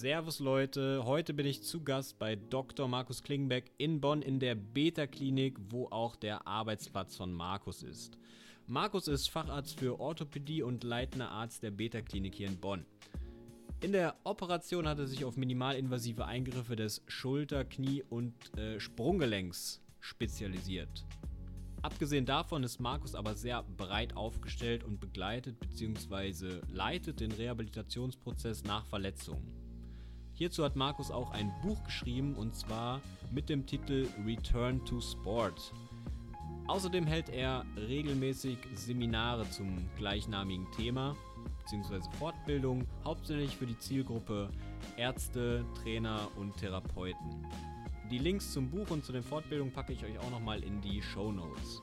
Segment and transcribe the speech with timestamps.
[0.00, 2.88] Servus Leute, heute bin ich zu Gast bei Dr.
[2.88, 8.16] Markus Klingenbeck in Bonn in der Beta-Klinik, wo auch der Arbeitsplatz von Markus ist.
[8.66, 12.86] Markus ist Facharzt für Orthopädie und leitender Arzt der Beta-Klinik hier in Bonn.
[13.82, 19.82] In der Operation hat er sich auf minimalinvasive Eingriffe des Schulter-, Knie- und äh, Sprunggelenks
[19.98, 21.04] spezialisiert.
[21.82, 26.62] Abgesehen davon ist Markus aber sehr breit aufgestellt und begleitet bzw.
[26.72, 29.59] leitet den Rehabilitationsprozess nach Verletzungen.
[30.40, 35.74] Hierzu hat Markus auch ein Buch geschrieben und zwar mit dem Titel Return to Sport.
[36.66, 41.14] Außerdem hält er regelmäßig Seminare zum gleichnamigen Thema
[41.58, 42.00] bzw.
[42.18, 44.48] Fortbildung, hauptsächlich für die Zielgruppe
[44.96, 47.46] Ärzte, Trainer und Therapeuten.
[48.10, 51.02] Die Links zum Buch und zu den Fortbildungen packe ich euch auch nochmal in die
[51.02, 51.82] Show Notes.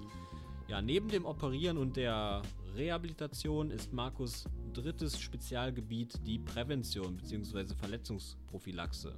[0.68, 2.42] Ja, neben dem Operieren und der
[2.76, 4.46] Rehabilitation ist Markus
[4.81, 7.76] drittes Spezialgebiet die Prävention bzw.
[7.76, 9.13] Verletzungsprophylaxe.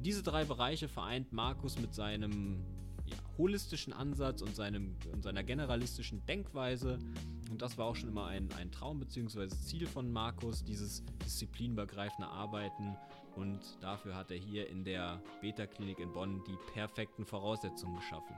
[0.00, 2.64] Diese drei Bereiche vereint Markus mit seinem
[3.06, 6.98] ja, holistischen Ansatz und, seinem, und seiner generalistischen Denkweise.
[7.50, 9.48] Und das war auch schon immer ein, ein Traum bzw.
[9.48, 12.96] Ziel von Markus, dieses disziplinübergreifende Arbeiten
[13.36, 18.34] und dafür hat er hier in der Beta-Klinik in Bonn die perfekten Voraussetzungen geschaffen.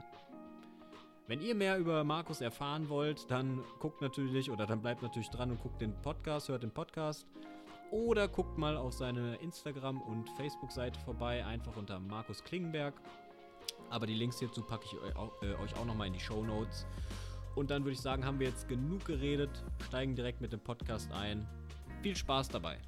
[1.29, 5.51] Wenn ihr mehr über Markus erfahren wollt, dann guckt natürlich oder dann bleibt natürlich dran
[5.51, 7.27] und guckt den Podcast, hört den Podcast.
[7.91, 12.95] Oder guckt mal auf seine Instagram- und Facebook-Seite vorbei, einfach unter Markus Klingenberg.
[13.91, 16.43] Aber die Links hierzu packe ich euch auch, äh, euch auch nochmal in die Show
[16.43, 16.87] Notes.
[17.53, 19.51] Und dann würde ich sagen, haben wir jetzt genug geredet,
[19.85, 21.47] steigen direkt mit dem Podcast ein.
[22.01, 22.79] Viel Spaß dabei!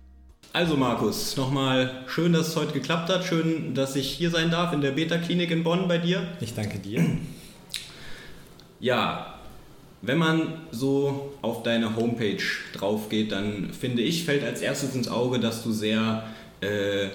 [0.51, 3.23] Also Markus, nochmal schön, dass es heute geklappt hat.
[3.23, 6.27] Schön, dass ich hier sein darf in der Beta-Klinik in Bonn bei dir.
[6.39, 7.05] Ich danke dir.
[8.81, 9.35] Ja,
[10.01, 12.41] wenn man so auf deine Homepage
[12.73, 16.23] drauf geht, dann finde ich, fällt als erstes ins Auge, dass du sehr
[16.61, 17.09] äh,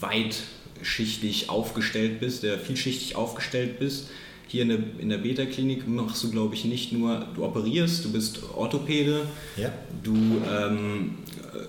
[0.00, 4.10] weitschichtig aufgestellt bist, sehr vielschichtig aufgestellt bist.
[4.48, 8.12] Hier in der, in der Beta-Klinik machst du, glaube ich, nicht nur, du operierst, du
[8.12, 9.22] bist Orthopäde,
[9.56, 9.72] ja.
[10.02, 11.18] du ähm,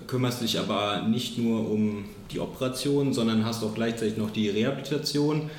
[0.06, 5.50] kümmerst dich aber nicht nur um die Operation, sondern hast auch gleichzeitig noch die Rehabilitation.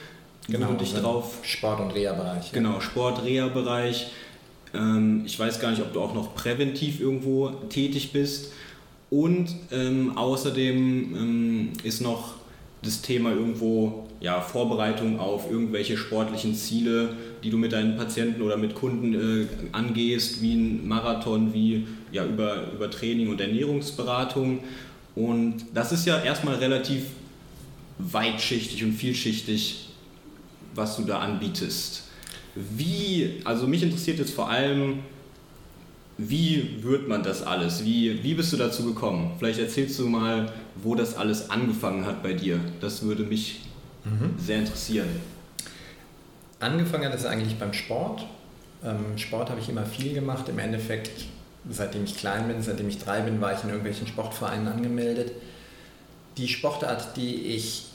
[0.47, 1.39] Genau, dich drauf.
[1.43, 2.51] Sport- und Reha-Bereich.
[2.51, 4.07] Genau, Sport-Reha-Bereich.
[4.73, 8.51] Ähm, ich weiß gar nicht, ob du auch noch präventiv irgendwo tätig bist.
[9.09, 12.35] Und ähm, außerdem ähm, ist noch
[12.81, 18.57] das Thema irgendwo ja, Vorbereitung auf irgendwelche sportlichen Ziele, die du mit deinen Patienten oder
[18.57, 24.59] mit Kunden äh, angehst, wie ein Marathon, wie ja, über, über Training und Ernährungsberatung.
[25.15, 27.05] Und das ist ja erstmal relativ
[27.97, 29.88] weitschichtig und vielschichtig,
[30.79, 32.03] was du da anbietest.
[32.55, 34.99] Wie, also mich interessiert jetzt vor allem,
[36.17, 37.85] wie wird man das alles?
[37.85, 39.31] Wie, wie bist du dazu gekommen?
[39.37, 42.59] Vielleicht erzählst du mal, wo das alles angefangen hat bei dir.
[42.81, 43.61] Das würde mich
[44.03, 44.33] mhm.
[44.37, 45.07] sehr interessieren.
[46.59, 48.25] Angefangen hat es eigentlich beim Sport.
[48.83, 50.49] Ähm, Sport habe ich immer viel gemacht.
[50.49, 51.25] Im Endeffekt,
[51.69, 55.31] seitdem ich klein bin, seitdem ich drei bin, war ich in irgendwelchen Sportvereinen angemeldet.
[56.37, 57.88] Die Sportart, die ich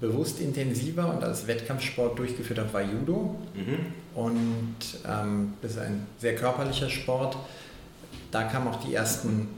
[0.00, 3.36] bewusst intensiver und als Wettkampfsport durchgeführt habe, war Judo.
[3.54, 3.86] Mhm.
[4.14, 4.76] Und
[5.06, 7.36] ähm, das ist ein sehr körperlicher Sport.
[8.30, 9.48] Da kamen auch die ersten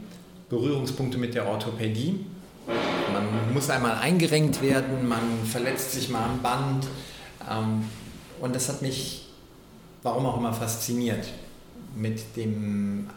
[0.48, 2.26] Berührungspunkte mit der Orthopädie.
[3.12, 6.86] Man muss einmal eingerenkt werden, man verletzt sich mal am Band.
[7.50, 7.84] Ähm,
[8.40, 9.28] und das hat mich,
[10.02, 11.26] warum auch immer, fasziniert.
[11.96, 13.08] Mit dem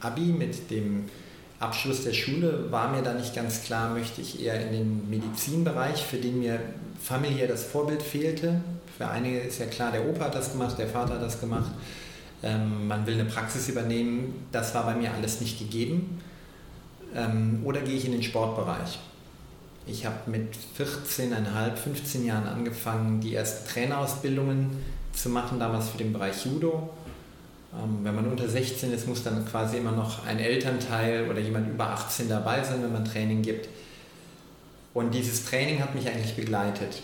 [0.00, 1.04] Abi, mit dem
[1.60, 6.02] Abschluss der Schule war mir da nicht ganz klar, möchte ich eher in den Medizinbereich,
[6.02, 6.58] für den mir
[7.00, 8.60] familiär das Vorbild fehlte.
[8.96, 11.70] Für einige ist ja klar, der Opa hat das gemacht, der Vater hat das gemacht.
[12.42, 14.46] Ähm, man will eine Praxis übernehmen.
[14.52, 16.22] Das war bei mir alles nicht gegeben.
[17.14, 18.98] Ähm, oder gehe ich in den Sportbereich?
[19.86, 24.70] Ich habe mit 14,5, 15 Jahren angefangen, die ersten Trainerausbildungen
[25.12, 26.88] zu machen, damals für den Bereich Judo.
[27.72, 31.68] Ähm, wenn man unter 16 ist, muss dann quasi immer noch ein Elternteil oder jemand
[31.68, 33.68] über 18 dabei sein, wenn man Training gibt.
[34.92, 37.02] Und dieses Training hat mich eigentlich begleitet.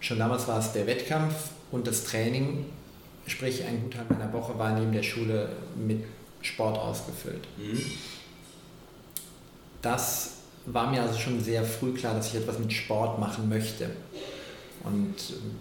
[0.00, 2.66] Schon damals war es der Wettkampf und das Training,
[3.26, 6.04] sprich ein Gutteil meiner Woche war neben der Schule mit
[6.42, 7.46] Sport ausgefüllt.
[7.56, 7.80] Mhm.
[9.80, 10.34] Das
[10.66, 13.90] war mir also schon sehr früh klar, dass ich etwas mit Sport machen möchte.
[14.84, 15.56] Und ähm,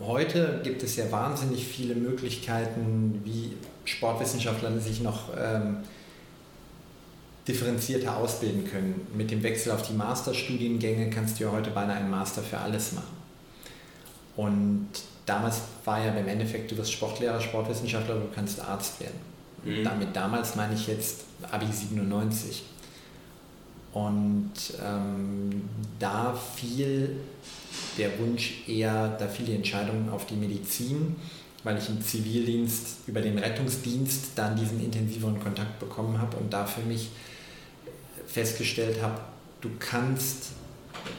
[0.00, 3.52] heute gibt es ja wahnsinnig viele Möglichkeiten, wie
[3.84, 5.78] Sportwissenschaftler sich noch ähm,
[7.46, 9.06] differenzierter ausbilden können.
[9.14, 12.92] Mit dem Wechsel auf die Masterstudiengänge kannst du ja heute beinahe einen Master für alles
[12.92, 13.16] machen.
[14.36, 14.88] Und
[15.26, 19.18] damals war ja im Endeffekt, du wirst Sportlehrer, Sportwissenschaftler, du kannst Arzt werden.
[19.64, 19.84] Mhm.
[19.84, 22.62] Damit damals meine ich jetzt Abi 97.
[23.92, 24.52] Und
[24.82, 25.68] ähm,
[25.98, 27.16] da fiel
[27.98, 31.16] der Wunsch eher, da fiel die Entscheidung auf die Medizin,
[31.64, 36.66] weil ich im Zivildienst über den Rettungsdienst dann diesen intensiveren Kontakt bekommen habe und da
[36.66, 37.10] für mich
[38.26, 39.20] festgestellt habe,
[39.60, 40.52] du kannst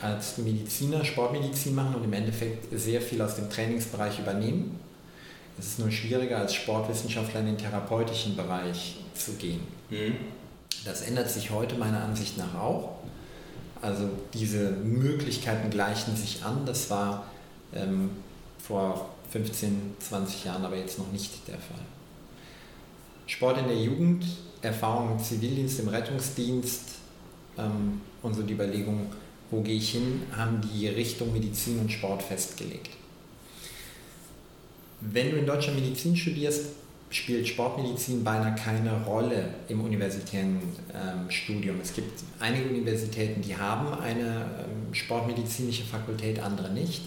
[0.01, 4.79] als Mediziner Sportmedizin machen und im Endeffekt sehr viel aus dem Trainingsbereich übernehmen.
[5.57, 9.61] Es ist nur schwieriger als Sportwissenschaftler in den therapeutischen Bereich zu gehen.
[9.89, 10.15] Mhm.
[10.85, 12.97] Das ändert sich heute meiner Ansicht nach auch.
[13.83, 16.65] Also diese Möglichkeiten gleichen sich an.
[16.65, 17.25] Das war
[17.75, 18.11] ähm,
[18.57, 21.83] vor 15, 20 Jahren aber jetzt noch nicht der Fall.
[23.27, 24.23] Sport in der Jugend,
[24.61, 26.91] Erfahrung im Zivildienst, im Rettungsdienst
[27.57, 29.07] ähm, und so die Überlegung,
[29.51, 32.91] wo gehe ich hin, haben die Richtung Medizin und Sport festgelegt.
[35.01, 36.67] Wenn du in Deutschland Medizin studierst,
[37.15, 40.59] spielt Sportmedizin beinahe keine Rolle im universitären
[40.93, 41.77] ähm, Studium.
[41.81, 47.03] Es gibt einige Universitäten, die haben eine ähm, sportmedizinische Fakultät, andere nicht.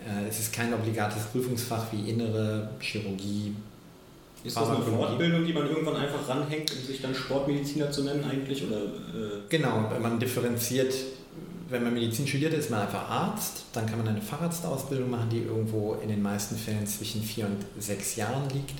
[0.00, 3.54] Äh, es ist kein obligates Prüfungsfach wie innere Chirurgie.
[4.44, 8.24] Ist das eine Fortbildung, die man irgendwann einfach ranhängt, um sich dann Sportmediziner zu nennen
[8.24, 8.66] eigentlich?
[8.66, 10.92] Oder, äh genau, wenn man differenziert
[11.72, 13.64] wenn man Medizin studiert, ist man einfach Arzt.
[13.72, 17.82] Dann kann man eine Facharztausbildung machen, die irgendwo in den meisten Fällen zwischen vier und
[17.82, 18.74] sechs Jahren liegt.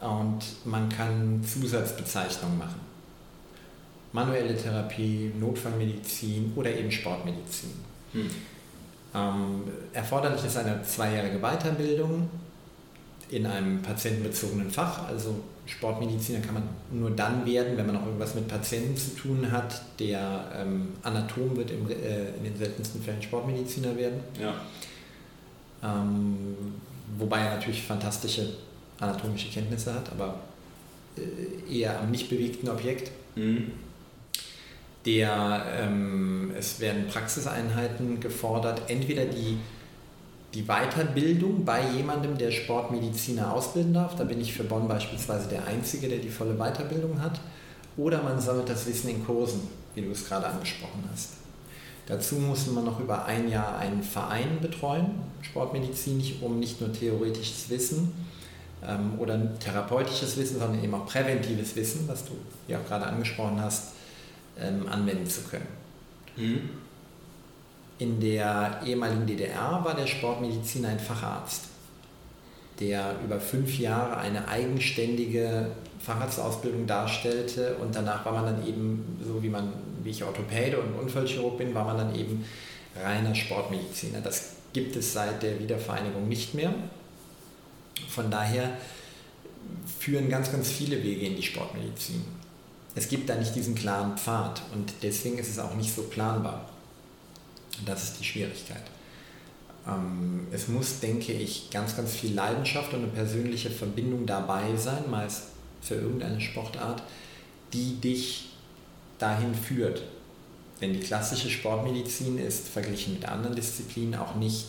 [0.00, 2.80] Und man kann Zusatzbezeichnungen machen.
[4.12, 7.70] Manuelle Therapie, Notfallmedizin oder eben Sportmedizin.
[8.12, 8.30] Hm.
[9.14, 9.62] Ähm,
[9.92, 12.28] erforderlich ist eine zweijährige Weiterbildung
[13.30, 15.06] in einem patientenbezogenen Fach.
[15.08, 15.34] Also
[15.66, 19.82] Sportmediziner kann man nur dann werden, wenn man auch irgendwas mit Patienten zu tun hat.
[19.98, 24.20] Der ähm, Anatom wird im, äh, in den seltensten Fällen Sportmediziner werden.
[24.40, 24.54] Ja.
[25.82, 26.56] Ähm,
[27.18, 28.48] wobei er natürlich fantastische
[28.98, 30.40] anatomische Kenntnisse hat, aber
[31.16, 33.10] äh, eher am nicht bewegten Objekt.
[33.36, 33.72] Mhm.
[35.06, 39.58] Der, ähm, es werden Praxiseinheiten gefordert, entweder die
[40.54, 44.16] die Weiterbildung bei jemandem, der Sportmediziner ausbilden darf.
[44.16, 47.40] Da bin ich für Bonn beispielsweise der Einzige, der die volle Weiterbildung hat.
[47.96, 49.60] Oder man sammelt das Wissen in Kursen,
[49.94, 51.32] wie du es gerade angesprochen hast.
[52.06, 55.10] Dazu muss man noch über ein Jahr einen Verein betreuen,
[55.42, 58.12] sportmedizinisch, um nicht nur theoretisches Wissen
[58.86, 62.32] ähm, oder therapeutisches Wissen, sondern eben auch präventives Wissen, was du
[62.66, 63.92] ja auch gerade angesprochen hast,
[64.60, 65.66] ähm, anwenden zu können.
[66.36, 66.70] Mhm.
[67.98, 71.64] In der ehemaligen DDR war der Sportmediziner ein Facharzt,
[72.78, 79.42] der über fünf Jahre eine eigenständige Facharztausbildung darstellte und danach war man dann eben, so
[79.42, 79.72] wie man,
[80.04, 82.44] wie ich Orthopäde und Unfallchirurg bin, war man dann eben
[83.02, 84.20] reiner Sportmediziner.
[84.20, 86.72] Das gibt es seit der Wiedervereinigung nicht mehr.
[88.08, 88.76] Von daher
[89.98, 92.22] führen ganz, ganz viele Wege in die Sportmedizin.
[92.94, 96.68] Es gibt da nicht diesen klaren Pfad und deswegen ist es auch nicht so planbar.
[97.84, 98.82] Das ist die Schwierigkeit.
[99.86, 105.10] Ähm, es muss, denke ich, ganz, ganz viel Leidenschaft und eine persönliche Verbindung dabei sein,
[105.10, 105.44] meist
[105.80, 107.02] für irgendeine Sportart,
[107.72, 108.50] die dich
[109.18, 110.02] dahin führt.
[110.80, 114.66] Denn die klassische Sportmedizin ist verglichen mit anderen Disziplinen auch nicht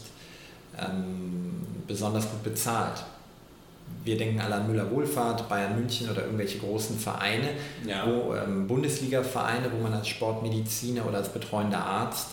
[0.77, 3.03] ähm, besonders gut bezahlt.
[4.03, 7.49] Wir denken alle an Müller Wohlfahrt, Bayern München oder irgendwelche großen Vereine,
[7.85, 8.05] ja.
[8.07, 12.29] wo ähm, Bundesliga-Vereine, wo man als Sportmediziner oder als betreuender Arzt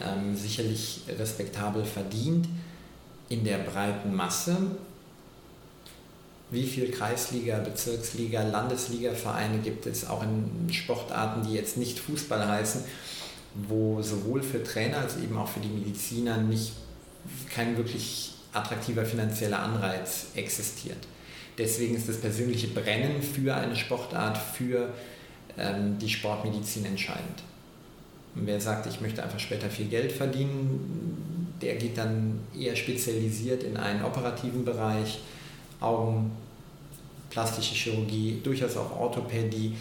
[0.00, 2.48] ähm, sicherlich respektabel verdient.
[3.28, 4.56] In der breiten Masse,
[6.50, 12.84] wie viele Kreisliga, Bezirksliga, Landesliga-Vereine gibt es auch in Sportarten, die jetzt nicht Fußball heißen,
[13.54, 16.72] wo sowohl für Trainer als eben auch für die Mediziner nicht
[17.48, 20.98] kein wirklich attraktiver finanzieller Anreiz existiert.
[21.58, 24.92] Deswegen ist das persönliche Brennen für eine Sportart, für
[25.58, 27.42] ähm, die Sportmedizin entscheidend.
[28.34, 33.62] Und wer sagt, ich möchte einfach später viel Geld verdienen, der geht dann eher spezialisiert
[33.62, 35.20] in einen operativen Bereich,
[35.80, 36.32] Augen,
[37.30, 39.74] plastische Chirurgie, durchaus auch Orthopädie.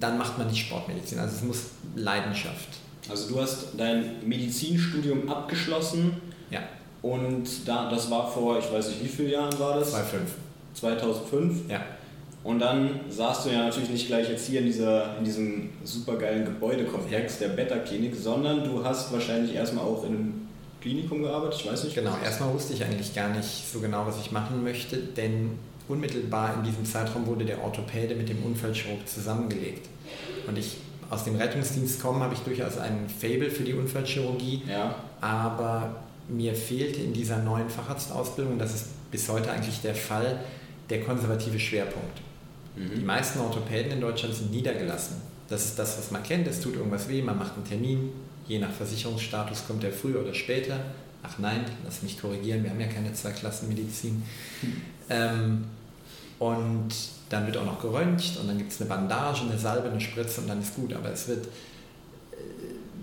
[0.00, 1.18] Dann macht man nicht Sportmedizin.
[1.18, 1.58] Also es muss
[1.96, 2.68] Leidenschaft.
[3.08, 6.16] Also du hast dein Medizinstudium abgeschlossen.
[6.50, 6.60] Ja.
[7.04, 9.90] Und da, das war vor, ich weiß nicht, wie vielen Jahren war das?
[9.90, 10.30] 2005.
[10.72, 11.70] 2005?
[11.70, 11.82] Ja.
[12.42, 16.46] Und dann saßt du ja natürlich nicht gleich jetzt hier in, dieser, in diesem supergeilen
[16.46, 20.48] Gebäudekomplex der Beta-Klinik, sondern du hast wahrscheinlich erstmal auch in einem
[20.80, 21.94] Klinikum gearbeitet, ich weiß nicht.
[21.94, 25.58] Genau, erstmal wusste ich eigentlich gar nicht so genau, was ich machen möchte, denn
[25.88, 29.90] unmittelbar in diesem Zeitraum wurde der Orthopäde mit dem Unfallchirurg zusammengelegt.
[30.46, 30.78] Und ich
[31.10, 34.94] aus dem Rettungsdienst komme, habe ich durchaus einen Fable für die Unfallchirurgie, ja.
[35.20, 35.96] aber
[36.28, 40.40] mir fehlte in dieser neuen Facharztausbildung, das ist bis heute eigentlich der Fall,
[40.90, 42.20] der konservative Schwerpunkt.
[42.76, 42.96] Mhm.
[42.96, 45.16] Die meisten Orthopäden in Deutschland sind niedergelassen.
[45.48, 46.46] Das ist das, was man kennt.
[46.46, 48.10] Es tut irgendwas weh, man macht einen Termin.
[48.46, 50.78] Je nach Versicherungsstatus kommt er früher oder später.
[51.22, 54.22] Ach nein, lass mich korrigieren, wir haben ja keine Zwei-Klassen-Medizin.
[54.60, 54.82] Hm.
[55.08, 55.64] Ähm,
[56.38, 56.92] und
[57.30, 60.42] dann wird auch noch geröntgt und dann gibt es eine Bandage, eine Salbe, eine Spritze
[60.42, 60.92] und dann ist gut.
[60.92, 61.48] Aber es wird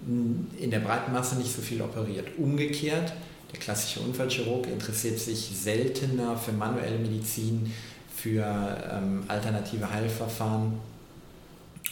[0.07, 2.27] in der breiten Masse nicht so viel operiert.
[2.37, 3.13] Umgekehrt,
[3.51, 7.71] der klassische Unfallchirurg interessiert sich seltener für manuelle Medizin,
[8.15, 8.43] für
[8.91, 10.73] ähm, alternative Heilverfahren.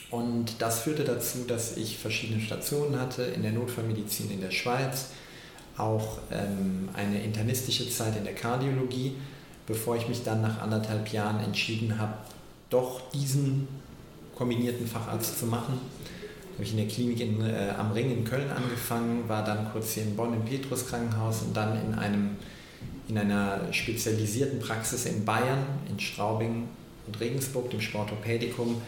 [0.09, 5.07] Und das führte dazu, dass ich verschiedene Stationen hatte in der Notfallmedizin in der Schweiz,
[5.77, 9.15] auch ähm, eine internistische Zeit in der Kardiologie,
[9.67, 12.13] bevor ich mich dann nach anderthalb Jahren entschieden habe,
[12.69, 13.67] doch diesen
[14.35, 15.79] kombinierten Facharzt zu machen.
[16.59, 19.93] Habe ich in der Klinik in, äh, am Ring in Köln angefangen, war dann kurz
[19.93, 22.31] hier in Bonn im Petrus Krankenhaus und dann in einem
[23.07, 26.67] in einer spezialisierten Praxis in Bayern, in Straubing
[27.07, 28.81] und Regensburg, dem Sportorpädikum,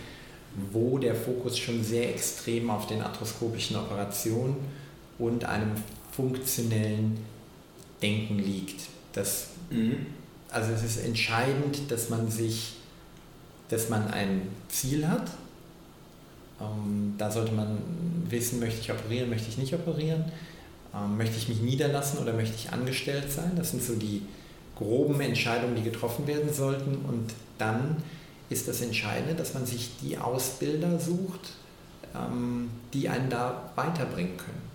[0.74, 4.58] wo der Fokus schon sehr extrem auf den arthroskopischen Operationen
[5.18, 5.72] und einem
[6.12, 7.26] funktionellen
[8.02, 8.82] Denken liegt.
[9.14, 10.08] Das, mhm.
[10.50, 12.74] Also es ist entscheidend, dass man sich,
[13.70, 15.32] dass man ein Ziel hat.
[16.62, 17.78] Ähm, da sollte man
[18.30, 20.26] wissen, möchte ich operieren, möchte ich nicht operieren
[20.94, 23.52] ähm, möchte ich mich niederlassen oder möchte ich angestellt sein?
[23.56, 24.24] Das sind so die
[24.76, 27.06] groben Entscheidungen, die getroffen werden sollten.
[27.08, 27.98] Und dann
[28.50, 31.54] ist das Entscheidende, dass man sich die Ausbilder sucht,
[32.16, 34.72] ähm, die einen da weiterbringen können.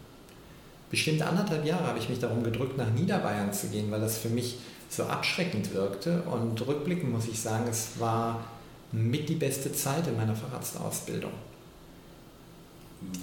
[0.90, 4.28] Bestimmt anderthalb Jahre habe ich mich darum gedrückt, nach Niederbayern zu gehen, weil das für
[4.28, 6.22] mich so abschreckend wirkte.
[6.22, 8.44] Und rückblickend muss ich sagen, es war
[8.92, 11.32] mit die beste Zeit in meiner Facharztausbildung.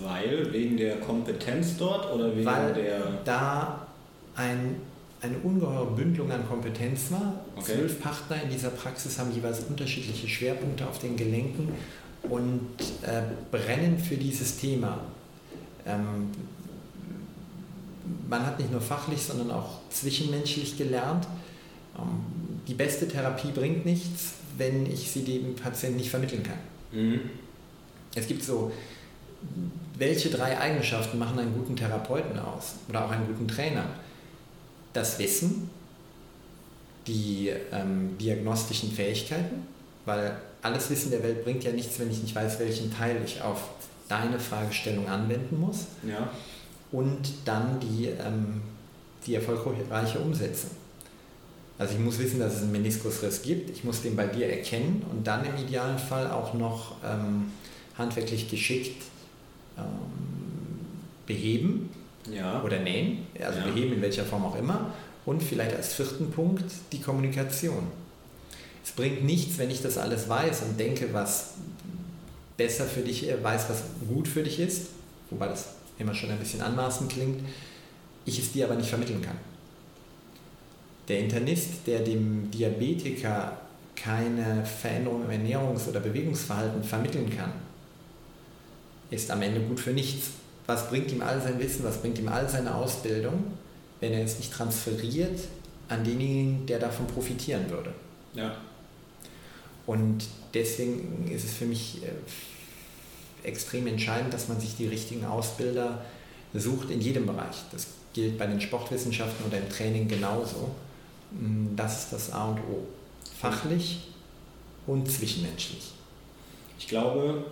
[0.01, 0.51] Weil?
[0.53, 3.01] Wegen der Kompetenz dort oder wegen Weil der.
[3.25, 3.87] Da
[4.35, 4.75] ein,
[5.21, 7.45] eine ungeheure Bündelung an Kompetenz war.
[7.55, 7.73] Okay.
[7.75, 11.69] Zwölf Partner in dieser Praxis haben jeweils unterschiedliche Schwerpunkte auf den Gelenken
[12.23, 12.61] und
[13.01, 14.99] äh, brennen für dieses Thema.
[15.85, 16.29] Ähm,
[18.29, 21.27] man hat nicht nur fachlich, sondern auch zwischenmenschlich gelernt.
[21.97, 22.23] Ähm,
[22.67, 26.59] die beste Therapie bringt nichts, wenn ich sie dem Patienten nicht vermitteln kann.
[26.91, 27.21] Mhm.
[28.15, 28.71] Es gibt so
[29.97, 33.85] welche drei Eigenschaften machen einen guten Therapeuten aus oder auch einen guten Trainer?
[34.91, 35.69] Das Wissen,
[37.07, 39.67] die ähm, diagnostischen Fähigkeiten,
[40.05, 43.41] weil alles Wissen der Welt bringt ja nichts, wenn ich nicht weiß, welchen Teil ich
[43.41, 43.69] auf
[44.07, 45.87] deine Fragestellung anwenden muss.
[46.07, 46.29] Ja.
[46.91, 48.61] Und dann die, ähm,
[49.25, 50.71] die erfolgreiche Umsetzung.
[51.77, 55.03] Also ich muss wissen, dass es einen Meniskusriss gibt, ich muss den bei dir erkennen
[55.11, 57.51] und dann im idealen Fall auch noch ähm,
[57.97, 59.01] handwerklich geschickt
[59.77, 59.83] ähm,
[61.25, 61.89] beheben
[62.31, 62.61] ja.
[62.63, 63.65] oder nähen, also ja.
[63.65, 64.93] beheben in welcher Form auch immer.
[65.25, 67.87] Und vielleicht als vierten Punkt die Kommunikation.
[68.83, 71.53] Es bringt nichts, wenn ich das alles weiß und denke, was
[72.57, 74.87] besser für dich, äh, weiß, was gut für dich ist,
[75.29, 77.41] wobei das immer schon ein bisschen anmaßend klingt,
[78.25, 79.37] ich es dir aber nicht vermitteln kann.
[81.07, 83.57] Der Internist, der dem Diabetiker
[83.95, 87.51] keine Veränderung im Ernährungs- oder Bewegungsverhalten vermitteln kann,
[89.13, 90.29] ist am Ende gut für nichts.
[90.65, 93.53] Was bringt ihm all sein Wissen, was bringt ihm all seine Ausbildung,
[93.99, 95.39] wenn er es nicht transferiert
[95.89, 97.93] an denjenigen, der davon profitieren würde?
[98.33, 98.55] Ja.
[99.85, 106.05] Und deswegen ist es für mich äh, extrem entscheidend, dass man sich die richtigen Ausbilder
[106.53, 107.57] sucht in jedem Bereich.
[107.71, 110.71] Das gilt bei den Sportwissenschaften oder im Training genauso.
[111.31, 112.87] Mm, das ist das A und O.
[113.39, 114.07] Fachlich
[114.87, 115.91] und zwischenmenschlich.
[116.79, 117.45] Ich glaube,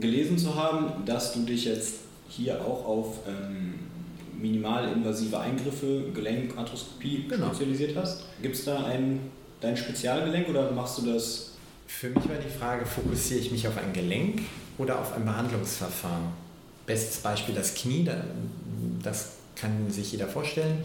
[0.00, 1.94] gelesen zu haben, dass du dich jetzt
[2.28, 3.74] hier auch auf ähm,
[4.40, 7.48] minimalinvasive Eingriffe, Gelenkarthroskopie genau.
[7.48, 8.24] spezialisiert hast.
[8.42, 9.20] Gibt es da ein,
[9.60, 11.52] dein Spezialgelenk oder machst du das?
[11.86, 14.42] Für mich war die Frage, fokussiere ich mich auf ein Gelenk
[14.76, 16.24] oder auf ein Behandlungsverfahren?
[16.84, 18.08] Bestes Beispiel das Knie,
[19.02, 20.84] das kann sich jeder vorstellen.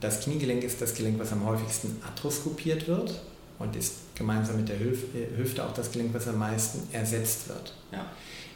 [0.00, 3.20] Das Kniegelenk ist das Gelenk, was am häufigsten arthroskopiert wird
[3.58, 7.72] und ist gemeinsam mit der Hüfte auch das Gelenk, was am meisten ersetzt wird.
[7.92, 8.06] Ja.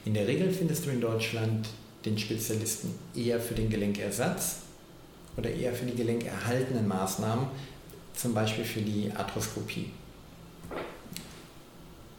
[0.05, 1.69] In der Regel findest du in Deutschland
[2.05, 4.57] den Spezialisten eher für den Gelenkersatz
[5.37, 7.47] oder eher für die gelenkerhaltenden Maßnahmen,
[8.15, 9.91] zum Beispiel für die Arthroskopie.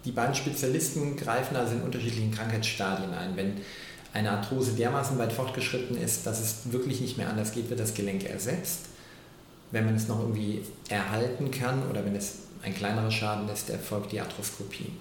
[0.05, 3.36] Die beiden Spezialisten greifen also in unterschiedlichen Krankheitsstadien ein.
[3.36, 3.53] Wenn
[4.13, 7.93] eine Arthrose dermaßen weit fortgeschritten ist, dass es wirklich nicht mehr anders geht, wird das
[7.93, 8.86] Gelenk ersetzt.
[9.72, 14.11] Wenn man es noch irgendwie erhalten kann oder wenn es ein kleinerer Schaden ist, erfolgt
[14.11, 14.91] die Arthroskopie.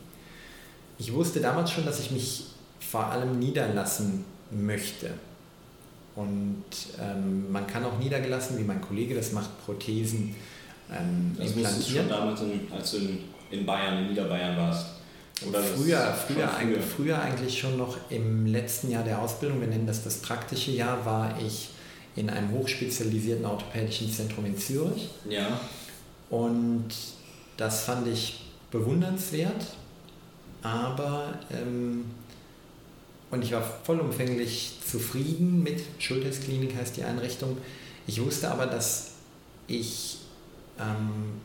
[0.99, 2.47] Ich wusste damals schon, dass ich mich
[2.81, 5.11] vor allem niederlassen möchte.
[6.17, 6.65] Und
[7.01, 10.35] ähm, man kann auch niedergelassen, wie mein Kollege das macht, Prothesen
[10.91, 11.79] ähm, das implantieren.
[11.79, 13.19] Das schon damals, in, als du in,
[13.51, 14.87] in, Bayern, in Niederbayern warst.
[15.47, 16.83] Oder früher, früher, früher.
[16.83, 21.05] früher eigentlich schon noch im letzten Jahr der Ausbildung, wir nennen das das praktische Jahr,
[21.07, 21.69] war ich
[22.17, 25.09] in einem hochspezialisierten orthopädischen Zentrum in Zürich.
[25.29, 25.61] Ja.
[26.31, 26.89] Und
[27.59, 29.67] das fand ich bewundernswert,
[30.63, 32.07] aber ähm,
[33.31, 37.59] und ich war vollumfänglich zufrieden mit Schultersklinik heißt die Einrichtung.
[38.07, 39.11] Ich wusste aber, dass
[39.67, 40.21] ich
[40.81, 41.41] ähm,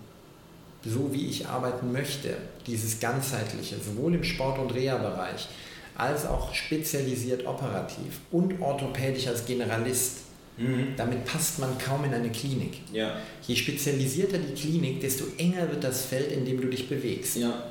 [0.86, 5.48] so wie ich arbeiten möchte, dieses ganzheitliche, sowohl im Sport- und Reha-Bereich,
[5.96, 10.23] als auch spezialisiert operativ und orthopädisch als Generalist,
[10.58, 10.94] mhm.
[10.98, 12.80] damit passt man kaum in eine Klinik.
[12.92, 13.18] Ja.
[13.48, 17.38] Je spezialisierter die Klinik, desto enger wird das Feld, in dem du dich bewegst.
[17.38, 17.64] Ja.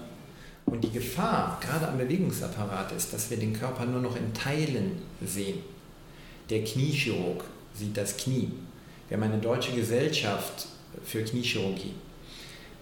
[0.67, 4.93] Und die Gefahr, gerade am Bewegungsapparat, ist, dass wir den Körper nur noch in Teilen
[5.25, 5.59] sehen.
[6.51, 8.51] Der Kniechirurg sieht das Knie.
[9.09, 10.67] Wir haben eine deutsche Gesellschaft
[11.05, 11.93] für Kniechirurgie.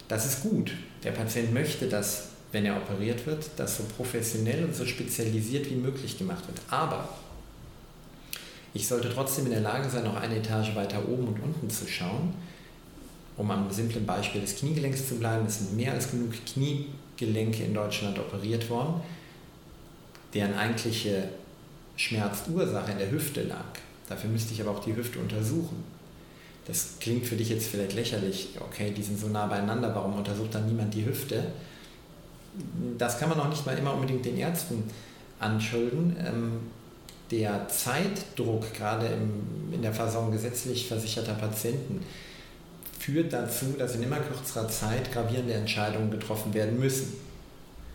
[0.09, 0.73] Das ist gut.
[1.05, 5.77] Der Patient möchte, dass, wenn er operiert wird, das so professionell und so spezialisiert wie
[5.77, 6.61] möglich gemacht wird.
[6.69, 7.09] Aber
[8.75, 11.87] ich sollte trotzdem in der Lage sein, noch eine Etage weiter oben und unten zu
[11.87, 12.35] schauen,
[13.37, 15.47] um am simplen Beispiel des Kniegelenks zu bleiben.
[15.47, 19.01] Es sind mehr als genug Kniegelenke in Deutschland operiert worden,
[20.35, 21.29] deren eigentliche
[21.97, 23.79] Schmerzursache in der Hüfte lag.
[24.09, 25.85] Dafür müsste ich aber auch die Hüfte untersuchen
[26.71, 30.55] das klingt für dich jetzt vielleicht lächerlich, okay, die sind so nah beieinander, warum untersucht
[30.55, 31.45] dann niemand die Hüfte?
[32.97, 34.85] Das kann man auch nicht mal immer unbedingt den Ärzten
[35.41, 36.17] anschulden.
[36.25, 36.53] Ähm,
[37.31, 42.05] der Zeitdruck, gerade im, in der Versorgung gesetzlich versicherter Patienten,
[42.99, 47.15] führt dazu, dass in immer kürzerer Zeit gravierende Entscheidungen getroffen werden müssen.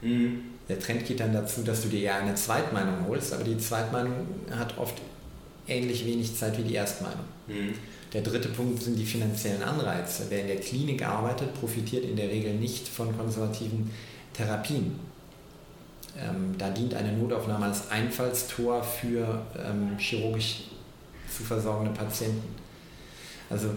[0.01, 0.41] Mhm.
[0.67, 4.25] Der Trend geht dann dazu, dass du dir ja eine Zweitmeinung holst, aber die Zweitmeinung
[4.49, 4.95] hat oft
[5.67, 7.25] ähnlich wenig Zeit wie die Erstmeinung.
[7.47, 7.73] Mhm.
[8.13, 10.23] Der dritte Punkt sind die finanziellen Anreize.
[10.29, 13.91] Wer in der Klinik arbeitet, profitiert in der Regel nicht von konservativen
[14.33, 14.99] Therapien.
[16.17, 20.63] Ähm, da dient eine Notaufnahme als Einfallstor für ähm, chirurgisch
[21.29, 22.55] zu versorgende Patienten.
[23.49, 23.69] Also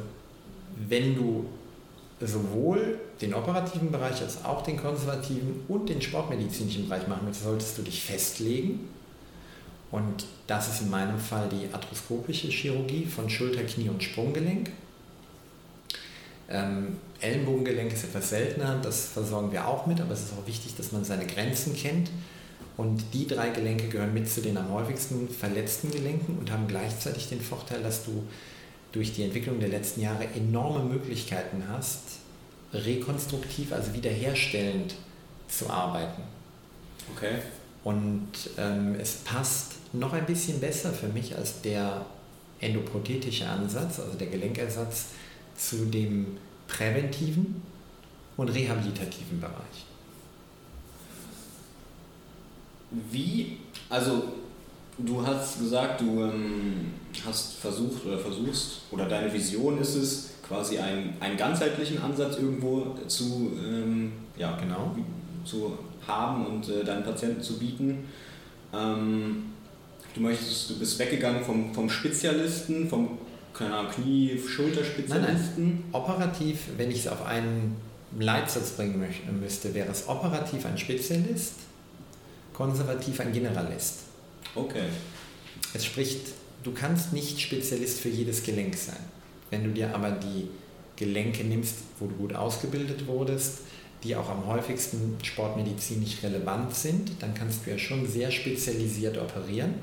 [0.89, 1.47] wenn du
[2.21, 7.79] sowohl den operativen Bereich als auch den konservativen und den sportmedizinischen Bereich machen willst, solltest
[7.79, 8.89] du dich festlegen
[9.91, 14.71] und das ist in meinem Fall die arthroskopische Chirurgie von Schulter, Knie und Sprunggelenk.
[16.51, 20.77] Ähm, Ellenbogengelenk ist etwas seltener, das versorgen wir auch mit, aber es ist auch wichtig,
[20.77, 22.11] dass man seine Grenzen kennt.
[22.77, 27.29] Und die drei Gelenke gehören mit zu den am häufigsten verletzten Gelenken und haben gleichzeitig
[27.29, 28.23] den Vorteil, dass du
[28.93, 32.03] durch die Entwicklung der letzten Jahre enorme Möglichkeiten hast,
[32.73, 34.95] rekonstruktiv, also wiederherstellend
[35.49, 36.23] zu arbeiten.
[37.17, 37.39] Okay.
[37.83, 42.07] Und ähm, es passt noch ein bisschen besser für mich als der
[42.61, 45.07] endoprothetische Ansatz, also der Gelenkersatz,
[45.57, 46.37] zu dem
[46.69, 47.61] präventiven
[48.37, 49.87] und rehabilitativen Bereich.
[53.11, 53.59] Wie,
[53.91, 54.23] also
[54.97, 56.93] du hast gesagt, du ähm,
[57.27, 62.97] hast versucht oder versuchst, oder deine Vision ist es, quasi einen, einen ganzheitlichen Ansatz irgendwo
[63.07, 64.97] zu, ähm, ja, genau.
[65.45, 68.09] zu haben und äh, deinen Patienten zu bieten.
[68.73, 69.45] Ähm,
[70.15, 73.19] du möchtest, du bist weggegangen vom, vom Spezialisten, vom
[73.59, 75.65] keine Ahnung, Knie, Schulterspezialisten.
[75.65, 75.85] Nein, nein.
[75.93, 77.77] Operativ, wenn ich es auf einen
[78.19, 79.05] Leitsatz bringen
[79.41, 81.55] müsste, wäre es operativ ein Spezialist,
[82.55, 84.01] konservativ ein Generalist.
[84.55, 84.85] Okay.
[85.75, 86.29] Es spricht,
[86.63, 89.01] du kannst nicht Spezialist für jedes Gelenk sein.
[89.51, 90.49] Wenn du dir aber die
[90.97, 93.61] Gelenke nimmst, wo du gut ausgebildet wurdest,
[94.05, 99.75] die auch am häufigsten sportmedizinisch relevant sind, dann kannst du ja schon sehr spezialisiert operieren,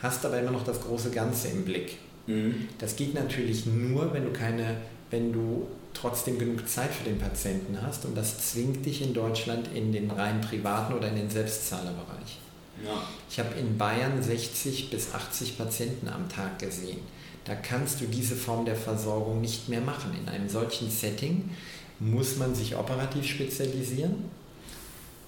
[0.00, 1.96] hast aber immer noch das große Ganze im Blick.
[2.26, 2.68] Mhm.
[2.78, 4.76] Das geht natürlich nur, wenn du keine,
[5.10, 9.68] wenn du trotzdem genug Zeit für den Patienten hast und das zwingt dich in Deutschland
[9.74, 12.38] in den rein privaten oder in den Selbstzahlerbereich.
[12.84, 13.02] Ja.
[13.30, 16.98] Ich habe in Bayern 60 bis 80 Patienten am Tag gesehen.
[17.44, 20.16] Da kannst du diese Form der Versorgung nicht mehr machen.
[20.20, 21.50] In einem solchen Setting
[21.98, 24.24] muss man sich operativ spezialisieren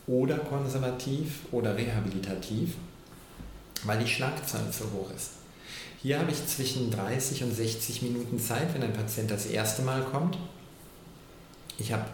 [0.06, 2.74] oder konservativ oder rehabilitativ,
[3.84, 5.30] weil die Schlagzahl zu hoch ist.
[6.04, 10.02] Hier habe ich zwischen 30 und 60 Minuten Zeit, wenn ein Patient das erste Mal
[10.02, 10.36] kommt.
[11.78, 12.04] Ich habe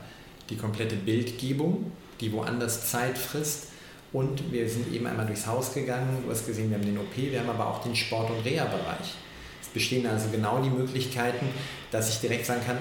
[0.49, 3.67] die komplette Bildgebung, die woanders Zeit frisst.
[4.13, 6.23] Und wir sind eben einmal durchs Haus gegangen.
[6.25, 9.15] Du hast gesehen, wir haben den OP, wir haben aber auch den Sport- und Reha-Bereich.
[9.61, 11.49] Es bestehen also genau die Möglichkeiten,
[11.91, 12.79] dass ich direkt sagen kann,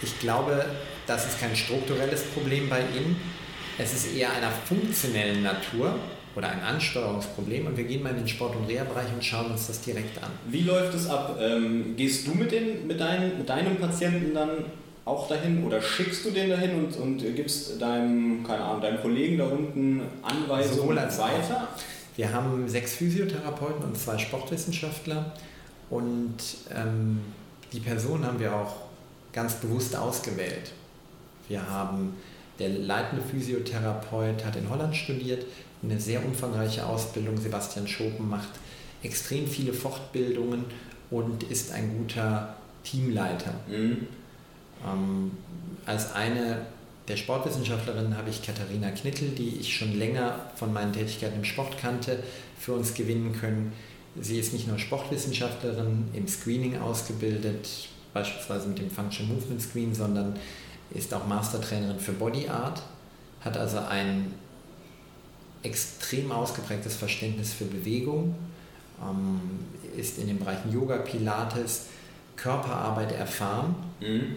[0.00, 0.64] ich glaube,
[1.06, 3.20] das ist kein strukturelles Problem bei Ihnen.
[3.76, 5.98] Es ist eher einer funktionellen Natur
[6.38, 9.66] oder ein Ansteuerungsproblem und wir gehen mal in den Sport- und Reha-Bereich und schauen uns
[9.66, 10.30] das direkt an.
[10.48, 11.36] Wie läuft es ab?
[11.40, 14.50] Ähm, gehst du mit, den, mit, dein, mit deinem Patienten dann
[15.04, 19.38] auch dahin oder schickst du den dahin und, und gibst deinem, keine Ahnung, deinem Kollegen
[19.38, 21.66] da unten Anweisungen als weiter?
[22.14, 25.32] Wir haben sechs Physiotherapeuten und zwei Sportwissenschaftler
[25.90, 26.36] und
[26.72, 27.20] ähm,
[27.72, 28.76] die Personen haben wir auch
[29.32, 30.70] ganz bewusst ausgewählt.
[31.48, 32.14] Wir haben
[32.58, 35.44] der leitende Physiotherapeut hat in Holland studiert,
[35.82, 37.36] eine sehr umfangreiche Ausbildung.
[37.36, 38.48] Sebastian Schopen macht
[39.02, 40.64] extrem viele Fortbildungen
[41.10, 43.54] und ist ein guter Teamleiter.
[43.68, 44.06] Mhm.
[44.86, 45.30] Ähm,
[45.86, 46.66] als eine
[47.08, 51.78] der Sportwissenschaftlerinnen habe ich Katharina Knittel, die ich schon länger von meinen Tätigkeiten im Sport
[51.78, 52.22] kannte,
[52.58, 53.72] für uns gewinnen können.
[54.20, 60.36] Sie ist nicht nur Sportwissenschaftlerin im Screening ausgebildet, beispielsweise mit dem Function Movement Screen, sondern
[60.90, 62.82] ist auch Mastertrainerin für Body Art,
[63.40, 64.34] hat also ein
[65.68, 68.34] extrem ausgeprägtes Verständnis für Bewegung,
[69.00, 69.40] ähm,
[69.96, 71.86] ist in den Bereichen Yoga, Pilates,
[72.36, 74.36] Körperarbeit erfahren, mhm.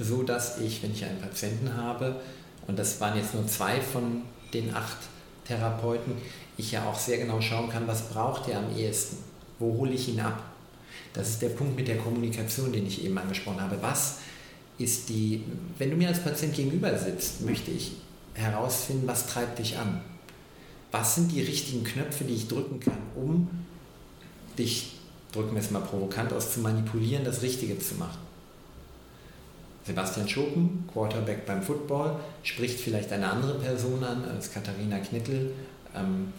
[0.00, 2.20] so dass ich, wenn ich einen Patienten habe,
[2.66, 4.22] und das waren jetzt nur zwei von
[4.54, 4.98] den acht
[5.44, 6.14] Therapeuten,
[6.56, 9.18] ich ja auch sehr genau schauen kann, was braucht er am ehesten,
[9.58, 10.42] wo hole ich ihn ab.
[11.12, 13.76] Das ist der Punkt mit der Kommunikation, den ich eben angesprochen habe.
[13.80, 14.18] Was
[14.78, 15.44] ist die,
[15.78, 17.92] wenn du mir als Patient gegenüber sitzt, möchte ich
[18.34, 20.00] herausfinden, was treibt dich an?
[20.92, 23.48] Was sind die richtigen Knöpfe, die ich drücken kann, um
[24.58, 24.98] dich,
[25.32, 28.20] drücken wir es mal provokant aus, zu manipulieren, das Richtige zu machen?
[29.84, 35.52] Sebastian Schopen, Quarterback beim Football, spricht vielleicht eine andere Person an als Katharina Knittel,
[35.96, 36.32] ähm,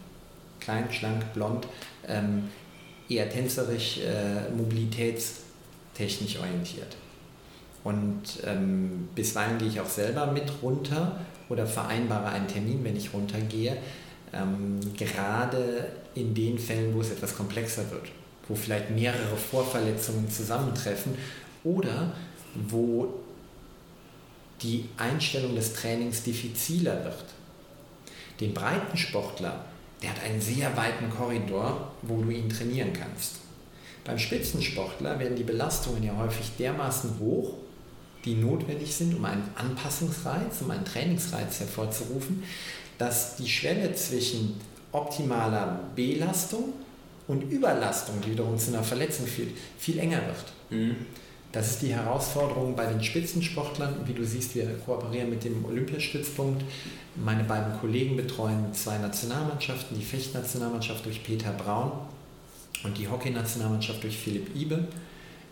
[0.59, 1.67] klein, schlank, blond,
[2.07, 2.49] ähm,
[3.09, 6.95] eher tänzerisch, äh, mobilitätstechnisch orientiert.
[7.83, 13.13] Und ähm, bisweilen gehe ich auch selber mit runter oder vereinbare einen Termin, wenn ich
[13.13, 13.77] runtergehe.
[14.33, 18.07] Ähm, gerade in den Fällen, wo es etwas komplexer wird,
[18.47, 21.15] wo vielleicht mehrere Vorverletzungen zusammentreffen
[21.63, 22.13] oder
[22.55, 23.13] wo
[24.61, 27.25] die Einstellung des Trainings diffiziler wird.
[28.39, 29.65] Den Breitensportler,
[30.01, 33.35] der hat einen sehr weiten Korridor, wo du ihn trainieren kannst.
[34.03, 37.53] Beim Spitzensportler werden die Belastungen ja häufig dermaßen hoch,
[38.25, 42.43] die notwendig sind, um einen Anpassungsreiz, um einen Trainingsreiz hervorzurufen,
[43.03, 44.55] dass die Schwelle zwischen
[44.93, 46.71] optimaler Belastung
[47.27, 50.45] und Überlastung, die wiederum zu einer Verletzung führt, viel enger wird.
[50.69, 50.95] Mhm.
[51.51, 53.95] Das ist die Herausforderung bei den Spitzensportlern.
[54.05, 56.63] Wie du siehst, wir kooperieren mit dem Olympiastützpunkt.
[57.15, 61.91] Meine beiden Kollegen betreuen zwei Nationalmannschaften, die Fechtnationalmannschaft durch Peter Braun
[62.85, 64.87] und die Hockeynationalmannschaft durch Philipp Ibe.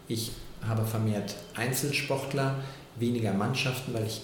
[0.08, 0.32] Ich
[0.66, 2.56] habe vermehrt Einzelsportler,
[2.96, 4.22] weniger Mannschaften, weil ich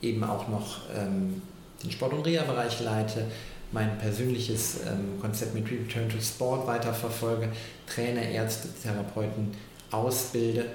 [0.00, 1.42] eben auch noch ähm,
[1.82, 3.26] den Sport- und Reha-Bereich leite,
[3.72, 7.48] mein persönliches ähm, Konzept mit Return to Sport weiterverfolge,
[7.86, 9.52] Trainer, Ärzte, Therapeuten
[9.90, 10.66] ausbilde.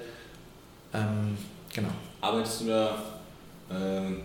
[0.94, 1.36] Ähm,
[1.72, 1.88] genau.
[2.20, 3.02] Arbeitest du da
[3.70, 4.22] ähm,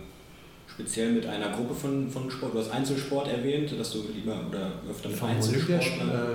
[0.78, 2.54] speziell mit einer Gruppe von, von Sport.
[2.54, 5.82] Du hast Einzelsport erwähnt, dass du lieber oder öfter mit Vom Einzelsport.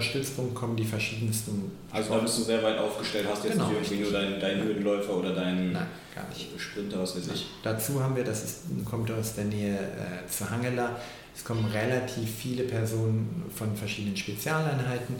[0.04, 1.72] Stützpunkt kommen die verschiedensten.
[1.90, 4.62] Also da bist du sehr weit aufgestellt, hast jetzt genau, nicht irgendwie nur deinen dein
[4.62, 6.50] Höhenläufer oder deinen Nein, gar nicht.
[6.58, 7.48] Sprinter, was weiß ich.
[7.64, 10.98] Dazu haben wir, das ist, kommt aus der Nähe äh, zu Hangela,
[11.34, 15.16] es kommen relativ viele Personen von verschiedenen Spezialeinheiten,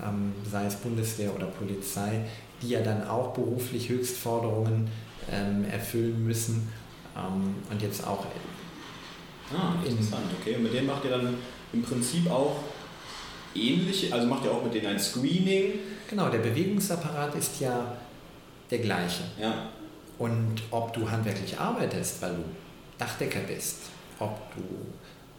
[0.00, 2.20] ähm, sei es Bundeswehr oder Polizei,
[2.62, 4.88] die ja dann auch beruflich Höchstforderungen
[5.32, 6.68] ähm, erfüllen müssen
[7.16, 8.24] ähm, und jetzt auch
[9.52, 10.56] Ah, interessant, okay.
[10.56, 11.34] Und mit denen macht ihr dann
[11.72, 12.56] im Prinzip auch
[13.54, 15.80] ähnliche, also macht ihr auch mit denen ein Screening?
[16.08, 17.96] Genau, der Bewegungsapparat ist ja
[18.70, 19.24] der gleiche.
[19.40, 19.70] Ja.
[20.18, 22.44] Und ob du handwerklich arbeitest, weil du
[22.98, 23.82] Dachdecker bist,
[24.18, 24.62] ob du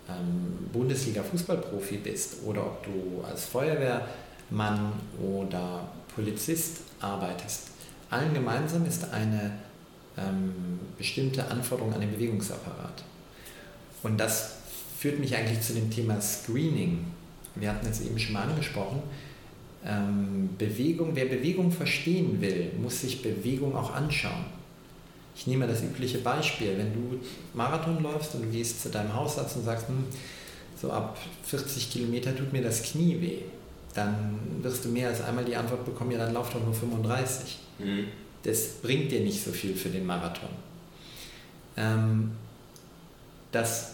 [0.10, 7.68] ähm, Bundesliga-Fußballprofi bist oder ob du als Feuerwehrmann oder Polizist arbeitest,
[8.10, 9.52] allen gemeinsam ist eine
[10.18, 13.04] ähm, bestimmte Anforderung an den Bewegungsapparat.
[14.04, 14.56] Und das
[14.98, 17.06] führt mich eigentlich zu dem Thema Screening.
[17.56, 19.02] Wir hatten es eben schon mal angesprochen.
[19.86, 24.46] Ähm, Bewegung, wer Bewegung verstehen will, muss sich Bewegung auch anschauen.
[25.36, 26.78] Ich nehme das übliche Beispiel.
[26.78, 27.20] Wenn du
[27.54, 30.04] Marathon läufst und du gehst zu deinem Hausarzt und sagst, hm,
[30.80, 33.40] so ab 40 Kilometer tut mir das Knie weh,
[33.94, 37.58] dann wirst du mehr als einmal die Antwort bekommen, ja, dann lauf doch nur 35.
[37.80, 38.06] Mhm.
[38.44, 40.50] Das bringt dir nicht so viel für den Marathon.
[41.76, 42.32] Ähm,
[43.52, 43.92] das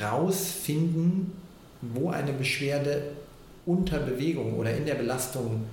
[0.00, 1.32] Rausfinden,
[1.80, 3.12] wo eine Beschwerde
[3.66, 5.64] unter Bewegung oder in der Belastung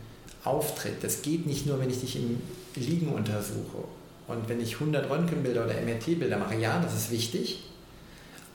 [0.44, 1.04] auftritt.
[1.04, 2.42] Das geht nicht nur, wenn ich dich im
[2.76, 3.84] Liegen untersuche
[4.28, 6.56] und wenn ich 100 Röntgenbilder oder MRT-Bilder mache.
[6.56, 7.64] Ja, das ist wichtig,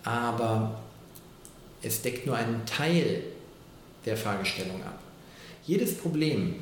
[0.04, 0.80] aber
[1.82, 3.22] es deckt nur einen Teil
[4.06, 4.98] der Fragestellung ab.
[5.66, 6.56] Jedes Problem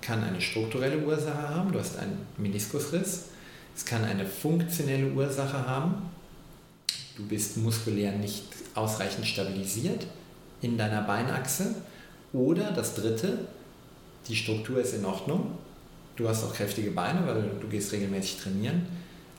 [0.00, 1.72] kann eine strukturelle Ursache haben.
[1.72, 3.26] Du hast einen Meniskusriss,
[3.76, 6.09] Es kann eine funktionelle Ursache haben.
[7.20, 10.06] Du bist muskulär nicht ausreichend stabilisiert
[10.62, 11.74] in deiner Beinachse.
[12.32, 13.46] Oder das dritte,
[14.26, 15.58] die Struktur ist in Ordnung.
[16.16, 18.86] Du hast auch kräftige Beine, weil du gehst regelmäßig trainieren.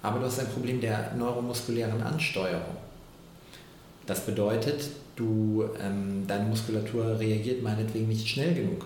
[0.04, 2.78] Aber du hast ein Problem der neuromuskulären Ansteuerung.
[4.06, 8.86] Das bedeutet, du, ähm, deine Muskulatur reagiert meinetwegen nicht schnell genug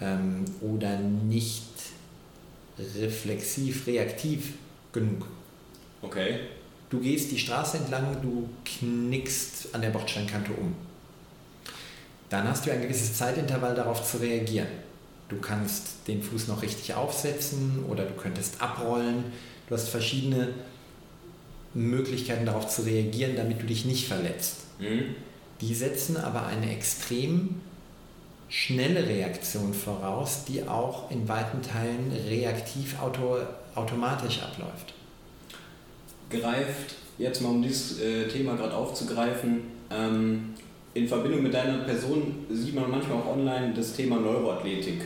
[0.00, 1.62] ähm, oder nicht
[3.00, 4.54] reflexiv, reaktiv
[4.92, 5.26] genug.
[6.02, 6.40] Okay.
[6.90, 10.74] Du gehst die Straße entlang, du knickst an der Bordsteinkante um.
[12.28, 14.68] Dann hast du ein gewisses Zeitintervall darauf zu reagieren.
[15.28, 19.24] Du kannst den Fuß noch richtig aufsetzen oder du könntest abrollen.
[19.68, 20.50] Du hast verschiedene
[21.72, 24.58] Möglichkeiten darauf zu reagieren, damit du dich nicht verletzt.
[24.78, 25.14] Mhm.
[25.60, 27.60] Die setzen aber eine extrem
[28.48, 33.38] schnelle Reaktion voraus, die auch in weiten Teilen reaktiv auto,
[33.74, 34.93] automatisch abläuft.
[36.40, 40.54] Greift, jetzt mal um dieses äh, Thema gerade aufzugreifen, ähm,
[40.94, 45.02] in Verbindung mit deiner Person sieht man manchmal auch online das Thema Neuroathletik.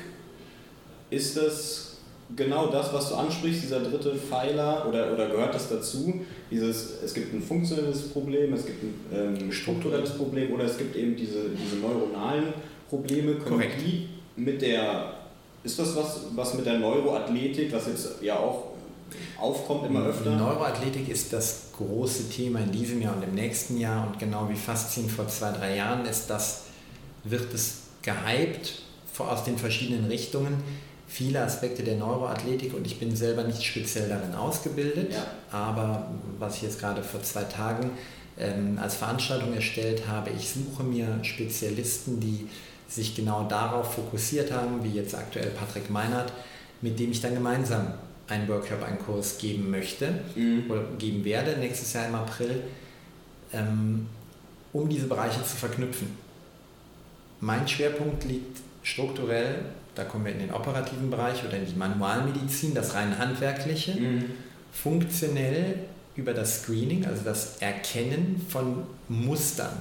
[1.10, 1.88] Ist das
[2.36, 6.20] genau das, was du ansprichst, dieser dritte Pfeiler, oder, oder gehört das dazu?
[6.50, 10.94] Dieses, es gibt ein funktionelles Problem, es gibt ein ähm, strukturelles Problem oder es gibt
[10.96, 12.52] eben diese, diese neuronalen
[12.88, 13.34] Probleme.
[13.36, 13.80] Können Korrekt.
[13.80, 15.14] die mit der,
[15.64, 18.67] ist das was, was mit der Neuroathletik, was jetzt ja auch
[19.38, 20.36] aufkommt immer öfter?
[20.36, 24.56] Neuroathletik ist das große Thema in diesem Jahr und im nächsten Jahr und genau wie
[24.56, 26.64] Faszien vor zwei, drei Jahren ist das,
[27.24, 28.82] wird es gehypt
[29.18, 30.62] aus den verschiedenen Richtungen
[31.08, 35.26] viele Aspekte der Neuroathletik und ich bin selber nicht speziell darin ausgebildet, ja.
[35.50, 36.06] aber
[36.38, 37.90] was ich jetzt gerade vor zwei Tagen
[38.38, 42.46] ähm, als Veranstaltung erstellt habe, ich suche mir Spezialisten, die
[42.88, 46.32] sich genau darauf fokussiert haben, wie jetzt aktuell Patrick Meinert,
[46.82, 47.94] mit dem ich dann gemeinsam
[48.28, 50.64] einen Workshop, einen Kurs geben möchte mhm.
[50.68, 52.62] oder geben werde nächstes Jahr im April,
[53.52, 54.06] ähm,
[54.72, 56.08] um diese Bereiche zu verknüpfen.
[57.40, 59.64] Mein Schwerpunkt liegt strukturell
[59.98, 64.24] da kommen wir in den operativen Bereich oder in die Manualmedizin, das rein handwerkliche, mhm.
[64.72, 65.74] funktionell
[66.14, 69.72] über das Screening, also das Erkennen von Mustern.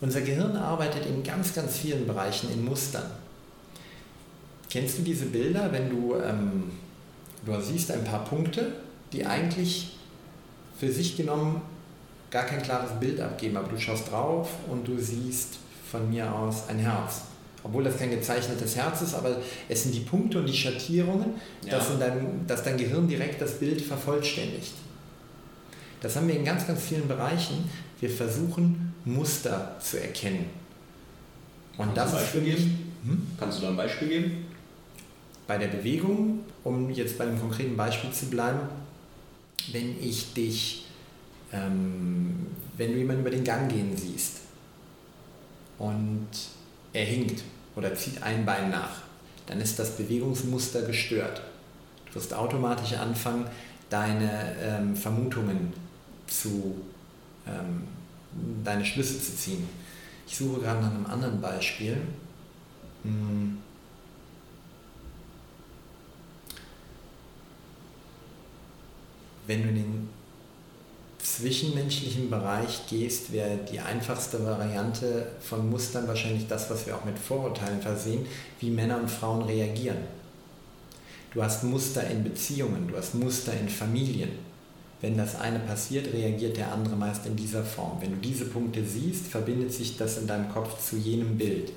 [0.00, 3.08] Unser Gehirn arbeitet in ganz, ganz vielen Bereichen in Mustern.
[4.68, 6.72] Kennst du diese Bilder, wenn du, ähm,
[7.46, 8.72] du siehst ein paar Punkte,
[9.12, 9.96] die eigentlich
[10.78, 11.62] für sich genommen
[12.30, 15.58] gar kein klares Bild abgeben, aber du schaust drauf und du siehst
[15.90, 17.22] von mir aus ein Herz
[17.66, 21.72] obwohl das kein gezeichnetes Herz ist, aber es sind die Punkte und die Schattierungen, ja.
[21.72, 24.72] dass, dein, dass dein Gehirn direkt das Bild vervollständigt.
[26.00, 27.68] Das haben wir in ganz, ganz vielen Bereichen.
[27.98, 30.46] Wir versuchen Muster zu erkennen.
[31.76, 32.56] Und Kannst das ist für mich.
[32.56, 33.26] Hm?
[33.38, 34.45] Kannst du da ein Beispiel geben?
[35.46, 38.60] Bei der Bewegung, um jetzt bei einem konkreten Beispiel zu bleiben,
[39.72, 40.86] wenn ich dich,
[41.52, 44.40] ähm, wenn du jemanden über den Gang gehen siehst
[45.78, 46.28] und
[46.92, 47.42] er hinkt
[47.76, 49.02] oder zieht ein Bein nach,
[49.46, 51.42] dann ist das Bewegungsmuster gestört.
[52.06, 53.46] Du wirst automatisch anfangen,
[53.88, 55.72] deine ähm, Vermutungen
[56.26, 56.74] zu,
[57.46, 57.84] ähm,
[58.64, 59.68] deine Schlüsse zu ziehen.
[60.26, 61.98] Ich suche gerade nach einem anderen Beispiel.
[63.04, 63.58] Hm.
[69.46, 70.08] Wenn du den
[71.18, 77.18] zwischenmenschlichen Bereich gehst, wäre die einfachste Variante von Mustern wahrscheinlich das, was wir auch mit
[77.18, 78.26] Vorurteilen versehen,
[78.60, 79.98] wie Männer und Frauen reagieren.
[81.32, 84.30] Du hast Muster in Beziehungen, du hast Muster in Familien.
[85.02, 87.98] Wenn das eine passiert, reagiert der andere meist in dieser Form.
[88.00, 91.72] Wenn du diese Punkte siehst, verbindet sich das in deinem Kopf zu jenem Bild.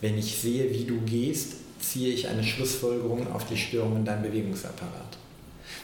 [0.00, 4.24] Wenn ich sehe, wie du gehst, ziehe ich eine Schlussfolgerung auf die Störung in deinem
[4.24, 5.23] Bewegungsapparat.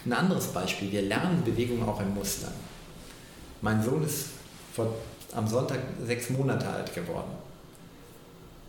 [0.07, 2.53] Ein anderes Beispiel, wir lernen Bewegung auch in Mustern.
[3.61, 4.29] Mein Sohn ist
[4.73, 4.95] vor,
[5.35, 7.33] am Sonntag sechs Monate alt geworden.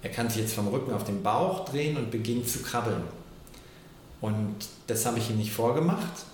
[0.01, 3.03] Er kann sich jetzt vom Rücken auf den Bauch drehen und beginnt zu krabbeln.
[4.19, 4.55] Und
[4.87, 6.25] das habe ich ihm nicht vorgemacht.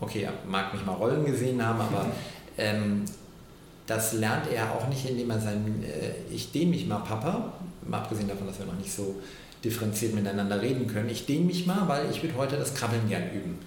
[0.00, 2.06] Okay, er mag mich mal Rollen gesehen haben, aber
[2.58, 3.04] ähm,
[3.86, 7.52] das lernt er auch nicht, indem er sein, äh, ich dehne mich mal, Papa,
[7.86, 9.16] mal abgesehen davon, dass wir noch nicht so
[9.64, 13.32] differenziert miteinander reden können, ich dehne mich mal, weil ich würde heute das Krabbeln gern
[13.32, 13.58] üben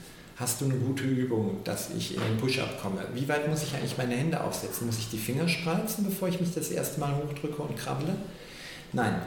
[0.41, 3.06] hast du eine gute Übung, dass ich in den Push-Up komme?
[3.13, 4.88] Wie weit muss ich eigentlich meine Hände aufsetzen?
[4.88, 8.15] Muss ich die Finger spreizen, bevor ich mich das erste Mal hochdrücke und krabble?
[8.91, 9.21] Nein,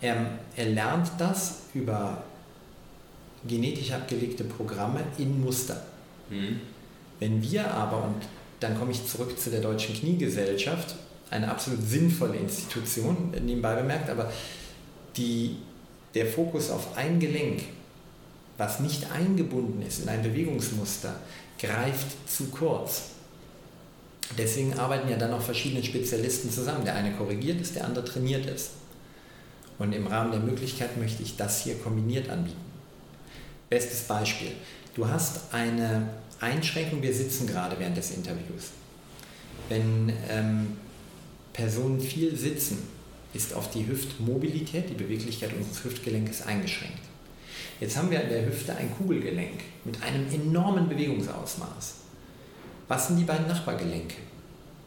[0.00, 0.16] er,
[0.56, 2.24] er lernt das über
[3.46, 5.80] genetisch abgelegte Programme in Muster.
[6.28, 6.60] Mhm.
[7.20, 8.22] Wenn wir aber, und
[8.60, 10.96] dann komme ich zurück zu der Deutschen Kniegesellschaft,
[11.30, 14.30] eine absolut sinnvolle Institution, nebenbei bemerkt, aber
[15.16, 15.56] die,
[16.14, 17.62] der Fokus auf ein Gelenk
[18.58, 21.14] was nicht eingebunden ist in ein Bewegungsmuster,
[21.58, 23.02] greift zu kurz.
[24.36, 26.84] Deswegen arbeiten ja dann auch verschiedene Spezialisten zusammen.
[26.84, 28.70] Der eine korrigiert es, der andere trainiert es.
[29.78, 32.56] Und im Rahmen der Möglichkeit möchte ich das hier kombiniert anbieten.
[33.68, 34.52] Bestes Beispiel.
[34.94, 36.08] Du hast eine
[36.40, 38.70] Einschränkung, wir sitzen gerade während des Interviews.
[39.68, 40.76] Wenn ähm,
[41.52, 42.78] Personen viel sitzen,
[43.34, 47.05] ist auf die Hüftmobilität, die Beweglichkeit unseres Hüftgelenkes eingeschränkt.
[47.80, 51.94] Jetzt haben wir an der Hüfte ein Kugelgelenk mit einem enormen Bewegungsausmaß.
[52.88, 54.16] Was sind die beiden Nachbargelenke?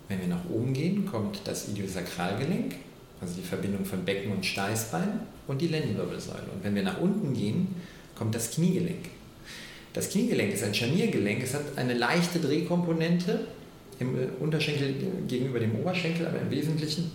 [0.07, 2.75] Wenn wir nach oben gehen, kommt das Idiosakralgelenk,
[3.21, 6.47] also die Verbindung von Becken und Steißbein und die Lendenwirbelsäule.
[6.51, 7.75] Und wenn wir nach unten gehen,
[8.15, 9.05] kommt das Kniegelenk.
[9.93, 13.41] Das Kniegelenk ist ein Scharniergelenk, es hat eine leichte Drehkomponente
[13.99, 14.95] im Unterschenkel
[15.27, 17.11] gegenüber dem Oberschenkel, aber im Wesentlichen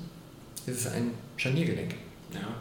[0.66, 1.94] ist es ein Scharniergelenk.
[2.32, 2.60] Ja.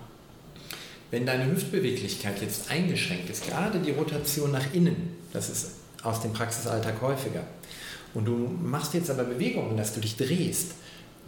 [1.14, 6.34] Wenn deine Hüftbeweglichkeit jetzt eingeschränkt ist, gerade die Rotation nach innen, das ist aus dem
[6.34, 7.44] Praxisalltag häufiger,
[8.16, 10.72] und du machst jetzt aber Bewegungen, dass du dich drehst,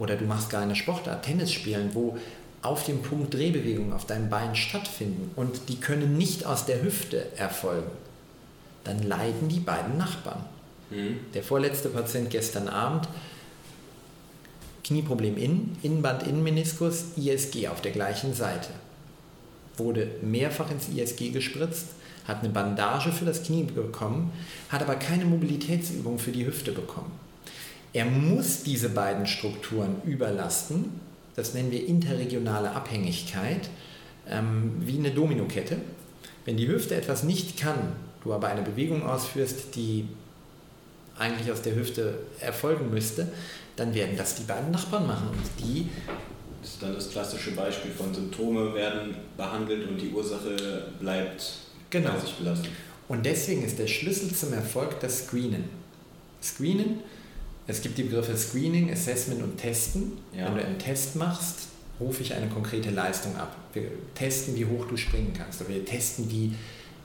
[0.00, 2.18] oder du machst gar eine Sportart, Tennis spielen, wo
[2.62, 7.24] auf dem Punkt Drehbewegungen auf deinem Bein stattfinden und die können nicht aus der Hüfte
[7.36, 7.92] erfolgen,
[8.82, 10.44] dann leiden die beiden Nachbarn.
[10.90, 11.18] Mhm.
[11.32, 13.08] Der vorletzte Patient gestern Abend,
[14.82, 18.70] Knieproblem innen, Innenband, Innenmeniskus, ISG auf der gleichen Seite.
[19.76, 21.88] Wurde mehrfach ins ISG gespritzt,
[22.26, 24.32] hat eine Bandage für das Knie bekommen,
[24.68, 27.12] hat aber keine Mobilitätsübung für die Hüfte bekommen.
[27.92, 31.00] Er muss diese beiden Strukturen überlasten,
[31.34, 33.68] das nennen wir interregionale Abhängigkeit,
[34.28, 35.76] ähm, wie eine Dominokette.
[36.44, 37.92] Wenn die Hüfte etwas nicht kann,
[38.24, 40.08] du aber eine Bewegung ausführst, die
[41.18, 43.28] eigentlich aus der Hüfte erfolgen müsste,
[43.76, 45.88] dann werden das die beiden Nachbarn machen und die
[46.66, 51.52] ist dann das klassische Beispiel von Symptome werden behandelt und die Ursache bleibt
[51.90, 52.18] genau.
[52.18, 52.70] sich belastet.
[53.08, 55.64] Und deswegen ist der Schlüssel zum Erfolg das Screenen.
[56.42, 57.00] Screenen,
[57.68, 60.18] es gibt die Begriffe Screening, Assessment und Testen.
[60.36, 60.46] Ja.
[60.46, 61.68] Wenn du einen Test machst,
[62.00, 63.56] rufe ich eine konkrete Leistung ab.
[63.72, 65.60] Wir testen, wie hoch du springen kannst.
[65.60, 66.52] Oder wir testen, wie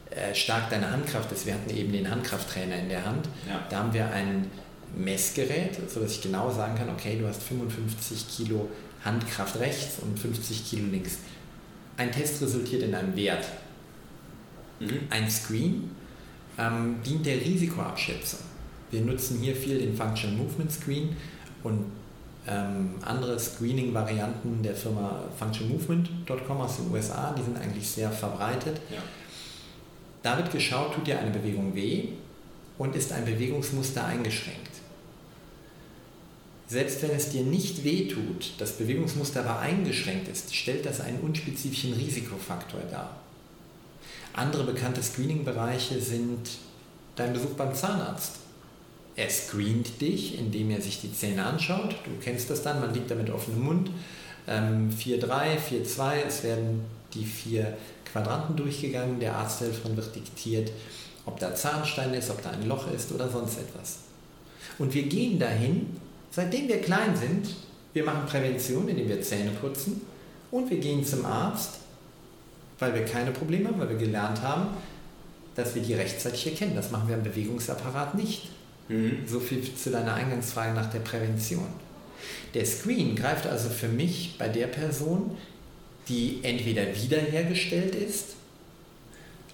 [0.09, 1.45] äh, stark deine Handkraft ist.
[1.45, 3.29] Wir hatten eben den Handkrafttrainer in der Hand.
[3.47, 3.63] Ja.
[3.69, 4.49] Da haben wir ein
[4.95, 8.67] Messgerät, sodass ich genau sagen kann, okay, du hast 55 Kilo
[9.03, 11.17] Handkraft rechts und 50 Kilo links.
[11.97, 13.45] Ein Test resultiert in einem Wert.
[14.79, 15.01] Mhm.
[15.09, 15.91] Ein Screen
[16.57, 18.39] ähm, dient der Risikoabschätzung.
[18.89, 21.15] Wir nutzen hier viel den Function Movement Screen
[21.63, 21.85] und
[22.47, 28.81] ähm, andere Screening-Varianten der Firma functionmovement.com aus den USA, die sind eigentlich sehr verbreitet.
[28.89, 28.97] Ja.
[30.23, 32.09] Da wird geschaut, tut dir eine Bewegung weh
[32.77, 34.70] und ist ein Bewegungsmuster eingeschränkt.
[36.71, 41.19] Selbst wenn es dir nicht weh tut, das Bewegungsmuster aber eingeschränkt ist, stellt das einen
[41.19, 43.17] unspezifischen Risikofaktor dar.
[44.31, 46.47] Andere bekannte Screening-Bereiche sind
[47.17, 48.35] dein Besuch beim Zahnarzt.
[49.17, 51.93] Er screent dich, indem er sich die Zähne anschaut.
[52.05, 53.91] Du kennst das dann, man liegt da mit offenem Mund.
[54.47, 57.77] 4-3, ähm, 4-2, es werden die vier
[58.09, 59.19] Quadranten durchgegangen.
[59.19, 60.71] Der Arzthelferin wird diktiert,
[61.25, 63.97] ob da Zahnstein ist, ob da ein Loch ist oder sonst etwas.
[64.79, 65.99] Und wir gehen dahin,
[66.31, 67.55] seitdem wir klein sind,
[67.93, 70.01] wir machen Prävention, indem wir Zähne putzen
[70.49, 71.79] und wir gehen zum Arzt,
[72.79, 74.69] weil wir keine Probleme haben, weil wir gelernt haben,
[75.55, 76.75] dass wir die rechtzeitig erkennen.
[76.75, 78.49] Das machen wir im Bewegungsapparat nicht.
[78.87, 79.19] Mhm.
[79.27, 81.67] So viel zu deiner Eingangsfrage nach der Prävention.
[82.53, 85.37] Der Screen greift also für mich bei der Person,
[86.07, 88.35] die entweder wiederhergestellt ist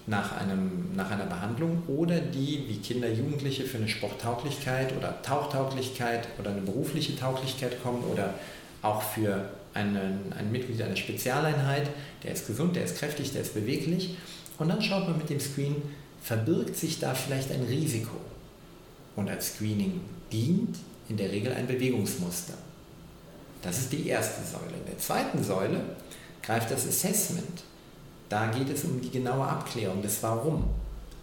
[0.08, 6.28] nach, einem, nach einer Behandlung oder die wie Kinder, Jugendliche für eine Sporttauglichkeit oder Tauchtauglichkeit
[6.38, 8.34] oder eine berufliche Tauglichkeit kommen oder
[8.80, 11.90] auch für einen, ein Mitglied einer Spezialeinheit,
[12.22, 14.16] der ist gesund, der ist kräftig, der ist beweglich.
[14.58, 15.76] Und dann schaut man mit dem Screen,
[16.22, 18.16] verbirgt sich da vielleicht ein Risiko.
[19.14, 20.00] Und als Screening
[20.32, 20.76] dient
[21.08, 22.54] in der Regel ein Bewegungsmuster.
[23.62, 24.74] Das ist die erste Säule.
[24.78, 25.80] In der zweiten Säule
[26.42, 27.62] greift das Assessment.
[28.28, 30.64] Da geht es um die genaue Abklärung des Warum.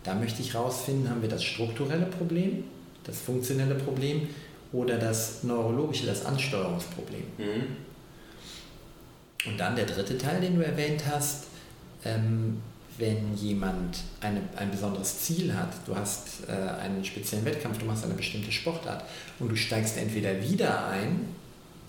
[0.04, 2.64] Da möchte ich herausfinden, haben wir das strukturelle Problem,
[3.04, 4.28] das funktionelle Problem
[4.72, 7.24] oder das neurologische, das Ansteuerungsproblem.
[7.38, 7.78] Mhm.
[9.48, 11.46] Und dann der dritte Teil, den du erwähnt hast,
[12.04, 12.62] ähm,
[12.98, 18.06] wenn jemand eine, ein besonderes Ziel hat, du hast äh, einen speziellen Wettkampf, du machst
[18.06, 19.04] eine bestimmte Sportart
[19.40, 21.28] und du steigst entweder wieder ein,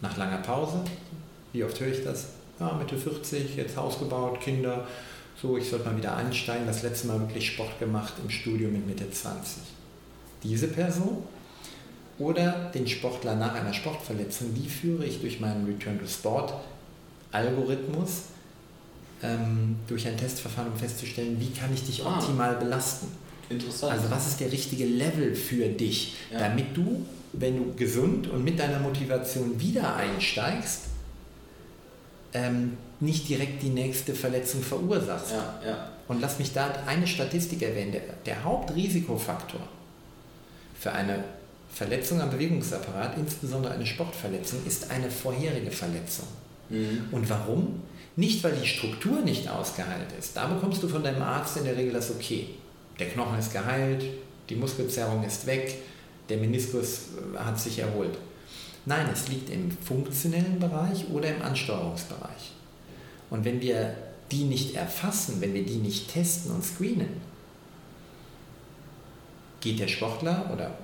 [0.00, 0.80] nach langer Pause,
[1.52, 2.26] wie oft höre ich das?
[2.58, 4.86] Ja, Mitte 40, jetzt Haus gebaut, Kinder,
[5.40, 8.86] so, ich sollte mal wieder einsteigen, das letzte Mal wirklich Sport gemacht im Studium mit
[8.86, 9.62] Mitte 20.
[10.42, 11.22] Diese Person
[12.18, 16.54] oder den Sportler nach einer Sportverletzung, die führe ich durch meinen Return to Sport
[17.32, 18.22] Algorithmus
[19.22, 22.16] ähm, durch ein Testverfahren, um festzustellen, wie kann ich dich ah.
[22.16, 23.08] optimal belasten.
[23.50, 23.92] Interessant.
[23.92, 26.40] Also was ist der richtige Level für dich, ja.
[26.40, 27.04] damit du,
[27.34, 30.84] wenn du gesund und mit deiner Motivation wieder einsteigst,
[32.32, 35.32] ähm, nicht direkt die nächste Verletzung verursachst.
[35.32, 35.90] Ja, ja.
[36.08, 37.92] Und lass mich da eine Statistik erwähnen.
[37.92, 39.60] Der, der Hauptrisikofaktor
[40.78, 41.24] für eine
[41.72, 46.26] Verletzung am Bewegungsapparat, insbesondere eine Sportverletzung, ist eine vorherige Verletzung.
[46.70, 47.08] Mhm.
[47.10, 47.82] Und warum?
[48.16, 50.36] Nicht, weil die Struktur nicht ausgeheilt ist.
[50.36, 52.48] Da bekommst du von deinem Arzt in der Regel das Okay.
[52.98, 54.04] Der Knochen ist geheilt,
[54.48, 55.74] die Muskelzerrung ist weg,
[56.28, 58.16] der Meniskus äh, hat sich erholt.
[58.86, 62.52] Nein, es liegt im funktionellen Bereich oder im Ansteuerungsbereich.
[63.30, 63.94] Und wenn wir
[64.30, 67.20] die nicht erfassen, wenn wir die nicht testen und screenen,
[69.60, 70.78] geht der Sportler oder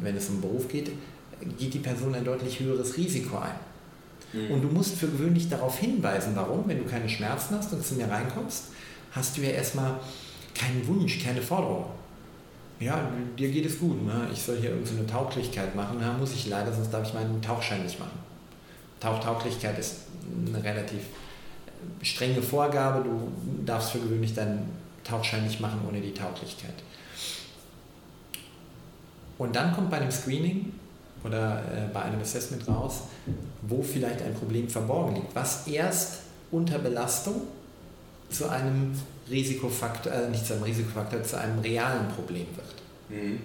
[0.00, 0.90] wenn es um Beruf geht,
[1.58, 3.54] geht die Person ein deutlich höheres Risiko ein.
[4.32, 4.50] Mhm.
[4.50, 7.94] Und du musst für gewöhnlich darauf hinweisen, warum, wenn du keine Schmerzen hast und zu
[7.94, 8.64] mir reinkommst,
[9.12, 10.00] hast du ja erstmal
[10.54, 11.86] keinen Wunsch, keine Forderung.
[12.84, 13.08] Ja,
[13.38, 14.28] dir geht es gut, ne?
[14.30, 17.82] ich soll hier irgendeine Tauglichkeit machen, da muss ich leider, sonst darf ich meinen Tauchschein
[17.82, 18.18] nicht machen.
[19.00, 20.00] Tauchtauglichkeit ist
[20.46, 21.00] eine relativ
[22.02, 23.32] strenge Vorgabe, du
[23.64, 24.68] darfst für gewöhnlich deinen
[25.02, 26.74] Tauchschein nicht machen ohne die Tauglichkeit.
[29.38, 30.74] Und dann kommt bei einem Screening
[31.24, 33.04] oder äh, bei einem Assessment raus,
[33.62, 36.18] wo vielleicht ein Problem verborgen liegt, was erst
[36.50, 37.44] unter Belastung
[38.34, 38.92] zu einem
[39.30, 42.74] Risikofaktor, äh, nicht zu einem Risikofaktor, zu einem realen Problem wird.
[43.08, 43.40] Mhm.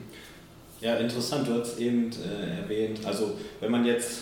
[0.82, 4.22] Ja, interessant, du hast eben äh, erwähnt, also wenn man jetzt,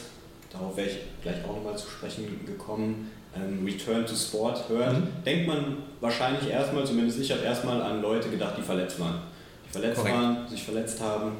[0.51, 5.07] darauf wäre ich gleich auch nochmal zu sprechen gekommen, ähm, Return to Sport hört, mhm.
[5.25, 9.21] denkt man wahrscheinlich erstmal, zumindest ich habe erstmal an Leute gedacht, die verletzt waren.
[9.67, 10.15] Die verletzt Korrekt.
[10.15, 11.33] waren, sich verletzt haben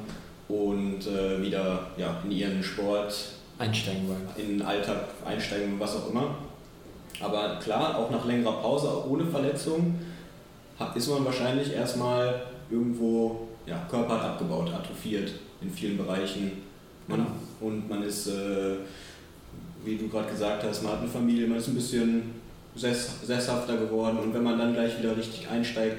[0.48, 3.14] und äh, wieder ja, in ihren Sport
[3.58, 4.28] einsteigen wollen.
[4.36, 6.36] In den Alltag einsteigen, was auch immer.
[7.20, 9.98] Aber klar, auch nach längerer Pause, ohne Verletzung,
[10.94, 16.52] ist man wahrscheinlich erstmal irgendwo, ja, Körper hat abgebaut, atrophiert in vielen Bereichen.
[17.08, 17.30] Man, genau.
[17.60, 18.76] Und man ist, äh,
[19.84, 22.34] wie du gerade gesagt hast, man hat eine Familie, man ist ein bisschen
[22.76, 25.96] sess sesshafter geworden und wenn man dann gleich wieder richtig einsteigt,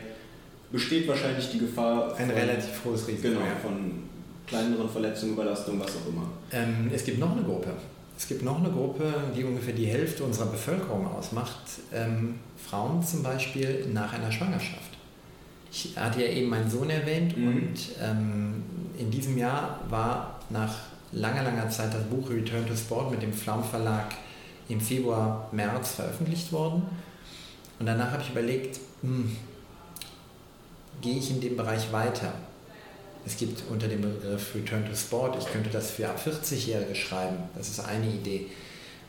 [0.72, 2.16] besteht wahrscheinlich die Gefahr.
[2.16, 3.30] Ein von, relativ hohes Risiko.
[3.30, 4.04] Genau, von
[4.48, 6.28] kleineren Verletzungen, Überlastungen, was auch immer.
[6.52, 7.72] Ähm, es gibt noch eine Gruppe.
[8.20, 11.62] Es gibt noch eine Gruppe, die ungefähr die Hälfte unserer Bevölkerung ausmacht.
[11.94, 14.98] Ähm, Frauen zum Beispiel nach einer Schwangerschaft.
[15.72, 17.48] Ich hatte ja eben meinen Sohn erwähnt mhm.
[17.48, 18.64] und ähm,
[18.98, 20.76] in diesem Jahr war nach
[21.14, 24.08] langer, langer Zeit das Buch Return to Sport mit dem Flaum Verlag
[24.68, 26.84] im Februar, März veröffentlicht worden.
[27.80, 29.34] Und danach habe ich überlegt, hm,
[31.00, 32.34] gehe ich in dem Bereich weiter?
[33.30, 37.38] Es gibt unter dem Begriff Return to Sport, ich könnte das für ab 40-Jährige schreiben,
[37.56, 38.48] das ist eine Idee.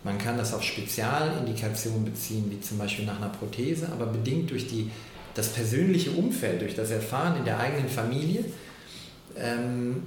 [0.05, 4.69] Man kann das auf Spezialindikationen beziehen, wie zum Beispiel nach einer Prothese, aber bedingt durch
[4.69, 4.91] die,
[5.35, 8.45] das persönliche Umfeld, durch das Erfahren in der eigenen Familie.
[9.39, 10.03] Ähm,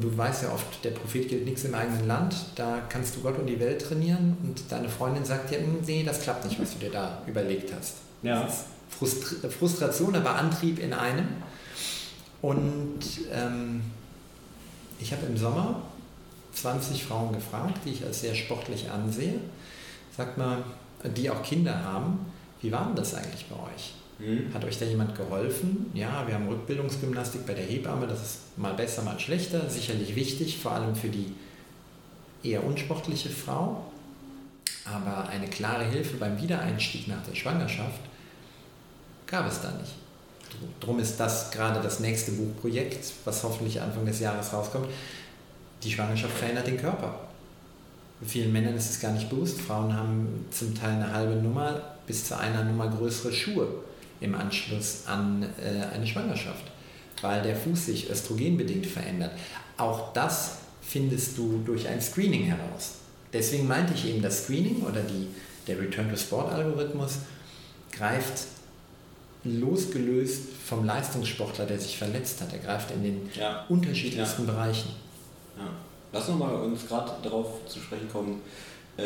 [0.00, 3.38] du weißt ja oft, der Prophet gilt nichts im eigenen Land, da kannst du Gott
[3.40, 6.74] und die Welt trainieren und deine Freundin sagt dir, hm, nee, das klappt nicht, was
[6.74, 7.94] du dir da überlegt hast.
[8.22, 8.44] Ja.
[8.44, 11.26] Das ist Frustra Frustration, aber Antrieb in einem.
[12.42, 13.00] Und
[13.32, 13.82] ähm,
[14.98, 15.82] ich habe im Sommer
[16.52, 19.40] 20 Frauen gefragt, die ich als sehr sportlich ansehe.
[20.16, 20.62] Sagt mal,
[21.04, 22.18] die auch Kinder haben,
[22.62, 23.94] wie war denn das eigentlich bei euch?
[24.18, 24.52] Mhm.
[24.54, 25.90] Hat euch da jemand geholfen?
[25.92, 30.58] Ja, wir haben Rückbildungsgymnastik bei der Hebamme, das ist mal besser, mal schlechter, sicherlich wichtig,
[30.58, 31.34] vor allem für die
[32.42, 33.84] eher unsportliche Frau.
[34.84, 38.00] Aber eine klare Hilfe beim Wiedereinstieg nach der Schwangerschaft
[39.26, 39.94] gab es da nicht.
[40.80, 44.88] Drum ist das gerade das nächste Buchprojekt, was hoffentlich Anfang des Jahres rauskommt.
[45.82, 47.20] Die Schwangerschaft verändert den Körper.
[48.24, 49.60] Vielen Männern ist es gar nicht bewusst.
[49.60, 53.68] Frauen haben zum Teil eine halbe Nummer bis zu einer Nummer größere Schuhe
[54.20, 56.64] im Anschluss an äh, eine Schwangerschaft,
[57.20, 59.32] weil der Fuß sich östrogenbedingt verändert.
[59.76, 62.94] Auch das findest du durch ein Screening heraus.
[63.32, 65.28] Deswegen meinte ich eben, das Screening oder die,
[65.66, 67.18] der Return-to-Sport-Algorithmus
[67.92, 68.46] greift
[69.46, 72.52] losgelöst vom Leistungssportler, der sich verletzt hat.
[72.52, 73.64] Er greift in den ja.
[73.68, 74.52] unterschiedlichsten ja.
[74.52, 74.90] Bereichen.
[75.58, 75.68] Ja.
[76.12, 78.40] Lass uns mal uns gerade darauf zu sprechen kommen,
[78.96, 79.02] äh,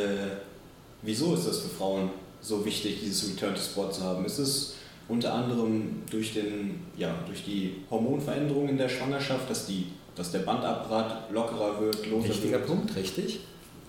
[1.02, 2.10] wieso ist das für Frauen
[2.40, 4.24] so wichtig, dieses Return to Sport zu haben?
[4.24, 4.74] Ist es
[5.08, 10.40] unter anderem durch, den, ja, durch die Hormonveränderungen in der Schwangerschaft, dass, die, dass der
[10.40, 12.66] Bandapparat lockerer wird, loser Richtiger wird?
[12.66, 13.40] Punkt, richtig.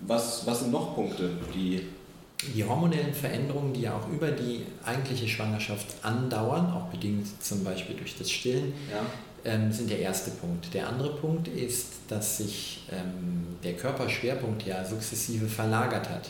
[0.02, 1.82] Was, was sind noch Punkte, die
[2.54, 7.96] die hormonellen Veränderungen, die ja auch über die eigentliche Schwangerschaft andauern, auch bedingt zum Beispiel
[7.96, 9.06] durch das Stillen, ja.
[9.52, 10.74] ähm, sind der erste Punkt.
[10.74, 16.30] Der andere Punkt ist, dass sich ähm, der Körperschwerpunkt ja sukzessive verlagert hat.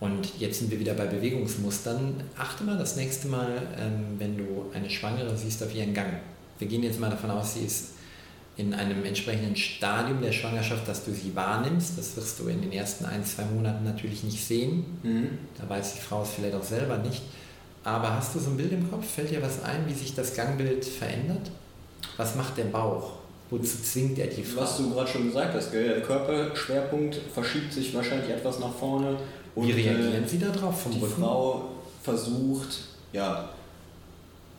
[0.00, 2.22] Und jetzt sind wir wieder bei Bewegungsmustern.
[2.36, 6.14] Achte mal das nächste Mal, ähm, wenn du eine Schwangere siehst, auf ihren Gang.
[6.58, 7.93] Wir gehen jetzt mal davon aus, sie ist
[8.56, 11.98] in einem entsprechenden Stadium der Schwangerschaft, dass du sie wahrnimmst.
[11.98, 14.84] Das wirst du in den ersten ein, zwei Monaten natürlich nicht sehen.
[15.02, 15.38] Mhm.
[15.58, 17.22] Da weiß die Frau es vielleicht auch selber nicht.
[17.82, 19.04] Aber hast du so ein Bild im Kopf?
[19.06, 21.50] Fällt dir was ein, wie sich das Gangbild verändert?
[22.16, 23.12] Was macht der Bauch?
[23.50, 24.62] Wozu zwingt er die Frau?
[24.62, 29.16] Was du gerade schon gesagt hast, der Körperschwerpunkt verschiebt sich wahrscheinlich etwas nach vorne.
[29.54, 31.20] Und, wie reagieren äh, Sie darauf vom Die Rücken?
[31.20, 31.70] Frau
[32.02, 32.78] versucht,
[33.12, 33.50] ja,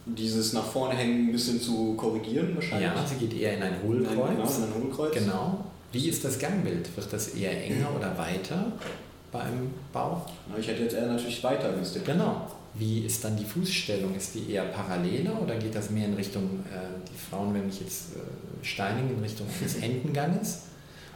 [0.05, 2.87] dieses nach vorne hängen ein bisschen zu korrigieren wahrscheinlich.
[2.87, 4.09] Ja, sie geht eher in ein Hohlkreuz.
[4.09, 5.13] Genau, in ein Hohlkreuz.
[5.13, 5.65] Genau.
[5.91, 6.95] Wie ist das Gangbild?
[6.95, 8.71] Wird das eher enger oder weiter
[9.31, 10.29] beim Bauch?
[10.49, 11.97] Na, ich hätte jetzt eher natürlich weiter gewusst.
[12.05, 12.51] Genau.
[12.75, 14.13] Wie ist dann die Fußstellung?
[14.15, 17.79] Ist die eher paralleler oder geht das mehr in Richtung, äh, die Frauen, wenn ich
[17.79, 20.63] jetzt äh, steinig, in Richtung des Entenganges?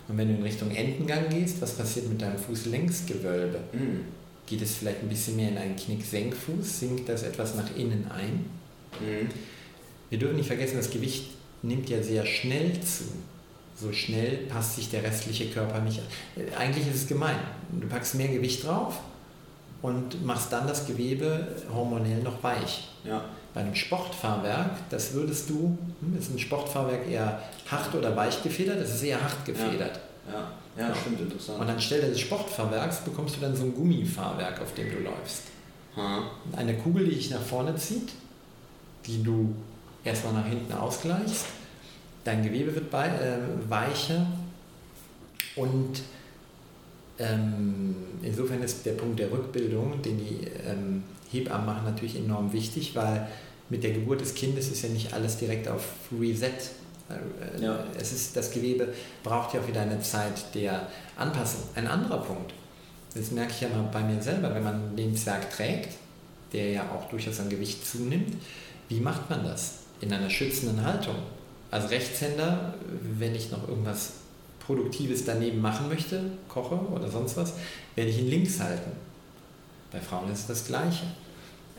[0.08, 3.60] Und wenn du in Richtung Entengang gehst, was passiert mit deinem Fußlängsgewölbe?
[3.74, 4.06] Mhm.
[4.48, 6.80] Geht es vielleicht ein bisschen mehr in einen Knick-Senkfuß?
[6.80, 8.46] Sinkt das etwas nach innen ein?
[9.00, 9.30] Mhm.
[10.10, 11.32] Wir dürfen nicht vergessen, das Gewicht
[11.62, 13.06] nimmt ja sehr schnell zu.
[13.76, 16.44] So schnell passt sich der restliche Körper nicht an.
[16.44, 17.38] Äh, eigentlich ist es gemein.
[17.72, 19.00] Du packst mehr Gewicht drauf
[19.82, 22.90] und machst dann das Gewebe hormonell noch weich.
[23.06, 23.24] Ja.
[23.54, 28.82] Bei einem Sportfahrwerk, das würdest du, hm, ist ein Sportfahrwerk eher hart oder weich gefedert?
[28.82, 30.00] Das ist eher hart gefedert.
[30.28, 30.90] Ja, ja.
[30.90, 31.60] ja stimmt, interessant.
[31.60, 35.44] Und anstelle des Sportfahrwerks bekommst du dann so ein Gummifahrwerk, auf dem du läufst.
[35.96, 36.24] Hm.
[36.56, 38.10] Eine Kugel, die dich nach vorne zieht,
[39.06, 39.54] die du
[40.04, 41.46] erstmal nach hinten ausgleichst.
[42.24, 44.26] Dein Gewebe wird bei, äh, weicher
[45.56, 46.02] und
[47.18, 52.96] ähm, insofern ist der Punkt der Rückbildung, den die ähm, Hebammen machen, natürlich enorm wichtig,
[52.96, 53.28] weil
[53.70, 55.84] mit der Geburt des Kindes ist ja nicht alles direkt auf
[56.18, 56.52] Reset.
[57.10, 57.84] Äh, ja.
[58.00, 58.94] es ist, das Gewebe
[59.24, 60.88] braucht ja auch wieder eine Zeit der
[61.18, 61.62] Anpassung.
[61.76, 62.54] Ein anderer Punkt,
[63.14, 65.96] das merke ich ja mal bei mir selber, wenn man den Zwerg trägt,
[66.54, 68.36] der ja auch durchaus an Gewicht zunimmt,
[68.90, 69.76] wie macht man das?
[70.02, 71.16] In einer schützenden Haltung.
[71.72, 72.74] Als Rechtshänder,
[73.18, 74.14] wenn ich noch irgendwas
[74.60, 77.54] Produktives daneben machen möchte, koche oder sonst was,
[77.96, 78.92] werde ich ihn links halten.
[79.92, 81.06] Bei Frauen ist es das Gleiche.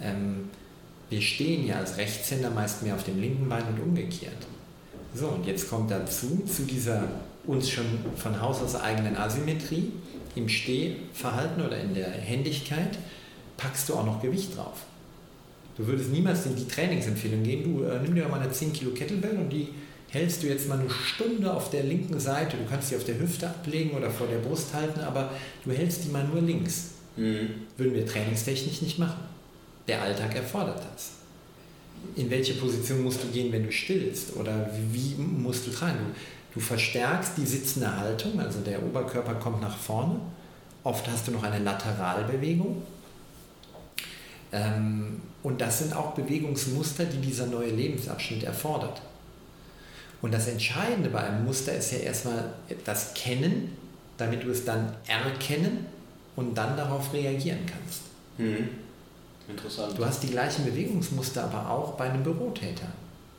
[0.01, 0.51] Ähm,
[1.09, 4.47] wir stehen ja als Rechtshänder meist mehr auf dem linken Bein und umgekehrt.
[5.15, 7.09] So, und jetzt kommt dazu, zu dieser
[7.45, 7.87] uns schon
[8.17, 9.93] von Haus aus eigenen Asymmetrie,
[10.37, 12.99] im Stehverhalten oder in der Händigkeit,
[13.57, 14.85] packst du auch noch Gewicht drauf.
[15.81, 18.91] Du würdest niemals in die Trainingsempfehlung gehen, du äh, nimm dir mal eine 10 Kilo
[18.91, 19.68] Kettlebell und die
[20.11, 22.59] hältst du jetzt mal eine Stunde auf der linken Seite.
[22.59, 25.31] Du kannst sie auf der Hüfte ablegen oder vor der Brust halten, aber
[25.64, 26.91] du hältst die mal nur links.
[27.16, 27.49] Mhm.
[27.78, 29.22] Würden wir trainingstechnisch nicht machen.
[29.89, 31.12] Der Alltag erfordert das.
[32.14, 34.37] In welche Position musst du gehen, wenn du stillst?
[34.37, 35.97] Oder wie musst du tragen?
[36.53, 40.20] Du, du verstärkst die sitzende Haltung, also der Oberkörper kommt nach vorne.
[40.85, 42.83] Oft hast du noch eine Lateralbewegung.
[44.53, 49.01] Ähm, und das sind auch Bewegungsmuster, die dieser neue Lebensabschnitt erfordert.
[50.22, 52.53] Und das Entscheidende bei einem Muster ist ja erstmal
[52.84, 53.76] das Kennen,
[54.18, 55.86] damit du es dann erkennen
[56.36, 58.03] und dann darauf reagieren kannst.
[58.36, 58.68] Hm.
[59.49, 59.99] Interessant.
[59.99, 62.86] Du hast die gleichen Bewegungsmuster aber auch bei einem Bürotäter.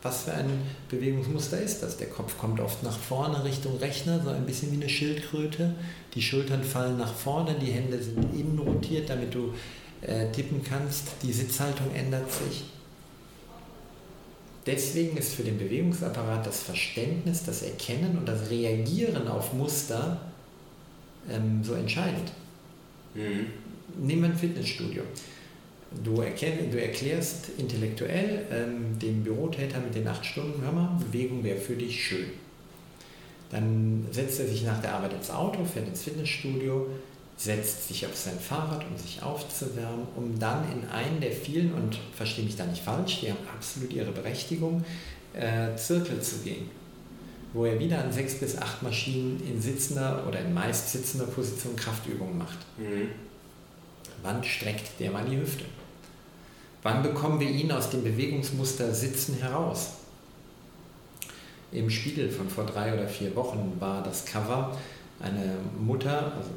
[0.01, 0.49] Was für ein
[0.89, 1.97] Bewegungsmuster ist das?
[1.97, 5.75] Der Kopf kommt oft nach vorne Richtung Rechner, so ein bisschen wie eine Schildkröte.
[6.15, 9.53] Die Schultern fallen nach vorne, die Hände sind innen rotiert, damit du
[10.01, 11.07] äh, tippen kannst.
[11.23, 12.65] Die Sitzhaltung ändert sich.
[14.65, 20.21] Deswegen ist für den Bewegungsapparat das Verständnis, das Erkennen und das Reagieren auf Muster
[21.29, 22.31] ähm, so entscheidend.
[23.15, 23.47] Mhm.
[24.05, 25.03] Nehmen wir ein Fitnessstudio.
[26.03, 31.43] Du, erkenn, du erklärst intellektuell ähm, dem Bürotäter mit den acht Stunden, hör mal, Bewegung
[31.43, 32.27] wäre für dich schön.
[33.49, 36.87] Dann setzt er sich nach der Arbeit ins Auto, fährt ins Fitnessstudio,
[37.43, 41.97] setzt sich auf sein Fahrrad, um sich aufzuwärmen, um dann in einen der vielen, und
[42.15, 44.85] verstehe mich da nicht falsch, die haben absolut ihre Berechtigung,
[45.33, 46.69] äh, Zirkel zu gehen,
[47.53, 51.75] wo er wieder an sechs bis acht Maschinen in sitzender oder in meist sitzender Position
[51.75, 52.59] Kraftübungen macht.
[52.77, 53.09] Mhm.
[54.21, 55.65] Wann streckt der mal die Hüfte?
[56.83, 59.93] Wann bekommen wir ihn aus dem Bewegungsmuster Sitzen heraus?
[61.71, 64.77] Im Spiegel von vor drei oder vier Wochen war das Cover
[65.19, 66.51] eine Mutter, also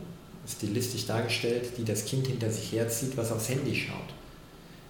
[0.46, 4.14] stilistisch dargestellt, die das Kind hinter sich herzieht, was aufs Handy schaut.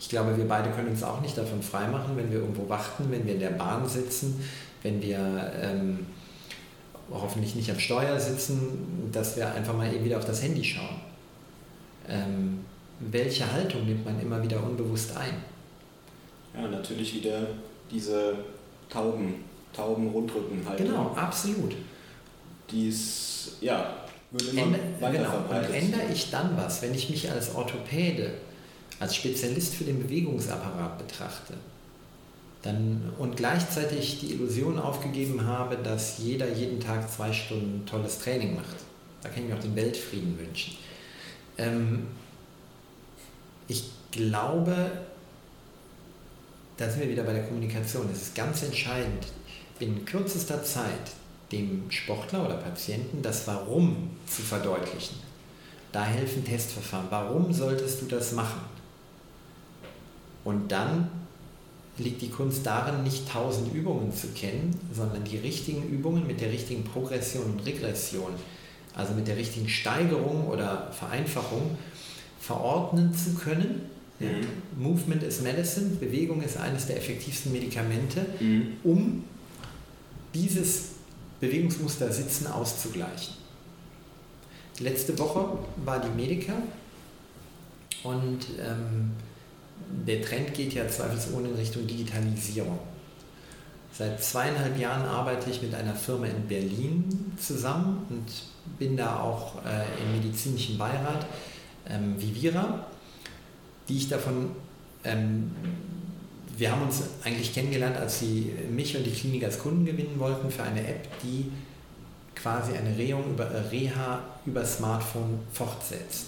[0.01, 3.27] Ich glaube, wir beide können uns auch nicht davon freimachen, wenn wir irgendwo warten, wenn
[3.27, 4.45] wir in der Bahn sitzen,
[4.83, 6.07] wenn wir ähm,
[7.11, 11.01] hoffentlich nicht am Steuer sitzen, dass wir einfach mal eben wieder auf das Handy schauen.
[12.09, 12.65] Ähm,
[13.01, 15.35] welche Haltung nimmt man immer wieder unbewusst ein?
[16.55, 17.47] Ja, natürlich wieder
[17.91, 18.37] diese
[18.89, 19.37] Tauben,
[19.73, 20.87] Tauben-Rundrücken-Haltung.
[20.87, 21.75] Genau, absolut.
[22.71, 24.04] Die ist, ja,
[24.57, 24.79] Änder,
[25.13, 25.37] genau.
[25.49, 28.33] Und ändere ich dann was, wenn ich mich als Orthopäde,
[28.99, 31.55] als Spezialist für den Bewegungsapparat betrachte,
[32.63, 38.57] dann, und gleichzeitig die Illusion aufgegeben habe, dass jeder jeden Tag zwei Stunden tolles Training
[38.57, 38.77] macht.
[39.23, 40.77] Da kann ich mir auch den Weltfrieden wünschen.
[41.59, 42.07] Ähm,
[43.69, 44.91] ich glaube,
[46.77, 48.09] da sind wir wieder bei der Kommunikation.
[48.13, 49.27] Es ist ganz entscheidend,
[49.79, 51.13] in kürzester Zeit
[51.55, 55.17] dem Sportler oder Patienten das Warum zu verdeutlichen.
[55.93, 57.07] Da helfen Testverfahren.
[57.11, 58.61] Warum solltest du das machen?
[60.45, 61.09] Und dann
[61.99, 66.51] liegt die Kunst darin, nicht tausend Übungen zu kennen, sondern die richtigen Übungen mit der
[66.51, 68.33] richtigen Progression und Regression,
[68.95, 71.79] also mit der richtigen Steigerung oder Vereinfachung,
[72.41, 73.83] verordnen zu können.
[74.19, 74.83] Mhm.
[74.83, 78.77] Movement is Medicine, Bewegung ist eines der effektivsten Medikamente, mhm.
[78.83, 79.25] um
[80.35, 80.95] dieses
[81.41, 83.35] Bewegungsmuster Sitzen auszugleichen.
[84.81, 86.55] Letzte Woche war die Medica
[88.03, 89.13] und ähm,
[90.07, 92.79] der Trend geht ja zweifelsohne in Richtung Digitalisierung.
[93.93, 99.65] Seit zweieinhalb Jahren arbeite ich mit einer Firma in Berlin zusammen und bin da auch
[99.65, 101.27] äh, im medizinischen Beirat,
[101.89, 102.87] ähm, Vivira,
[103.89, 104.51] die ich davon,
[105.05, 105.53] ähm,
[106.57, 110.51] wir haben uns eigentlich kennengelernt, als sie mich und die Klinik als Kunden gewinnen wollten
[110.51, 111.51] für eine App, die
[112.35, 116.27] quasi eine Reha über, äh, Reha über Smartphone fortsetzt.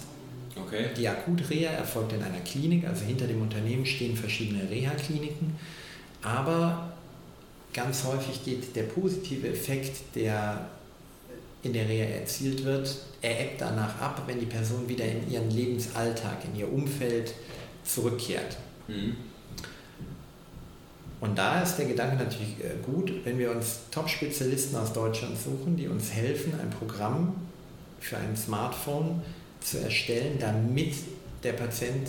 [0.56, 0.86] Okay.
[0.96, 5.54] Die Akutreha erfolgt in einer Klinik, also hinter dem Unternehmen stehen verschiedene Reha-Kliniken,
[6.22, 6.92] aber
[7.74, 10.66] ganz häufig geht der positive Effekt, der
[11.62, 15.50] in der Reha erzielt wird, er ebbt danach ab, wenn die Person wieder in ihren
[15.50, 17.34] Lebensalltag, in ihr Umfeld
[17.84, 18.56] zurückkehrt.
[18.88, 19.16] Mhm.
[21.20, 25.76] Und da ist der Gedanke natürlich äh, gut, wenn wir uns Top-Spezialisten aus Deutschland suchen,
[25.76, 27.34] die uns helfen, ein Programm
[28.00, 29.22] für ein Smartphone
[29.60, 30.94] zu erstellen, damit
[31.42, 32.08] der Patient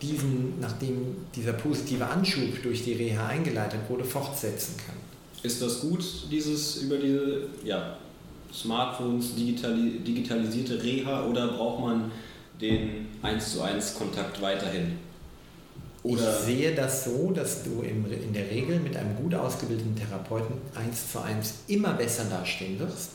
[0.00, 4.96] diesen, nachdem dieser positive Anschub durch die Reha eingeleitet wurde, fortsetzen kann.
[5.42, 7.96] Ist das gut, dieses über diese ja,
[8.52, 12.10] Smartphones digitali digitalisierte Reha oder braucht man
[12.60, 14.98] den 1 zu 1 Kontakt weiterhin?
[16.06, 20.56] Oder ich sehe das so, dass du in der Regel mit einem gut ausgebildeten Therapeuten
[20.74, 23.10] 1 zu 1 immer besser dastehen wirst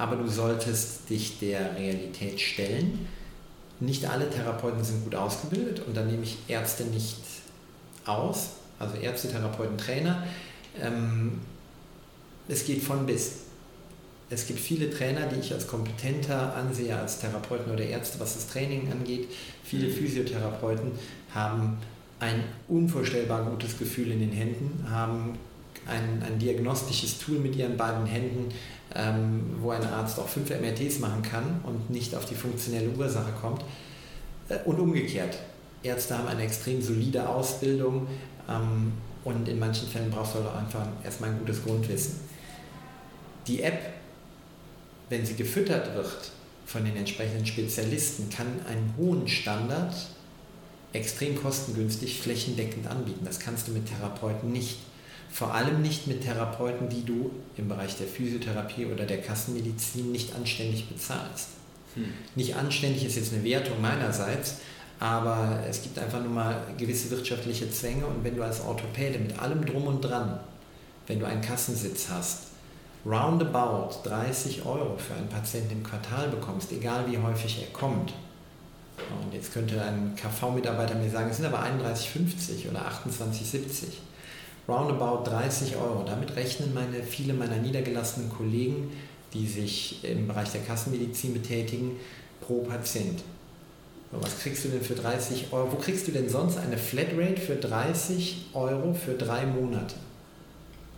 [0.00, 3.06] aber du solltest dich der Realität stellen.
[3.80, 7.18] Nicht alle Therapeuten sind gut ausgebildet und da nehme ich Ärzte nicht
[8.06, 10.26] aus, also Ärzte, Therapeuten, Trainer.
[10.80, 11.40] Ähm,
[12.48, 13.40] es geht von bis.
[14.30, 18.48] Es gibt viele Trainer, die ich als kompetenter ansehe als Therapeuten oder Ärzte, was das
[18.48, 19.28] Training angeht.
[19.64, 19.92] Viele mhm.
[19.92, 20.92] Physiotherapeuten
[21.34, 21.76] haben
[22.20, 25.38] ein unvorstellbar gutes Gefühl in den Händen, haben
[25.86, 28.48] ein, ein diagnostisches Tool mit ihren beiden Händen,
[28.94, 33.32] ähm, wo ein Arzt auch fünf MRTs machen kann und nicht auf die funktionelle Ursache
[33.40, 33.64] kommt.
[34.48, 35.38] Äh, und umgekehrt.
[35.82, 38.06] Ärzte haben eine extrem solide Ausbildung
[38.48, 38.92] ähm,
[39.24, 42.20] und in manchen Fällen brauchst du auch einfach erstmal ein gutes Grundwissen.
[43.46, 43.80] Die App,
[45.08, 46.32] wenn sie gefüttert wird
[46.66, 49.94] von den entsprechenden Spezialisten, kann einen hohen Standard
[50.92, 53.24] extrem kostengünstig flächendeckend anbieten.
[53.24, 54.78] Das kannst du mit Therapeuten nicht.
[55.30, 60.34] Vor allem nicht mit Therapeuten, die du im Bereich der Physiotherapie oder der Kassenmedizin nicht
[60.34, 61.48] anständig bezahlst.
[61.94, 62.12] Hm.
[62.34, 64.56] Nicht anständig ist jetzt eine Wertung meinerseits,
[64.98, 69.38] aber es gibt einfach nur mal gewisse wirtschaftliche Zwänge und wenn du als Orthopäde mit
[69.38, 70.40] allem drum und dran,
[71.06, 72.48] wenn du einen Kassensitz hast,
[73.06, 78.12] roundabout 30 Euro für einen Patienten im Quartal bekommst, egal wie häufig er kommt,
[79.22, 83.98] und jetzt könnte ein KV-Mitarbeiter mir sagen, es sind aber 31,50 oder 28,70
[84.68, 86.04] roundabout 30 Euro.
[86.04, 88.92] Damit rechnen meine, viele meiner niedergelassenen Kollegen,
[89.32, 91.96] die sich im Bereich der Kassenmedizin betätigen,
[92.40, 93.22] pro Patient.
[94.12, 95.72] Was kriegst du denn für 30 Euro?
[95.72, 99.94] Wo kriegst du denn sonst eine Flatrate für 30 Euro für drei Monate?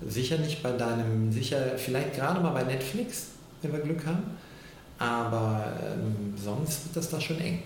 [0.06, 3.26] Sicher nicht bei deinem, sicher vielleicht gerade mal bei Netflix,
[3.60, 4.22] wenn wir Glück haben,
[4.98, 7.62] aber ähm, sonst wird das da schon eng.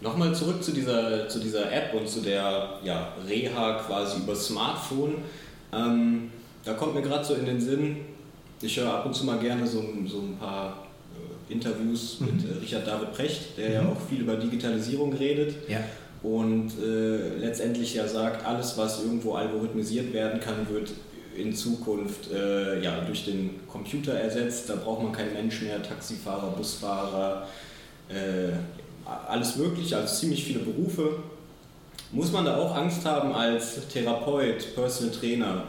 [0.00, 5.16] Nochmal zurück zu dieser, zu dieser App und zu der ja, Reha quasi über Smartphone.
[5.72, 6.30] Ähm,
[6.64, 7.96] da kommt mir gerade so in den Sinn,
[8.62, 10.86] ich höre ab und zu mal gerne so, so ein paar
[11.48, 12.26] äh, Interviews mhm.
[12.26, 13.74] mit äh, Richard David Precht, der mhm.
[13.74, 15.68] ja auch viel über Digitalisierung redet.
[15.68, 15.80] Ja.
[16.22, 20.90] Und äh, letztendlich ja sagt, alles, was irgendwo algorithmisiert werden kann, wird
[21.34, 24.68] in Zukunft äh, ja, durch den Computer ersetzt.
[24.68, 27.46] Da braucht man keinen Mensch mehr, Taxifahrer, Busfahrer,
[28.10, 28.52] äh,
[29.28, 31.16] alles Mögliche, also ziemlich viele Berufe.
[32.12, 35.64] Muss man da auch Angst haben als Therapeut, Personal Trainer,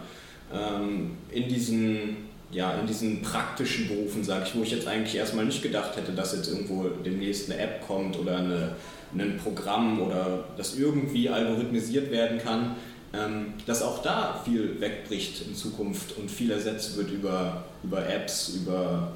[0.53, 5.45] ähm, in diesen ja, in diesen praktischen Berufen, sage ich, wo ich jetzt eigentlich erstmal
[5.45, 8.75] nicht gedacht hätte, dass jetzt irgendwo demnächst eine App kommt oder eine,
[9.13, 12.75] ein Programm oder das irgendwie algorithmisiert werden kann,
[13.13, 18.49] ähm, dass auch da viel wegbricht in Zukunft und viel ersetzt wird über, über Apps,
[18.49, 19.13] über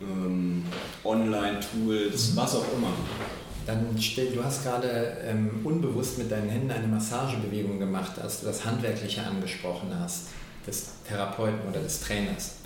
[0.00, 0.64] ähm,
[1.04, 2.92] Online-Tools, was auch immer.
[3.66, 8.46] Dann stell, du hast gerade ähm, unbewusst mit deinen Händen eine Massagebewegung gemacht, als du
[8.46, 10.28] das Handwerkliche angesprochen hast,
[10.66, 12.56] des Therapeuten oder des Trainers.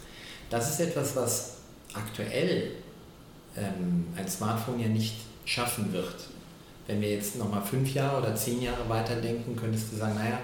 [0.50, 1.56] Das ist etwas, was
[1.94, 2.72] aktuell
[3.56, 6.16] ähm, ein Smartphone ja nicht schaffen wird.
[6.86, 10.40] Wenn wir jetzt nochmal fünf Jahre oder zehn Jahre weiterdenken, könntest du sagen, naja,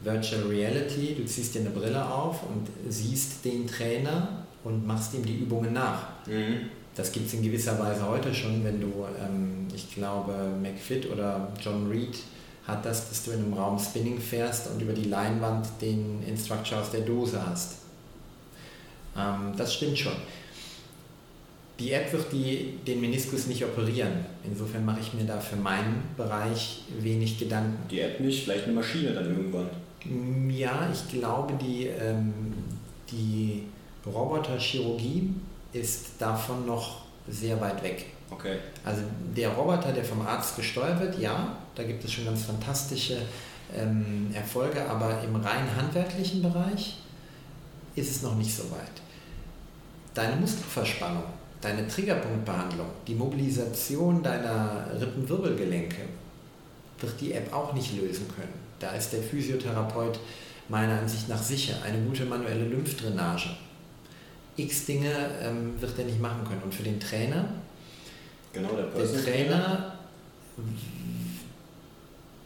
[0.00, 5.24] Virtual Reality, du ziehst dir eine Brille auf und siehst den Trainer und machst ihm
[5.24, 6.08] die Übungen nach.
[6.26, 6.68] Mhm.
[6.94, 10.32] Das gibt es in gewisser Weise heute schon, wenn du, ähm, ich glaube,
[10.62, 12.18] McFit oder John Reed
[12.66, 16.80] hat das, dass du in einem Raum Spinning fährst und über die Leinwand den Instructor
[16.80, 17.78] aus der Dose hast.
[19.16, 20.14] Ähm, das stimmt schon.
[21.80, 24.24] Die App wird die, den Meniskus nicht operieren.
[24.44, 27.76] Insofern mache ich mir da für meinen Bereich wenig Gedanken.
[27.90, 29.68] Die App nicht, vielleicht eine Maschine dann irgendwann.
[30.50, 32.32] Ja, ich glaube, die, ähm,
[33.10, 33.64] die
[34.06, 35.30] Roboterchirurgie
[35.74, 38.06] ist davon noch sehr weit weg.
[38.30, 38.56] Okay.
[38.84, 39.02] Also
[39.36, 43.18] der Roboter, der vom Arzt gesteuert wird, ja, da gibt es schon ganz fantastische
[43.76, 46.98] ähm, Erfolge, aber im rein handwerklichen Bereich
[47.96, 49.02] ist es noch nicht so weit.
[50.14, 51.24] Deine Muskelverspannung,
[51.60, 56.02] deine Triggerpunktbehandlung, die Mobilisation deiner Rippenwirbelgelenke
[57.00, 58.52] wird die App auch nicht lösen können.
[58.78, 60.18] Da ist der Physiotherapeut
[60.68, 61.74] meiner Ansicht nach sicher.
[61.84, 63.50] Eine gute manuelle Lymphdrainage
[64.56, 66.62] x Dinge ähm, wird er nicht machen können.
[66.62, 67.48] Und für den Trainer,
[68.52, 69.94] genau, der, der Trainer,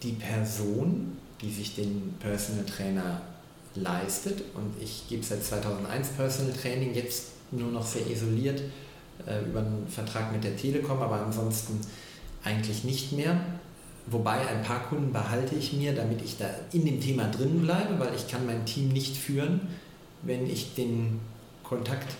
[0.03, 3.21] die Person, die sich den Personal Trainer
[3.75, 8.63] leistet, und ich gebe seit 2001 Personal Training, jetzt nur noch sehr isoliert
[9.27, 11.81] äh, über einen Vertrag mit der Telekom, aber ansonsten
[12.45, 13.41] eigentlich nicht mehr.
[14.07, 17.99] Wobei ein paar Kunden behalte ich mir, damit ich da in dem Thema drin bleibe,
[17.99, 19.61] weil ich kann mein Team nicht führen,
[20.23, 21.21] wenn ich den
[21.69, 22.15] Kontakt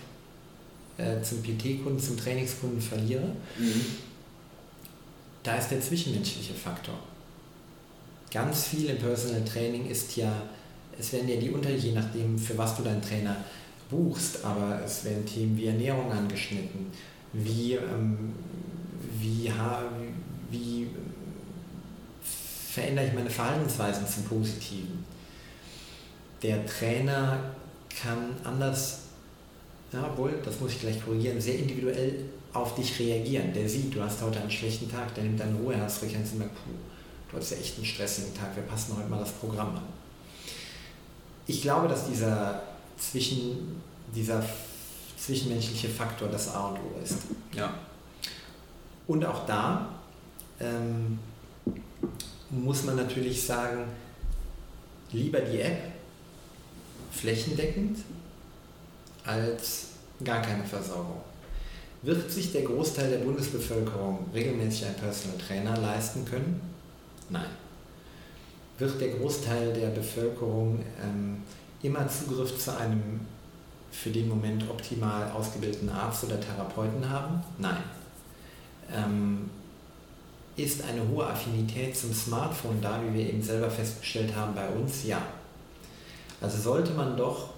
[0.97, 3.27] äh, zum PT-Kunden, zum Trainingskunden verliere,
[3.57, 3.85] mhm.
[5.43, 6.95] da ist der zwischenmenschliche Faktor.
[8.31, 10.31] Ganz viel im Personal Training ist ja,
[10.97, 13.37] es werden ja die Unter, je nachdem, für was du deinen Trainer
[13.89, 16.91] buchst, aber es werden Themen wie Ernährung angeschnitten,
[17.33, 18.33] wie, ähm,
[19.19, 19.51] wie,
[20.51, 20.87] wie
[22.69, 25.03] verändere ich meine Verhaltensweisen zum Positiven.
[26.43, 27.39] Der Trainer
[27.89, 29.08] kann anders
[29.91, 33.53] ja, obwohl, das muss ich gleich korrigieren, sehr individuell auf dich reagieren.
[33.53, 36.71] Der sieht, du hast heute einen schlechten Tag, der nimmt deine Ruheherzfrequenz und merkt, puh,
[37.31, 39.83] du hast ja echt einen stressigen Tag, wir passen heute mal das Programm an.
[41.47, 42.61] Ich glaube, dass dieser,
[42.97, 43.81] zwischen,
[44.13, 44.43] dieser
[45.17, 47.17] zwischenmenschliche Faktor das A und O ist.
[47.53, 47.73] Ja.
[49.07, 49.89] Und auch da
[50.59, 51.17] ähm,
[52.51, 53.85] muss man natürlich sagen,
[55.11, 55.91] lieber die App
[57.11, 57.97] flächendeckend
[59.25, 59.87] als
[60.23, 61.21] gar keine Versorgung.
[62.01, 66.61] Wird sich der Großteil der Bundesbevölkerung regelmäßig einen Personal Trainer leisten können?
[67.29, 67.49] Nein.
[68.77, 71.43] Wird der Großteil der Bevölkerung ähm,
[71.83, 73.19] immer Zugriff zu einem
[73.91, 77.43] für den Moment optimal ausgebildeten Arzt oder Therapeuten haben?
[77.57, 77.83] Nein.
[78.93, 79.49] Ähm,
[80.55, 85.05] ist eine hohe Affinität zum Smartphone da, wie wir eben selber festgestellt haben bei uns?
[85.05, 85.21] Ja.
[86.41, 87.49] Also sollte man doch,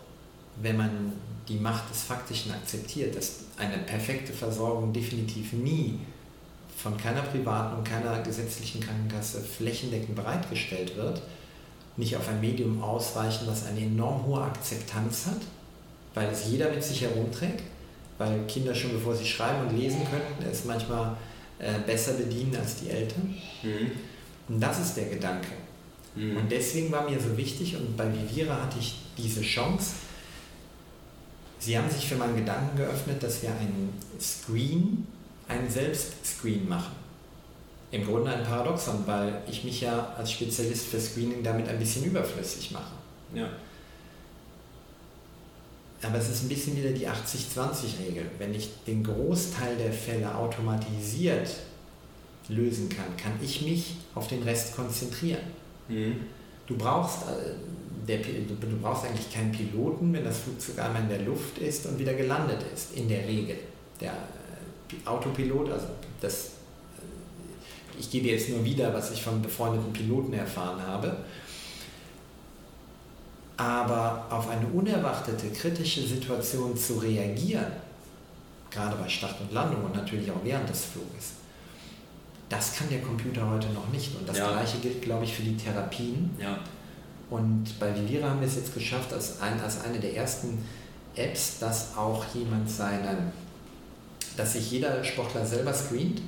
[0.62, 1.14] wenn man
[1.48, 6.00] die Macht des Faktischen akzeptiert, dass eine perfekte Versorgung definitiv nie
[6.78, 11.22] von keiner privaten und keiner gesetzlichen Krankenkasse flächendeckend bereitgestellt wird,
[11.98, 15.42] nicht auf ein Medium ausweichen, was eine enorm hohe Akzeptanz hat,
[16.16, 17.64] weil es jeder mit sich herumträgt,
[18.18, 21.16] weil Kinder schon bevor sie schreiben und lesen könnten, es manchmal
[21.60, 23.36] äh, besser bedienen als die Eltern.
[23.62, 23.92] Mhm.
[24.50, 25.50] Und das ist der Gedanke.
[26.16, 26.38] Mhm.
[26.38, 29.92] Und deswegen war mir so wichtig und bei Vivira hatte ich diese Chance,
[31.62, 35.06] Sie haben sich für meinen Gedanken geöffnet, dass wir einen Screen,
[35.48, 36.96] einen Selbstscreen machen.
[37.92, 42.06] Im Grunde ein Paradoxon, weil ich mich ja als Spezialist für Screening damit ein bisschen
[42.06, 42.94] überflüssig mache.
[43.36, 43.48] Ja.
[46.02, 48.26] Aber es ist ein bisschen wieder die 80-20-Regel.
[48.40, 51.58] Wenn ich den Großteil der Fälle automatisiert
[52.48, 55.44] lösen kann, kann ich mich auf den Rest konzentrieren.
[55.88, 56.22] Mhm.
[56.66, 57.54] Du brauchst äh,
[58.08, 62.00] der, du brauchst eigentlich keinen Piloten, wenn das Flugzeug einmal in der Luft ist und
[62.00, 63.58] wieder gelandet ist, in der Regel.
[64.00, 65.88] Der äh, Autopilot, also
[66.20, 71.18] das, äh, ich gebe jetzt nur wieder, was ich von befreundeten Piloten erfahren habe.
[73.58, 77.72] Aber auf eine unerwartete kritische Situation zu reagieren,
[78.72, 81.34] gerade bei Start und Landung und natürlich auch während des Fluges,
[82.50, 84.16] das kann der Computer heute noch nicht.
[84.16, 84.52] Und das ja.
[84.52, 86.32] gleiche gilt, glaube ich, für die Therapien.
[86.40, 86.60] Ja.
[87.32, 90.64] Und bei Vivira haben wir es jetzt geschafft, als, ein, als eine der ersten
[91.16, 93.32] Apps, dass auch jemand seine,
[94.36, 96.22] dass sich jeder Sportler selber screent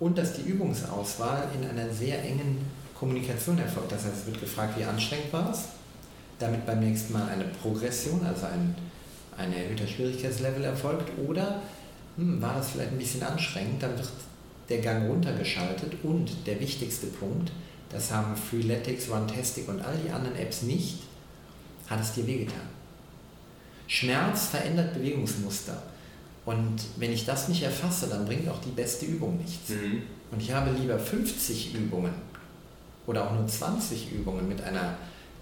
[0.00, 2.58] und dass die Übungsauswahl in einer sehr engen
[2.98, 3.92] Kommunikation erfolgt.
[3.92, 5.66] Das heißt, es wird gefragt, wie anstrengend war es,
[6.40, 8.74] damit beim nächsten Mal eine Progression, also ein,
[9.38, 11.12] ein erhöhter Schwierigkeitslevel erfolgt?
[11.24, 11.62] Oder
[12.16, 14.08] hm, war das vielleicht ein bisschen anstrengend, dann wird
[14.68, 17.52] der Gang runtergeschaltet und der wichtigste Punkt,
[17.92, 20.98] das haben Freeletics, Runtastic und all die anderen Apps nicht,
[21.88, 22.68] hat es dir wehgetan.
[23.86, 25.82] Schmerz verändert Bewegungsmuster.
[26.44, 29.70] Und wenn ich das nicht erfasse, dann bringt auch die beste Übung nichts.
[29.70, 30.02] Mhm.
[30.30, 32.12] Und ich habe lieber 50 Übungen
[33.06, 34.96] oder auch nur 20 Übungen mit einer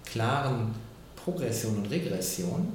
[0.05, 0.75] klaren
[1.15, 2.73] Progression und Regression,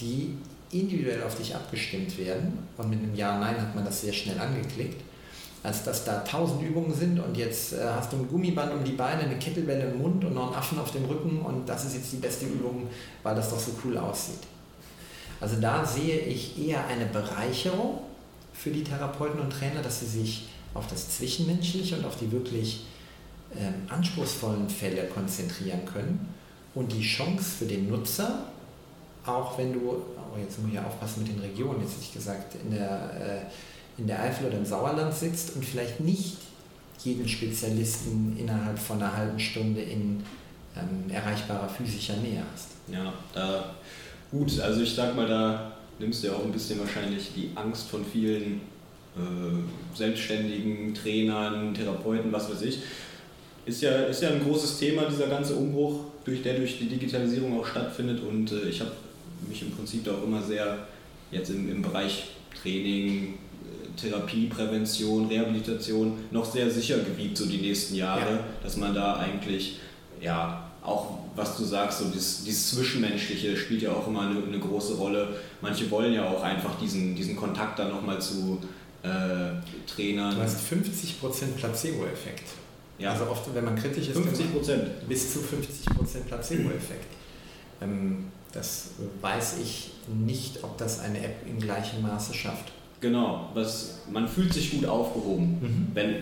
[0.00, 0.34] die
[0.72, 2.58] individuell auf dich abgestimmt werden.
[2.76, 5.02] Und mit einem Ja-Nein hat man das sehr schnell angeklickt
[5.68, 8.92] als dass da tausend Übungen sind und jetzt äh, hast du ein Gummiband um die
[8.92, 11.94] Beine, eine Kettlebell im Mund und noch einen Affen auf dem Rücken und das ist
[11.94, 12.88] jetzt die beste Übung,
[13.22, 14.40] weil das doch so cool aussieht.
[15.40, 18.00] Also da sehe ich eher eine Bereicherung
[18.54, 22.86] für die Therapeuten und Trainer, dass sie sich auf das Zwischenmenschliche und auf die wirklich
[23.54, 26.34] ähm, anspruchsvollen Fälle konzentrieren können
[26.74, 28.44] und die Chance für den Nutzer,
[29.26, 32.14] auch wenn du, oh jetzt muss ich ja aufpassen mit den Regionen, jetzt hätte ich
[32.14, 33.40] gesagt, in der äh,
[33.98, 36.36] in der Eifel oder im Sauerland sitzt und vielleicht nicht
[37.04, 40.22] jeden Spezialisten innerhalb von einer halben Stunde in
[40.76, 42.70] ähm, erreichbarer physischer Nähe hast.
[42.92, 43.74] Ja, da
[44.30, 47.88] gut, also ich sag mal, da nimmst du ja auch ein bisschen wahrscheinlich die Angst
[47.88, 48.60] von vielen
[49.16, 52.80] äh, selbstständigen Trainern, Therapeuten, was weiß ich.
[53.66, 57.60] Ist ja, ist ja ein großes Thema, dieser ganze Umbruch, durch, der durch die Digitalisierung
[57.60, 58.20] auch stattfindet.
[58.22, 58.92] Und äh, ich habe
[59.46, 60.78] mich im Prinzip da auch immer sehr
[61.30, 62.28] jetzt im, im Bereich
[62.62, 63.34] Training,
[64.00, 68.44] Therapie, Prävention, Rehabilitation noch sehr sicher gewiegt, so die nächsten Jahre, ja.
[68.62, 69.78] dass man da eigentlich,
[70.20, 74.58] ja, auch was du sagst, so dieses, dieses Zwischenmenschliche spielt ja auch immer eine, eine,
[74.58, 75.36] große Rolle.
[75.60, 78.58] Manche wollen ja auch einfach diesen, diesen Kontakt dann nochmal zu
[79.02, 79.08] äh,
[79.86, 80.34] Trainern.
[80.34, 82.44] Du hast 50% Placebo-Effekt.
[82.98, 83.12] Ja.
[83.12, 84.46] Also oft, wenn man kritisch ist, 50
[85.08, 87.06] bis zu 50% Placebo-Effekt.
[87.80, 88.90] Ähm, das
[89.20, 92.72] weiß ich nicht, ob das eine App im gleichen Maße schafft.
[93.00, 95.86] Genau, was, man fühlt sich gut aufgehoben, mhm.
[95.94, 96.16] wenn,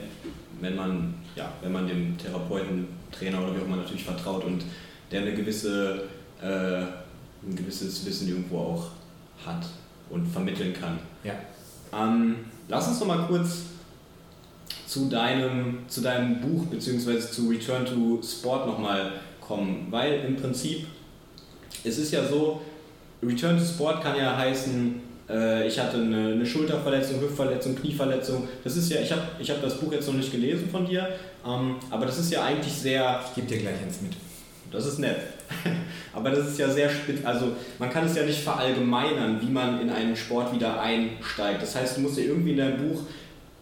[0.60, 4.62] wenn, man, ja, wenn man dem Therapeuten, Trainer oder wie auch immer natürlich vertraut und
[5.10, 6.02] der eine gewisse,
[6.42, 6.82] äh,
[7.46, 8.86] ein gewisses Wissen irgendwo auch
[9.44, 9.66] hat
[10.10, 10.98] und vermitteln kann.
[11.24, 11.34] Ja.
[11.92, 12.36] Ähm,
[12.68, 13.62] lass uns noch mal kurz
[14.86, 17.20] zu deinem, zu deinem Buch bzw.
[17.20, 20.86] zu Return to Sport nochmal kommen, weil im Prinzip
[21.84, 22.60] es ist ja so,
[23.22, 28.46] Return to Sport kann ja heißen, ich hatte eine, eine, Schulterverletzung, Hüftverletzung, Knieverletzung.
[28.62, 31.08] Das ist ja, ich habe ich hab das Buch jetzt noch nicht gelesen von dir,
[31.44, 33.20] ähm, aber das ist ja eigentlich sehr.
[33.26, 34.12] Ich gebe dir gleich eins mit.
[34.70, 35.16] Das ist nett.
[36.12, 37.24] aber das ist ja sehr spitz.
[37.24, 41.62] Also man kann es ja nicht verallgemeinern, wie man in einen Sport wieder einsteigt.
[41.62, 43.02] Das heißt, du musst ja irgendwie in deinem Buch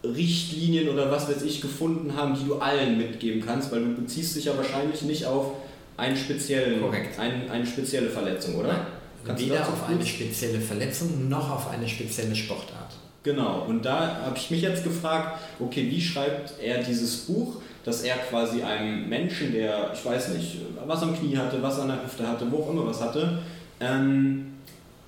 [0.03, 4.35] Richtlinien oder was weiß ich gefunden haben, die du allen mitgeben kannst, weil du beziehst
[4.35, 5.53] dich ja wahrscheinlich nicht auf
[5.97, 7.19] einen speziellen, Korrekt.
[7.19, 8.67] Ein, eine spezielle Verletzung, oder?
[8.67, 8.85] Nein.
[9.25, 12.95] Kannst Weder auf eine spezielle Verletzung noch auf eine spezielle Sportart.
[13.23, 18.03] Genau, und da habe ich mich jetzt gefragt, okay, wie schreibt er dieses Buch, dass
[18.03, 22.03] er quasi einem Menschen, der, ich weiß nicht, was am Knie hatte, was an der
[22.03, 23.39] Hüfte hatte, wo auch immer was hatte,
[23.79, 24.53] ähm,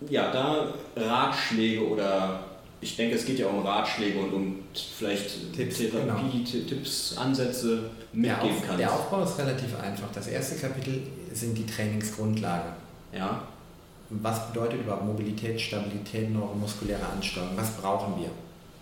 [0.10, 2.40] ja, da Ratschläge oder
[2.82, 6.68] ich denke, es geht ja um Ratschläge und um vielleicht Tipps, Therapie, genau.
[6.68, 8.78] Tipps, Ansätze mitgeben kann.
[8.78, 10.08] Der Aufbau ist relativ einfach.
[10.14, 11.02] Das erste Kapitel
[11.34, 12.72] sind die Trainingsgrundlagen.
[13.14, 13.42] Ja
[14.10, 18.30] was bedeutet überhaupt Mobilität, Stabilität, neuromuskuläre Ansteuerung, was brauchen wir.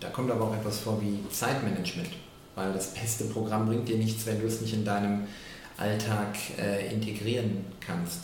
[0.00, 2.10] Da kommt aber auch etwas vor wie Zeitmanagement,
[2.54, 5.26] weil das beste Programm bringt dir nichts, wenn du es nicht in deinem
[5.76, 8.20] Alltag äh, integrieren kannst.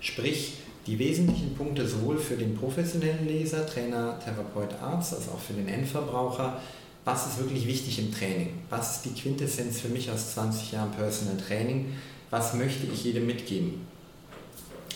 [0.00, 0.54] Sprich,
[0.86, 5.68] die wesentlichen Punkte sowohl für den professionellen Leser, Trainer, Therapeut, Arzt, als auch für den
[5.68, 6.60] Endverbraucher,
[7.04, 8.60] was ist wirklich wichtig im Training?
[8.70, 11.92] Was ist die Quintessenz für mich aus 20 Jahren Personal Training?
[12.30, 13.86] Was möchte ich jedem mitgeben?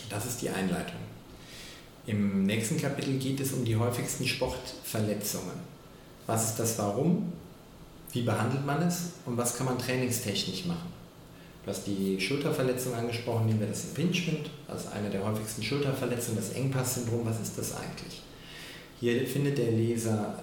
[0.09, 1.06] Das ist die Einleitung.
[2.07, 5.55] Im nächsten Kapitel geht es um die häufigsten Sportverletzungen.
[6.25, 7.33] Was ist das Warum?
[8.13, 9.11] Wie behandelt man es?
[9.25, 10.93] Und was kann man trainingstechnisch machen?
[11.65, 16.51] Du hast die Schulterverletzung angesprochen, nehmen wir das Impingement, also eine der häufigsten Schulterverletzungen, das
[16.51, 17.25] Engpass-Syndrom.
[17.25, 18.21] Was ist das eigentlich?
[19.01, 20.41] Hier findet der Leser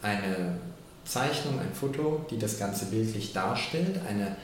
[0.00, 0.58] eine
[1.04, 4.36] Zeichnung, ein Foto, die das Ganze bildlich darstellt, eine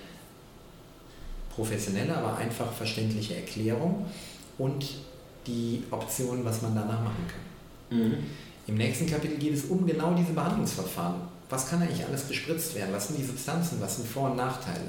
[1.54, 4.06] professionelle, aber einfach verständliche Erklärung
[4.58, 4.84] und
[5.46, 7.98] die Optionen, was man danach machen kann.
[7.98, 8.14] Mhm.
[8.66, 11.20] Im nächsten Kapitel geht es um genau diese Behandlungsverfahren.
[11.48, 12.92] Was kann eigentlich alles bespritzt werden?
[12.92, 13.80] Was sind die Substanzen?
[13.80, 14.84] Was sind Vor- und Nachteile?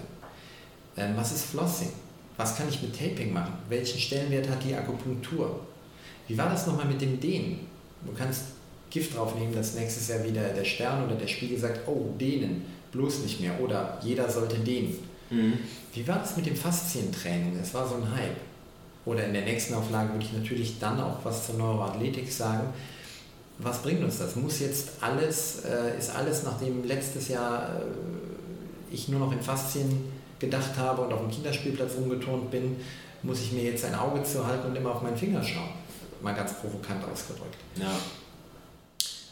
[0.97, 1.89] Ähm, was ist Flossing?
[2.38, 3.54] Was kann ich mit Taping machen?
[3.70, 5.60] Welchen Stellenwert hat die Akupunktur?
[6.28, 7.68] Wie war das nochmal mit dem Dehnen?
[8.06, 8.43] Du kannst
[8.89, 13.20] Gift draufnehmen, dass nächstes Jahr wieder der Stern oder der Spiegel sagt, oh, dehnen, bloß
[13.24, 13.60] nicht mehr.
[13.60, 14.95] Oder jeder sollte dehnen.
[15.30, 15.54] Mhm.
[15.93, 17.58] Wie war das mit dem Faszientraining?
[17.58, 18.38] Das war so ein Hype.
[19.06, 22.68] Oder in der nächsten Auflage würde ich natürlich dann auch was zur Neuroathletik sagen.
[23.58, 24.36] Was bringt uns das?
[24.36, 30.12] Muss jetzt alles, äh, ist alles, nachdem letztes Jahr äh, ich nur noch in Faszien
[30.39, 32.78] gedacht habe und auf dem Kinderspielplatz rumgeturnt bin,
[33.24, 35.70] muss ich mir jetzt ein Auge zu halten und immer auf meinen Finger schauen.
[36.22, 37.56] Mal ganz provokant ausgedrückt.
[37.76, 37.91] Ja.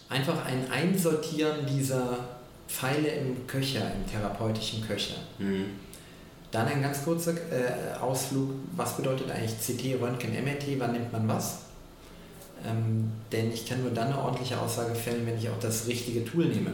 [0.09, 2.17] Einfach ein Einsortieren dieser
[2.67, 5.15] Pfeile im Köcher, im therapeutischen Köcher.
[5.39, 5.65] Mhm.
[6.52, 11.28] Dann ein ganz kurzer äh, Ausflug, was bedeutet eigentlich CT, Röntgen, MRT, wann nimmt man
[11.28, 11.60] was?
[12.66, 16.26] Ähm, denn ich kann nur dann eine ordentliche Aussage fällen, wenn ich auch das richtige
[16.26, 16.72] Tool nehme.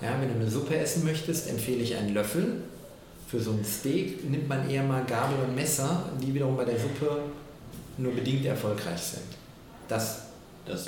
[0.00, 2.62] Ja, wenn du eine Suppe essen möchtest, empfehle ich einen Löffel.
[3.28, 6.78] Für so ein Steak nimmt man eher mal Gabel und Messer, die wiederum bei der
[6.78, 7.20] Suppe
[7.98, 9.24] nur bedingt erfolgreich sind.
[9.88, 10.22] Das,
[10.64, 10.86] das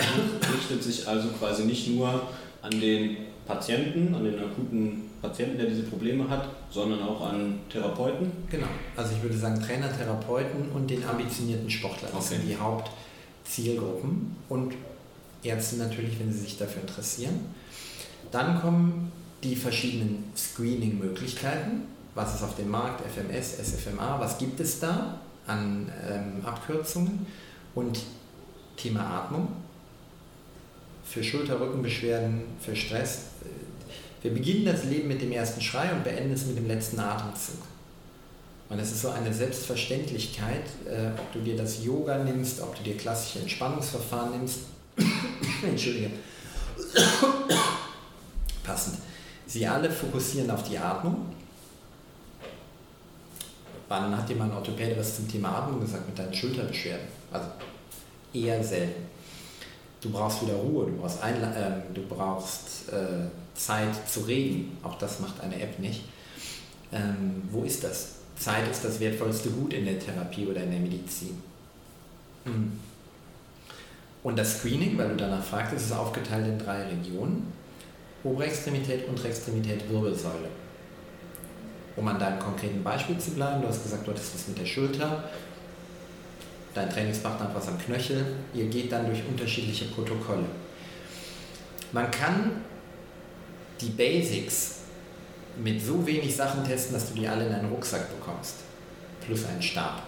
[0.53, 2.23] richtet sich also quasi nicht nur
[2.63, 8.31] an den Patienten, an den akuten Patienten, der diese Probleme hat, sondern auch an Therapeuten?
[8.51, 8.66] Genau.
[8.97, 12.09] Also ich würde sagen Trainer, Therapeuten und den ambitionierten Sportler.
[12.12, 12.37] Das okay.
[12.37, 14.75] sind die Hauptzielgruppen und
[15.43, 17.41] Ärzte natürlich, wenn sie sich dafür interessieren.
[18.31, 19.12] Dann kommen
[19.43, 21.83] die verschiedenen Screening-Möglichkeiten.
[22.14, 23.03] Was ist auf dem Markt?
[23.07, 27.27] FMS, SFMA, was gibt es da an ähm, Abkürzungen?
[27.75, 28.01] Und
[28.77, 29.49] Thema Atmung.
[31.05, 33.27] Für Schulter-Rückenbeschwerden, für Stress,
[34.23, 37.59] wir beginnen das Leben mit dem ersten Schrei und beenden es mit dem letzten Atemzug.
[38.69, 42.83] Und es ist so eine Selbstverständlichkeit, äh, ob du dir das Yoga nimmst, ob du
[42.83, 44.61] dir klassische Entspannungsverfahren nimmst.
[45.62, 46.11] Entschuldige.
[48.62, 48.99] Passend.
[49.47, 51.35] Sie alle fokussieren auf die Atmung.
[53.89, 57.07] Wann hat dir mal ein Orthopäde was zum Thema Atmung gesagt mit deinen Schulterbeschwerden?
[57.33, 57.47] Also
[58.35, 59.07] eher selten.
[60.03, 63.27] Du brauchst wieder Ruhe, du brauchst, Einla äh, du brauchst äh,
[63.59, 64.77] Zeit zu reden.
[64.83, 66.05] Auch das macht eine App nicht.
[66.93, 68.13] Ähm, wo ist das?
[68.37, 71.43] Zeit ist das wertvollste Gut in der Therapie oder in der Medizin.
[72.45, 72.73] Mhm.
[74.23, 77.53] Und das Screening, weil du danach fragtest, ist aufgeteilt in drei Regionen.
[78.25, 80.49] Obere Extremität, untere Extremität, Wirbelsäule.
[81.97, 84.67] Um an deinem konkreten Beispiel zu bleiben, du hast gesagt, du hattest was mit der
[84.67, 85.25] Schulter,
[86.75, 90.47] dein Trainingspartner hat was am Knöchel, ihr geht dann durch unterschiedliche Protokolle.
[91.93, 92.63] Man kann
[93.81, 94.76] die Basics
[95.62, 98.55] mit so wenig Sachen testen, dass du die alle in einen Rucksack bekommst.
[99.24, 100.03] Plus einen Stab.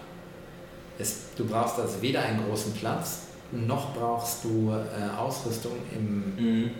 [0.99, 6.71] Es, du brauchst also weder einen großen Platz, noch brauchst du äh, Ausrüstung im mhm.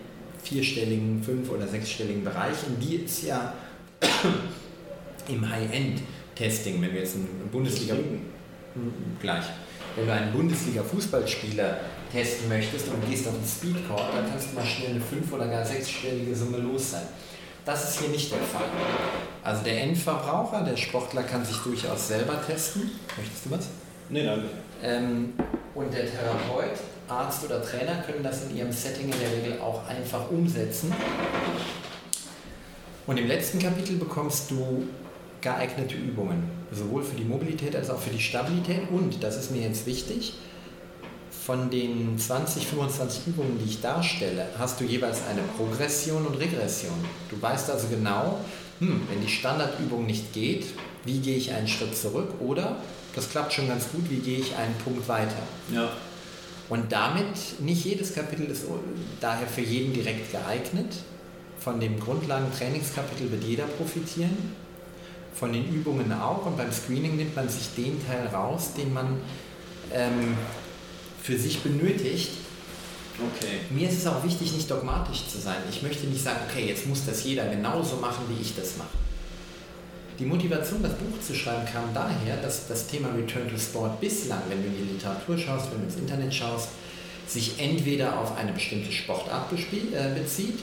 [0.43, 3.55] vierstelligen, fünf- oder sechsstelligen Bereich, in die es ja
[5.29, 7.95] im High-End-Testing, wenn wir jetzt einen Bundesliga...
[9.21, 9.45] Gleich.
[9.97, 11.79] Wenn du einen Bundesliga-Fußballspieler
[12.11, 15.47] testen möchtest und gehst auf den Speedcore, dann kannst du mal schnell eine fünf- oder
[15.47, 17.07] gar sechsstellige Summe los sein.
[17.65, 18.69] Das ist hier nicht der Fall.
[19.43, 22.91] Also der Endverbraucher, der Sportler kann sich durchaus selber testen.
[23.17, 23.69] Möchtest du was?
[24.09, 24.47] Nee, danke.
[24.83, 25.35] Ähm,
[25.75, 29.87] und der Therapeut, Arzt oder Trainer können das in ihrem Setting in der Regel auch
[29.87, 30.93] einfach umsetzen.
[33.07, 34.87] Und im letzten Kapitel bekommst du
[35.41, 38.91] geeignete Übungen, sowohl für die Mobilität als auch für die Stabilität.
[38.91, 40.35] Und, das ist mir jetzt wichtig,
[41.51, 46.95] von den 20, 25 Übungen, die ich darstelle, hast du jeweils eine Progression und Regression.
[47.29, 48.39] Du weißt also genau,
[48.79, 50.67] hm, wenn die Standardübung nicht geht,
[51.05, 52.77] wie gehe ich einen Schritt zurück oder,
[53.17, 55.43] das klappt schon ganz gut, wie gehe ich einen Punkt weiter.
[55.75, 55.89] Ja.
[56.69, 58.67] Und damit, nicht jedes Kapitel ist
[59.21, 60.99] daher für jeden direkt geeignet.
[61.59, 64.55] Von dem Grundlagen-Trainingskapitel wird jeder profitieren,
[65.35, 69.17] von den Übungen auch und beim Screening nimmt man sich den Teil raus, den man
[69.93, 70.37] ähm,
[71.23, 72.31] für sich benötigt.
[73.19, 73.61] Okay.
[73.71, 75.57] Mir ist es auch wichtig, nicht dogmatisch zu sein.
[75.69, 78.89] Ich möchte nicht sagen, okay, jetzt muss das jeder genauso machen, wie ich das mache.
[80.19, 84.43] Die Motivation, das Buch zu schreiben, kam daher, dass das Thema Return to Sport bislang,
[84.49, 86.69] wenn du in die Literatur schaust, wenn du ins Internet schaust,
[87.27, 90.59] sich entweder auf eine bestimmte Sportart äh, bezieht,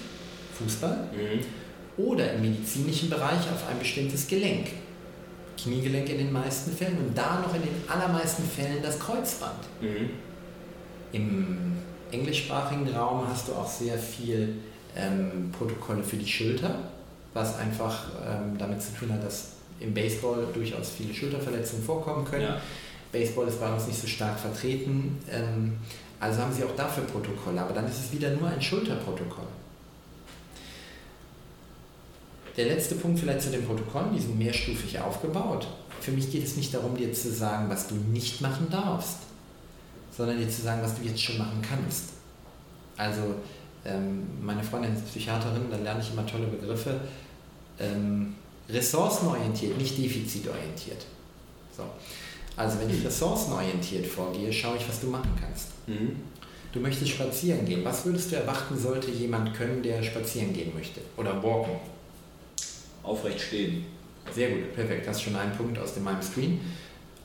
[0.57, 2.03] Fußball, mhm.
[2.03, 4.67] oder im medizinischen Bereich auf ein bestimmtes Gelenk.
[5.59, 9.59] Kniegelenk in den meisten Fällen und da noch in den allermeisten Fällen das Kreuzband.
[9.81, 10.09] Mhm.
[11.11, 11.77] Im
[12.11, 14.55] englischsprachigen Raum hast du auch sehr viel
[14.95, 16.75] ähm, Protokolle für die Schulter,
[17.33, 22.43] was einfach ähm, damit zu tun hat, dass im Baseball durchaus viele Schulterverletzungen vorkommen können.
[22.43, 22.61] Ja.
[23.11, 25.17] Baseball ist bei uns nicht so stark vertreten.
[25.31, 25.77] Ähm,
[26.19, 29.45] also haben sie auch dafür Protokolle, aber dann ist es wieder nur ein Schulterprotokoll.
[32.57, 35.67] Der letzte Punkt vielleicht zu den Protokollen, die sind mehrstufig aufgebaut.
[36.01, 39.17] Für mich geht es nicht darum, dir zu sagen, was du nicht machen darfst,
[40.17, 42.13] sondern dir zu sagen, was du jetzt schon machen kannst.
[42.97, 43.35] Also
[43.85, 46.99] ähm, meine Freundin ist Psychiaterin, da lerne ich immer tolle Begriffe.
[47.79, 48.35] Ähm,
[48.67, 51.05] ressourcenorientiert, nicht defizitorientiert.
[51.75, 51.83] So.
[52.55, 55.67] Also wenn ich ressourcenorientiert vorgehe, schaue ich, was du machen kannst.
[55.85, 56.15] Mhm.
[56.73, 57.85] Du möchtest spazieren gehen.
[57.85, 60.99] Was würdest du erwarten, sollte jemand können, der spazieren gehen möchte?
[61.15, 61.75] Oder walken?
[63.03, 63.85] Aufrecht stehen.
[64.33, 65.07] Sehr gut, perfekt.
[65.07, 66.59] Das ist schon ein Punkt aus meinem Screen.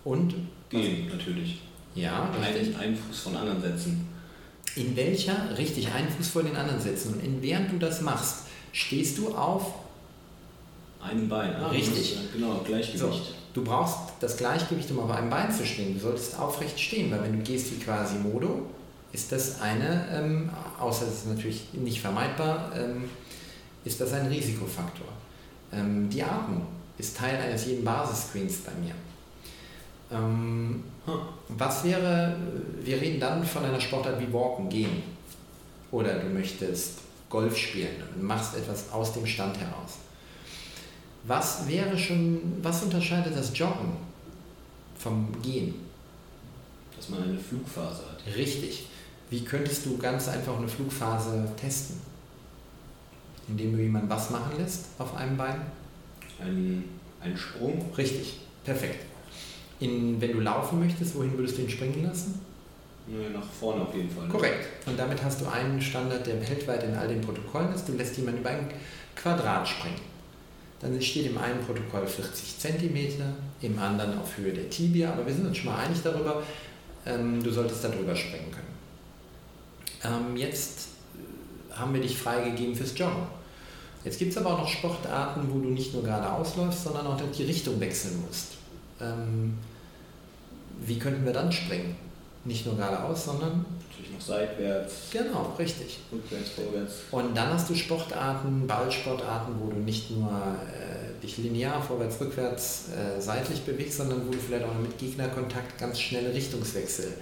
[0.05, 0.35] Und?
[0.69, 1.61] Gehen, natürlich.
[1.95, 2.77] Ja, richtig.
[2.77, 4.09] Einen Fuß von anderen setzen.
[4.77, 7.15] In welcher, richtig, Fuß vor den anderen setzen.
[7.15, 9.75] Und in, während du das machst, stehst du auf
[11.03, 11.55] einem Bein.
[11.57, 12.17] Ah, richtig.
[12.17, 12.99] Musst, genau, Gleichgewicht.
[13.01, 13.21] So,
[13.55, 15.95] du brauchst das Gleichgewicht, um auf einem Bein zu stehen.
[15.95, 18.67] Du solltest aufrecht stehen, weil wenn du gehst wie quasi Modo,
[19.13, 23.05] ist das eine, ähm, außer es ist natürlich nicht vermeidbar, ähm,
[23.85, 25.09] ist das ein Risikofaktor.
[25.73, 26.67] Ähm, die Atmung
[26.97, 28.95] ist Teil eines jeden Basisscreens bei mir.
[30.11, 30.85] Ähm,
[31.65, 32.37] was wäre,
[32.83, 35.03] wir reden dann von einer Sportart wie Walken, gehen.
[35.93, 36.99] Oder du möchtest
[37.29, 39.99] Golf spielen und machst etwas aus dem Stand heraus.
[41.25, 43.97] Was wäre schon, was unterscheidet das Joggen
[44.99, 45.75] vom Gehen?
[46.97, 48.37] Dass man eine Flugphase hat.
[48.37, 48.89] Richtig.
[49.31, 52.01] Wie könntest du ganz einfach eine Flugphase testen?
[53.49, 55.63] Indem du jemanden was machen lässt auf einem Bein?
[56.41, 56.85] Ein,
[57.21, 57.91] ein Sprung?
[57.97, 59.12] Richtig, perfekt.
[59.83, 62.41] In, wenn du laufen möchtest, wohin würdest du ihn springen lassen?
[63.33, 64.27] Nach vorne auf jeden Fall.
[64.27, 64.33] Ne?
[64.33, 64.87] Korrekt.
[64.87, 67.89] Und damit hast du einen Standard, der weltweit in all den Protokollen ist.
[67.89, 68.69] Du lässt jemanden über ein
[69.17, 70.01] Quadrat springen.
[70.81, 73.23] Dann steht im einen Protokoll 40 cm,
[73.61, 76.43] im anderen auf Höhe der Tibia, aber wir sind uns schon mal einig darüber,
[77.07, 78.73] ähm, du solltest darüber springen können.
[80.05, 83.27] Ähm, jetzt äh, haben wir dich freigegeben fürs Joggen.
[84.05, 87.21] Jetzt gibt es aber auch noch Sportarten, wo du nicht nur geradeaus läufst, sondern auch
[87.37, 88.55] die Richtung wechseln musst.
[89.01, 89.59] Ähm,
[90.85, 91.97] wie könnten wir dann springen?
[92.45, 94.95] Nicht nur geradeaus, sondern natürlich noch seitwärts.
[95.13, 96.01] Genau, richtig.
[96.13, 96.95] Rückwärts, vorwärts.
[97.13, 102.87] Und dann hast du Sportarten, Ballsportarten, wo du nicht nur äh, dich linear vorwärts, rückwärts,
[102.89, 107.13] äh, seitlich bewegst, sondern wo du vielleicht auch mit Gegnerkontakt ganz schnelle Richtungswechsel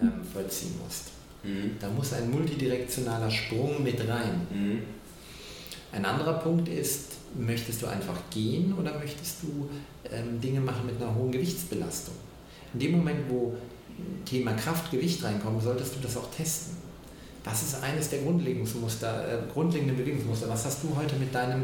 [0.00, 1.08] ähm, vollziehen musst.
[1.42, 1.72] Mhm.
[1.78, 4.46] Da muss ein multidirektionaler Sprung mit rein.
[4.50, 4.82] Mhm.
[5.92, 9.68] Ein anderer Punkt ist, möchtest du einfach gehen oder möchtest du
[10.10, 12.14] ähm, Dinge machen mit einer hohen Gewichtsbelastung?
[12.74, 13.54] In dem Moment, wo
[14.24, 16.76] Thema Kraft, Gewicht reinkommt, solltest du das auch testen.
[17.44, 20.48] Was ist eines der Grundlegungsmuster, äh, grundlegenden Bewegungsmuster?
[20.48, 21.62] Was hast du heute mit, deinem,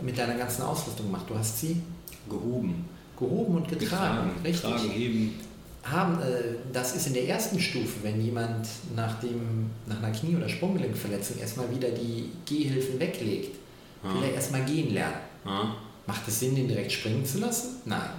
[0.00, 1.24] mit deiner ganzen Ausrüstung gemacht?
[1.28, 1.82] Du hast sie
[2.30, 2.84] gehoben.
[3.18, 4.30] Gehoben und getragen.
[4.30, 4.70] getragen richtig.
[4.70, 5.34] Tragen, heben.
[5.82, 10.36] Haben, äh, das ist in der ersten Stufe, wenn jemand nach, dem, nach einer Knie-
[10.36, 13.56] oder Sprunggelenkverletzung erstmal wieder die Gehhilfen weglegt,
[14.02, 14.14] ah.
[14.14, 15.16] will er erstmal gehen lernen.
[15.44, 15.74] Ah.
[16.06, 17.80] Macht es Sinn, den direkt springen zu lassen?
[17.86, 18.10] Nein.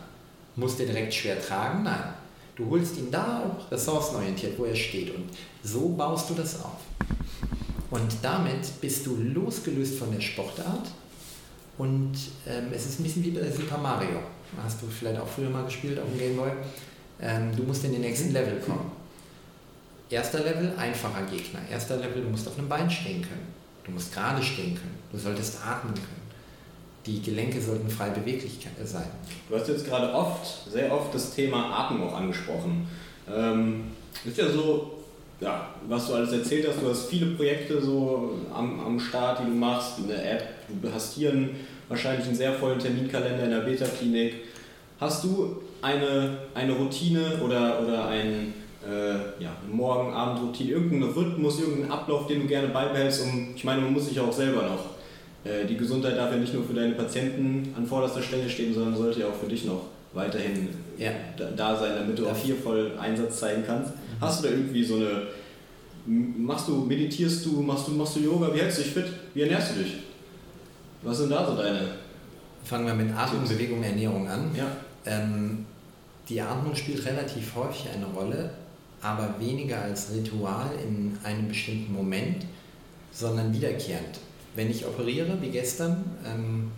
[0.57, 1.83] Muss der direkt schwer tragen?
[1.83, 2.13] Nein.
[2.55, 5.13] Du holst ihn da auch ressourcenorientiert, wo er steht.
[5.13, 5.29] Und
[5.63, 6.79] so baust du das auf.
[7.91, 10.87] Und damit bist du losgelöst von der Sportart.
[11.77, 12.13] Und
[12.47, 14.19] ähm, es ist ein bisschen wie bei Super Mario.
[14.63, 16.51] Hast du vielleicht auch früher mal gespielt auf dem Gameboy.
[17.21, 18.91] Ähm, du musst in den nächsten Level kommen.
[20.09, 21.59] Erster Level, einfacher Gegner.
[21.69, 23.53] Erster Level, du musst auf einem Bein stehen können.
[23.83, 24.97] Du musst gerade stehen können.
[25.11, 26.24] Du solltest atmen können
[27.05, 29.07] die Gelenke sollten frei beweglich sein.
[29.49, 32.87] Du hast jetzt gerade oft, sehr oft das Thema Atmung auch angesprochen.
[33.31, 33.85] Ähm,
[34.25, 34.91] ist ja so,
[35.39, 39.45] ja, was du alles erzählt hast, du hast viele Projekte so am, am Start, die
[39.45, 40.43] du machst, eine App,
[40.81, 41.55] du hast hier einen,
[41.89, 44.35] wahrscheinlich einen sehr vollen Terminkalender in der Beta-Klinik.
[44.99, 48.53] Hast du eine, eine Routine oder, oder ein,
[48.87, 53.93] äh, ja, Morgen-Abend-Routine, irgendeinen Rhythmus, irgendeinen Ablauf, den du gerne beibehältst, um, ich meine, man
[53.93, 54.94] muss sich ja auch selber noch
[55.69, 59.19] die Gesundheit darf ja nicht nur für deine Patienten an vorderster Stelle stehen, sondern sollte
[59.19, 59.81] ja auch für dich noch
[60.13, 61.11] weiterhin ja.
[61.55, 63.91] da sein, damit du auch hier voll Einsatz zeigen kannst.
[63.91, 64.21] Mhm.
[64.21, 65.27] Hast du da irgendwie so eine,
[66.07, 69.41] machst du, meditierst du, machst du, machst du Yoga, wie hältst du dich fit, wie
[69.41, 69.97] ernährst du dich?
[71.03, 71.81] Was sind da so deine?
[72.63, 74.49] Fangen wir mit Atmung, Bewegung, Ernährung an.
[74.55, 74.65] Ja.
[75.05, 75.65] Ähm,
[76.27, 78.49] die Atmung spielt relativ häufig eine Rolle,
[79.01, 82.45] aber weniger als Ritual in einem bestimmten Moment,
[83.11, 84.19] sondern wiederkehrend
[84.55, 86.71] wenn ich operiere, wie gestern, ähm,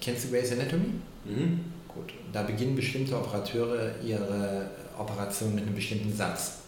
[0.00, 0.94] kennst du Grey's Anatomy?
[1.24, 1.60] Mhm.
[1.88, 6.58] Gut, da beginnen bestimmte Operateure ihre Operation mit einem bestimmten Satz.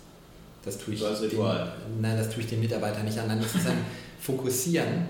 [0.65, 1.39] Das tue ich, das den,
[2.01, 3.29] nein, das tue ich den Mitarbeitern nicht an.
[3.29, 3.79] Nein, das ist ein
[4.21, 5.07] Fokussieren.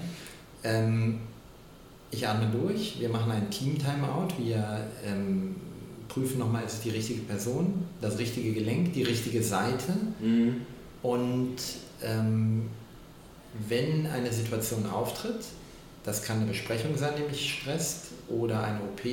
[0.63, 1.21] Ähm,
[2.11, 5.57] ich atme durch, wir machen einen Team-Timeout, wir ähm,
[6.09, 9.93] prüfen nochmal, ist es die richtige Person, das richtige Gelenk, die richtige Seite.
[10.21, 10.63] Mhm.
[11.03, 11.57] Und
[12.03, 12.69] ähm,
[13.69, 15.45] wenn eine Situation auftritt,
[16.05, 19.05] das kann eine Besprechung sein, die mich stresst, oder eine OP,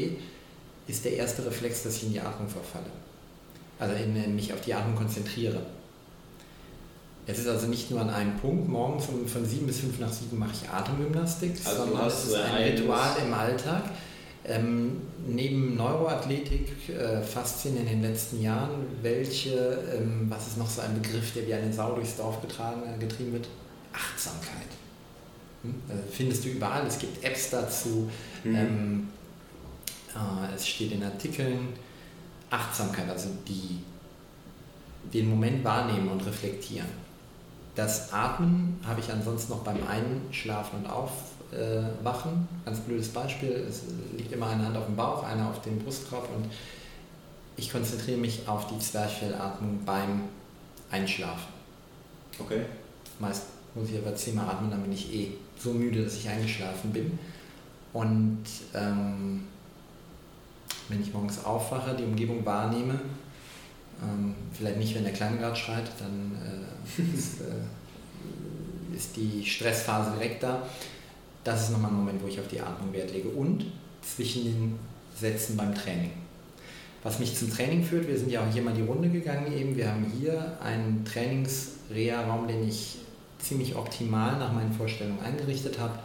[0.87, 2.85] ist der erste Reflex, dass ich in die Atmung verfalle.
[3.79, 5.61] Also in, mich auf die Atmung konzentriere.
[7.25, 10.11] Es ist also nicht nur an einem Punkt, morgens von, von 7 bis 5 nach
[10.11, 13.83] 7 mache ich Atemgymnastik, also sondern es ist ein Ritual im Alltag.
[14.45, 20.81] Ähm, neben Neuroathletik, äh, Faszien in den letzten Jahren, welche, ähm, was ist noch so
[20.81, 23.47] ein Begriff, der wie eine Sau durchs Dorf getragen, äh, getrieben wird?
[23.93, 24.67] Achtsamkeit.
[25.63, 25.75] Hm?
[26.11, 28.09] Findest du überall, es gibt Apps dazu,
[28.43, 28.55] mhm.
[28.55, 29.09] ähm,
[30.13, 31.69] äh, es steht in Artikeln,
[32.49, 33.79] Achtsamkeit, also die,
[35.11, 37.03] den Moment wahrnehmen und reflektieren.
[37.75, 42.47] Das Atmen habe ich ansonsten noch beim Einschlafen und Aufwachen.
[42.65, 43.81] Ganz blödes Beispiel, es
[44.15, 46.51] liegt immer eine Hand auf dem Bauch, eine auf dem Brustkorb und
[47.55, 50.23] ich konzentriere mich auf die Zwerchfellatmung beim
[50.91, 51.51] Einschlafen.
[52.39, 52.65] Okay.
[53.19, 53.43] Meist
[53.75, 57.17] muss ich aber zehnmal atmen, dann bin ich eh so müde, dass ich eingeschlafen bin.
[57.93, 58.43] Und
[58.73, 59.43] ähm,
[60.89, 62.99] wenn ich morgens aufwache, die Umgebung wahrnehme,
[64.01, 70.11] ähm, vielleicht nicht, wenn der Kleine gerade schreit, dann äh, ist, äh, ist, die Stressphase
[70.11, 70.67] direkt da.
[71.43, 73.29] Das ist nochmal ein Moment, wo ich auf die Atmung Wert lege.
[73.29, 73.65] Und
[74.01, 74.79] zwischen den
[75.15, 76.11] Sätzen beim Training.
[77.03, 79.75] Was mich zum Training führt, wir sind ja auch hier mal die Runde gegangen eben.
[79.75, 82.97] Wir haben hier einen Trainings-Reha-Raum, den ich
[83.43, 85.99] ziemlich optimal nach meinen Vorstellungen eingerichtet habe.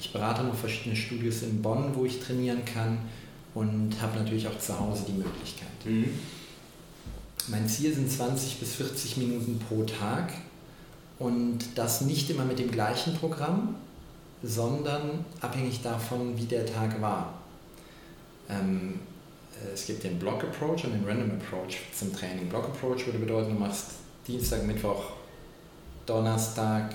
[0.00, 2.98] Ich berate noch verschiedene Studios in Bonn, wo ich trainieren kann
[3.54, 5.68] und habe natürlich auch zu Hause die Möglichkeit.
[5.84, 6.10] Mhm.
[7.48, 10.32] Mein Ziel sind 20 bis 40 Minuten pro Tag
[11.18, 13.76] und das nicht immer mit dem gleichen Programm,
[14.42, 17.34] sondern abhängig davon, wie der Tag war.
[18.48, 19.00] Ähm,
[19.72, 22.48] es gibt den Block Approach und den Random Approach zum Training.
[22.48, 23.86] Block Approach würde bedeuten, du machst
[24.26, 25.12] Dienstag, Mittwoch,
[26.06, 26.94] Donnerstag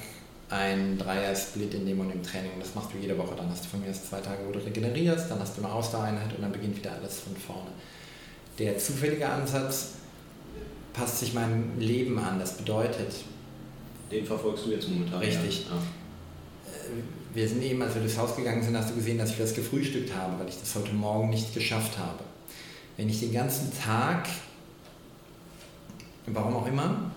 [0.50, 2.54] ein Dreier-Split in dem und dem Training.
[2.54, 3.36] Und das machst du jede Woche.
[3.36, 5.74] Dann hast du von mir aus zwei Tage, wo du regenerierst, dann hast du eine
[5.74, 7.70] Ausdauereinheit und dann beginnt wieder alles von vorne.
[8.58, 9.90] Der zufällige Ansatz
[10.94, 12.40] passt sich meinem Leben an.
[12.40, 13.14] Das bedeutet.
[14.12, 15.20] Den verfolgst du jetzt momentan.
[15.20, 15.66] Richtig.
[15.66, 15.76] Ja.
[15.76, 17.04] Äh,
[17.34, 19.54] wir sind eben, als wir durchs Haus gegangen sind, hast du gesehen, dass ich das
[19.54, 22.24] gefrühstückt habe, weil ich das heute Morgen nicht geschafft habe.
[22.96, 24.28] Wenn ich den ganzen Tag,
[26.26, 27.12] warum auch immer,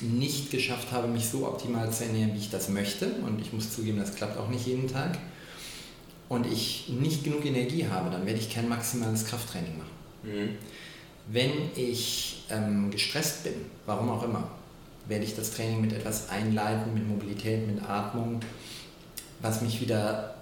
[0.00, 3.74] nicht geschafft habe, mich so optimal zu ernähren, wie ich das möchte, und ich muss
[3.74, 5.18] zugeben, das klappt auch nicht jeden Tag,
[6.28, 9.90] und ich nicht genug Energie habe, dann werde ich kein maximales Krafttraining machen.
[10.22, 10.48] Mhm.
[11.26, 13.54] Wenn ich ähm, gestresst bin,
[13.86, 14.48] warum auch immer,
[15.06, 18.40] werde ich das Training mit etwas einleiten, mit Mobilität, mit Atmung,
[19.40, 20.34] was mich wieder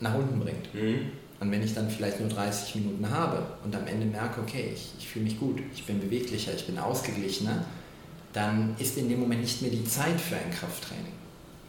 [0.00, 0.72] nach unten bringt.
[0.74, 1.12] Mhm.
[1.40, 4.92] Und wenn ich dann vielleicht nur 30 Minuten habe und am Ende merke, okay, ich,
[4.98, 7.64] ich fühle mich gut, ich bin beweglicher, ich bin ausgeglichener,
[8.34, 11.12] dann ist in dem Moment nicht mehr die Zeit für ein Krafttraining.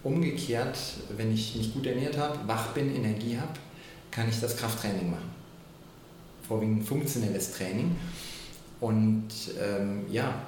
[0.04, 0.78] Umgekehrt,
[1.16, 3.54] wenn ich mich gut ernährt habe, wach bin, Energie habe,
[4.12, 5.30] kann ich das Krafttraining machen.
[6.48, 7.96] Vorwiegend funktionelles Training.
[8.82, 9.30] Und
[9.60, 10.42] ähm, ja,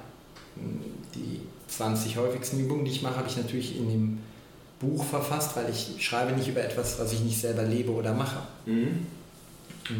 [1.14, 4.18] die 20 häufigsten Übungen, die ich mache, habe ich natürlich in dem
[4.80, 8.42] Buch verfasst, weil ich schreibe nicht über etwas, was ich nicht selber lebe oder mache.
[8.66, 9.06] Mhm.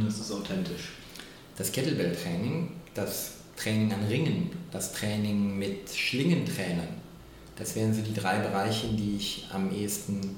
[0.05, 0.91] Das ist authentisch.
[1.57, 6.89] Das Kettlebell-Training, das Training an Ringen, das Training mit Schlingentrainern.
[7.57, 10.37] Das wären so die drei Bereiche, in die ich am ehesten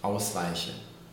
[0.00, 0.70] ausweiche.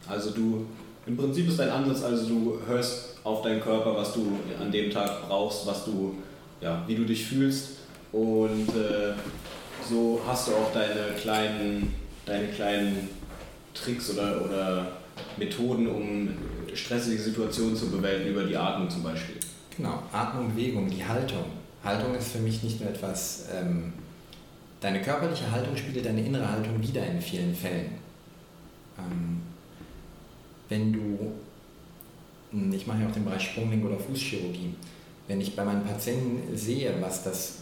[0.08, 0.66] Also du,
[1.06, 4.90] im Prinzip ist dein Ansatz, also du hörst auf deinen Körper, was du an dem
[4.90, 6.16] Tag brauchst, was du,
[6.62, 7.72] ja, wie du dich fühlst
[8.14, 9.14] und äh,
[9.88, 11.94] so hast du auch deine kleinen,
[12.26, 13.10] deine kleinen
[13.74, 14.92] Tricks oder, oder
[15.38, 16.30] Methoden, um
[16.74, 19.36] stressige Situationen zu bewältigen, über die Atmung zum Beispiel.
[19.80, 21.46] Genau, Atmung, Bewegung, die Haltung.
[21.82, 23.94] Haltung ist für mich nicht nur etwas, ähm,
[24.82, 27.92] deine körperliche Haltung spiegelt deine innere Haltung wieder in vielen Fällen.
[28.98, 29.42] Ähm,
[30.68, 31.32] wenn du,
[32.52, 34.76] hm, ich mache ja auch den Bereich Sprunggelenk oder Fußchirurgie,
[35.30, 37.60] wenn ich bei meinen Patienten sehe, was, das,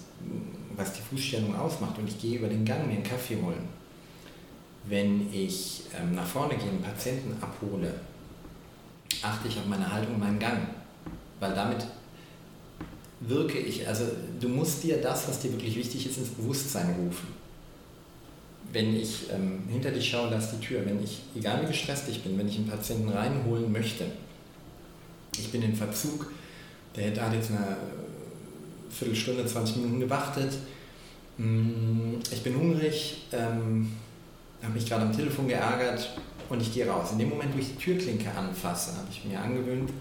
[0.76, 3.69] was die Fußstellung ausmacht und ich gehe über den Gang mir einen Kaffee holen,
[4.85, 7.94] wenn ich ähm, nach vorne gehe und Patienten abhole,
[9.22, 10.61] achte ich auf meine Haltung und meinen Gang,
[11.39, 11.85] weil damit
[13.19, 13.88] wirke ich.
[13.88, 14.06] Also
[14.39, 17.27] du musst dir das, was dir wirklich wichtig ist, ins Bewusstsein rufen.
[18.73, 20.85] Wenn ich ähm, hinter dich schaue, da ist die Tür.
[20.85, 24.06] Wenn ich, egal wie gestresst ich bin, wenn ich einen Patienten reinholen möchte,
[25.38, 26.31] ich bin in Verzug,
[26.95, 27.77] der hat jetzt eine
[28.89, 30.52] Viertelstunde, 20 Minuten gewartet,
[31.38, 33.91] mm, ich bin hungrig, ähm,
[34.61, 36.10] habe mich gerade am Telefon geärgert,
[36.49, 37.11] und ich gehe raus.
[37.11, 39.91] In dem Moment, wo ich die Türklinke anfasse, habe ich mir angewöhnt,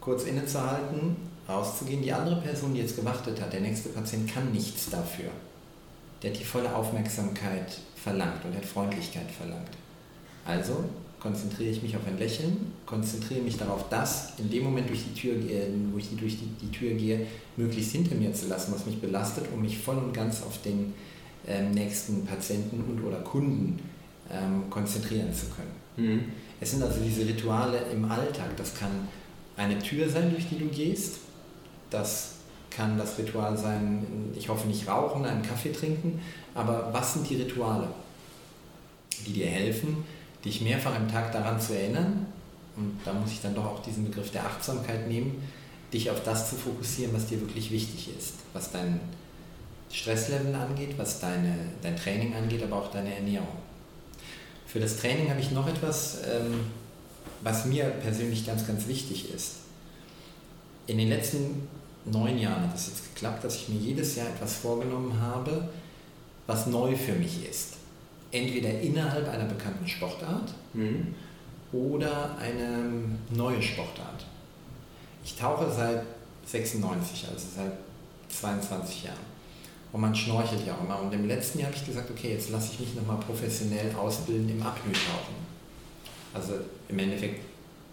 [0.00, 1.16] kurz innezuhalten,
[1.48, 2.02] rauszugehen.
[2.02, 5.30] Die andere Person, die jetzt gewartet hat, der nächste Patient, kann nichts dafür.
[6.22, 9.70] Der hat die volle Aufmerksamkeit verlangt und hat Freundlichkeit verlangt.
[10.44, 10.84] Also
[11.20, 15.20] konzentriere ich mich auf ein Lächeln, konzentriere mich darauf, das in dem Moment, durch die
[15.20, 15.34] Tür,
[15.92, 19.44] wo ich durch die, die Tür gehe, möglichst hinter mir zu lassen, was mich belastet,
[19.54, 20.94] um mich voll und ganz auf den
[21.46, 23.78] ähm, nächsten Patienten und oder Kunden
[24.30, 25.72] ähm, konzentrieren zu können.
[25.96, 26.24] Mhm.
[26.60, 28.56] Es sind also diese Rituale im Alltag.
[28.56, 29.08] Das kann
[29.56, 31.18] eine Tür sein, durch die du gehst.
[31.92, 32.32] Das
[32.70, 34.04] kann das Ritual sein,
[34.34, 36.20] ich hoffe nicht rauchen, einen Kaffee trinken.
[36.54, 37.88] Aber was sind die Rituale,
[39.26, 40.04] die dir helfen,
[40.44, 42.26] dich mehrfach im Tag daran zu erinnern?
[42.76, 45.42] Und da muss ich dann doch auch diesen Begriff der Achtsamkeit nehmen,
[45.92, 48.98] dich auf das zu fokussieren, was dir wirklich wichtig ist, was dein
[49.90, 53.48] Stresslevel angeht, was deine, dein Training angeht, aber auch deine Ernährung.
[54.66, 56.60] Für das Training habe ich noch etwas, ähm,
[57.42, 59.56] was mir persönlich ganz, ganz wichtig ist.
[60.86, 61.68] In den letzten
[62.04, 65.68] neun Jahren hat es jetzt geklappt, dass ich mir jedes Jahr etwas vorgenommen habe,
[66.46, 67.74] was neu für mich ist.
[68.30, 71.14] Entweder innerhalb einer bekannten Sportart mhm.
[71.72, 72.90] oder eine
[73.30, 74.26] neue Sportart.
[75.24, 76.02] Ich tauche seit
[76.46, 77.72] 96, also seit
[78.28, 79.32] 22 Jahren.
[79.92, 81.00] Und man schnorchelt ja auch immer.
[81.00, 84.48] Und im letzten Jahr habe ich gesagt, okay, jetzt lasse ich mich nochmal professionell ausbilden
[84.48, 85.34] im Apnoe-Tauchen.
[86.32, 86.54] Also
[86.88, 87.44] im Endeffekt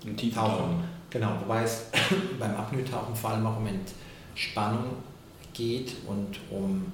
[0.06, 0.84] im Tauchen.
[1.10, 1.86] Genau, wobei es
[2.40, 4.86] beim Apnoe-Tauchen vor allem auch um Entspannung
[5.54, 6.92] geht und um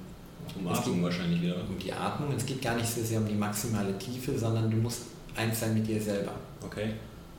[0.54, 1.56] um Atmung wahrscheinlich wieder.
[1.68, 2.32] Um die Atmung.
[2.36, 5.02] Es geht gar nicht so sehr um die maximale Tiefe, sondern du musst
[5.34, 6.32] eins sein mit dir selber.
[6.64, 6.92] Okay.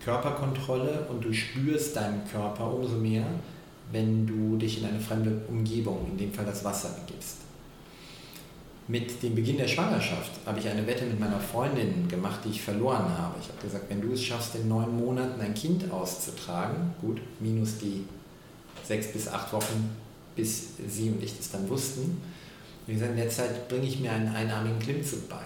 [0.03, 3.25] Körperkontrolle und du spürst deinen Körper umso mehr,
[3.91, 7.37] wenn du dich in eine fremde Umgebung, in dem Fall das Wasser, begibst.
[8.89, 12.61] Mit dem Beginn der Schwangerschaft habe ich eine Wette mit meiner Freundin gemacht, die ich
[12.61, 13.35] verloren habe.
[13.41, 17.79] Ich habe gesagt, wenn du es schaffst, in neun Monaten ein Kind auszutragen, gut, minus
[17.79, 18.05] die
[18.85, 19.89] sechs bis acht Wochen,
[20.37, 22.21] bis sie und ich das dann wussten,
[22.85, 25.41] wie gesagt, in der Zeit bringe ich mir einen einarmigen Klimmzug bei.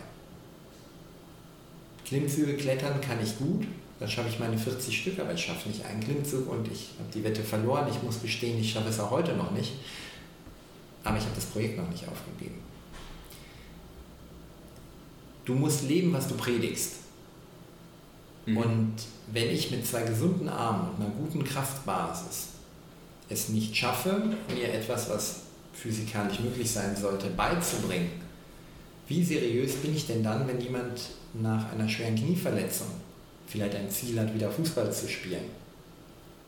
[2.05, 3.65] Klimmzüge klettern kann ich gut,
[3.99, 7.09] dann schaffe ich meine 40 Stück, aber ich schaffe nicht einen Klimmzug und ich habe
[7.11, 7.87] die Wette verloren.
[7.89, 9.73] Ich muss gestehen, ich schaffe es auch heute noch nicht.
[11.03, 12.70] Aber ich habe das Projekt noch nicht aufgegeben.
[15.45, 16.93] Du musst leben, was du predigst.
[18.45, 18.57] Mhm.
[18.57, 18.93] Und
[19.31, 22.47] wenn ich mit zwei gesunden Armen und einer guten Kraftbasis
[23.29, 25.41] es nicht schaffe, mir etwas, was
[25.73, 28.09] physikalisch möglich sein sollte, beizubringen,
[29.07, 31.01] wie seriös bin ich denn dann, wenn jemand
[31.33, 32.87] nach einer schweren Knieverletzung
[33.47, 35.45] vielleicht ein Ziel hat, wieder Fußball zu spielen,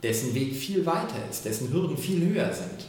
[0.02, 2.88] dessen Weg viel weiter ist, dessen Hürden viel höher sind?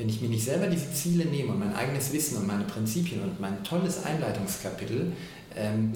[0.00, 3.20] Wenn ich mir nicht selber diese Ziele nehme und mein eigenes Wissen und meine Prinzipien
[3.20, 5.12] und mein tolles Einleitungskapitel
[5.54, 5.92] ähm,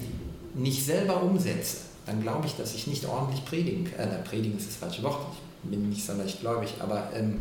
[0.53, 4.11] nicht selber umsetze, dann glaube ich, dass ich nicht ordentlich predigen kann.
[4.11, 5.25] Äh, predigen ist das falsche Wort,
[5.63, 7.41] ich bin nicht sonderlich gläubig, aber ähm,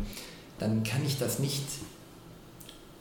[0.58, 1.64] dann kann ich das nicht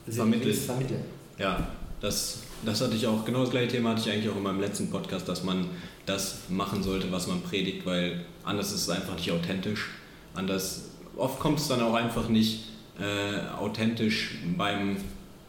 [0.09, 0.53] vermitteln.
[0.53, 1.05] vermitteln.
[1.39, 1.65] Ja,
[2.01, 4.59] das, das hatte ich auch, genau das gleiche Thema hatte ich eigentlich auch in meinem
[4.59, 5.69] letzten Podcast, dass man
[6.05, 9.87] das machen sollte, was man predigt, weil anders ist es einfach nicht authentisch.
[10.33, 10.81] Anders,
[11.15, 14.97] oft kommt es dann auch einfach nicht äh, authentisch beim,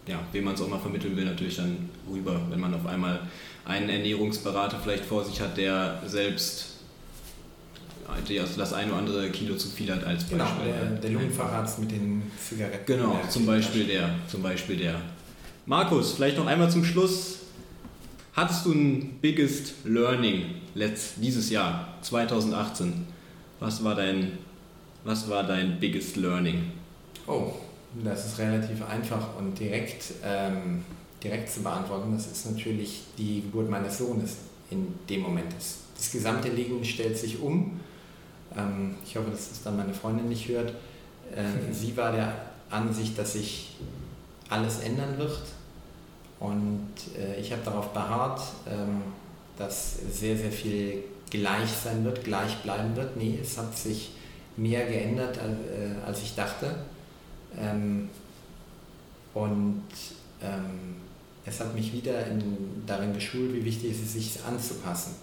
[0.07, 3.21] ja, wem man es auch mal vermitteln will, natürlich dann rüber, wenn man auf einmal
[3.65, 6.75] einen Ernährungsberater vielleicht vor sich hat, der selbst
[8.57, 10.65] das eine oder andere Kilo zu viel hat als genau, Beispiel.
[10.67, 12.85] Genau, der, der Lungenfacharzt mit den Zigaretten.
[12.87, 15.01] Genau, zum Beispiel der, zum Beispiel der.
[15.67, 17.39] Markus, vielleicht noch einmal zum Schluss.
[18.35, 23.07] Hattest du ein biggest learning letzt, dieses Jahr, 2018?
[23.61, 24.33] Was war dein,
[25.05, 26.73] was war dein biggest learning?
[27.27, 27.53] Oh,
[28.03, 30.85] das ist relativ einfach und direkt, ähm,
[31.23, 32.13] direkt zu beantworten.
[32.15, 34.37] Das ist natürlich die Geburt meines Sohnes
[34.71, 35.53] in dem Moment.
[35.57, 37.81] Das, das gesamte Leben stellt sich um.
[38.57, 40.71] Ähm, ich hoffe, dass das dann meine Freundin nicht hört.
[41.35, 42.35] Äh, sie war der
[42.71, 43.77] Ansicht, dass sich
[44.49, 45.43] alles ändern wird.
[46.41, 49.03] Und äh, ich habe darauf beharrt, ähm,
[49.57, 53.17] dass sehr, sehr viel gleich sein wird, gleich bleiben wird.
[53.17, 54.11] Nee, es hat sich
[54.57, 56.75] mehr geändert, äh, als ich dachte.
[57.59, 58.09] Ähm,
[59.35, 59.83] und
[60.43, 60.97] ähm,
[61.45, 62.43] es hat mich wieder in,
[62.87, 65.15] darin geschult, wie wichtig es ist, sich anzupassen.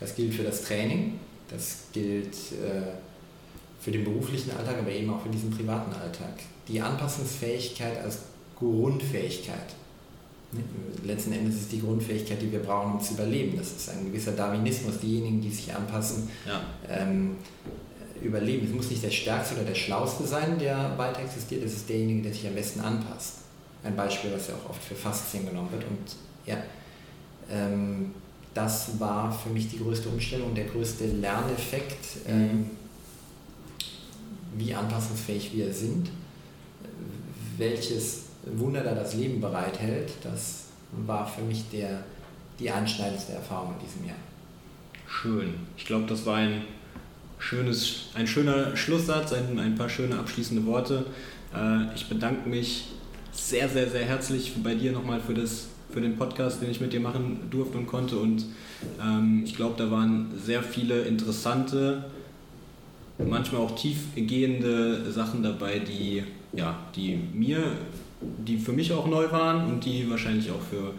[0.00, 2.94] Das gilt für das Training, das gilt äh,
[3.80, 6.40] für den beruflichen Alltag, aber eben auch für diesen privaten Alltag.
[6.66, 8.20] Die Anpassungsfähigkeit als
[8.58, 9.74] Grundfähigkeit.
[10.52, 10.62] Ne,
[11.04, 13.56] letzten Endes ist die Grundfähigkeit, die wir brauchen, um zu überleben.
[13.58, 14.98] Das ist ein gewisser Darwinismus.
[14.98, 16.62] Diejenigen, die sich anpassen, ja.
[16.88, 17.36] ähm,
[18.22, 18.66] überleben.
[18.66, 22.22] Es muss nicht der Stärkste oder der Schlauste sein, der weiter existiert, es ist derjenige,
[22.22, 23.38] der sich am besten anpasst.
[23.82, 25.84] Ein Beispiel, was ja auch oft für Faszien genommen wird.
[25.84, 26.16] Und
[26.46, 26.56] ja,
[27.50, 28.14] ähm,
[28.54, 32.70] das war für mich die größte Umstellung, der größte Lerneffekt, ähm,
[34.56, 36.10] wie anpassungsfähig wir sind,
[37.58, 40.12] welches Wunder da das Leben bereithält.
[40.22, 42.04] Das war für mich der,
[42.58, 44.16] die einschneidendste Erfahrung in diesem Jahr.
[45.06, 45.54] Schön.
[45.76, 46.62] Ich glaube, das war ein,
[47.38, 51.06] schönes, ein schöner Schlusssatz, ein, ein paar schöne abschließende Worte.
[51.54, 52.86] Äh, ich bedanke mich
[53.32, 56.92] sehr, sehr, sehr herzlich bei dir nochmal für, das, für den Podcast, den ich mit
[56.92, 58.16] dir machen durfte und konnte.
[58.16, 58.46] Und
[59.02, 62.04] ähm, ich glaube, da waren sehr viele interessante,
[63.18, 67.62] manchmal auch tiefgehende Sachen dabei, die, ja, die mir,
[68.20, 70.92] die für mich auch neu waren und die wahrscheinlich auch für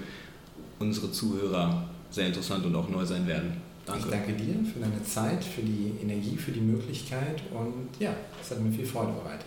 [0.79, 3.64] unsere Zuhörer sehr interessant und auch neu sein werden.
[3.85, 4.05] Danke.
[4.05, 8.49] Ich danke dir für deine Zeit, für die Energie, für die Möglichkeit und ja, es
[8.49, 9.45] hat mir viel Freude bereitet.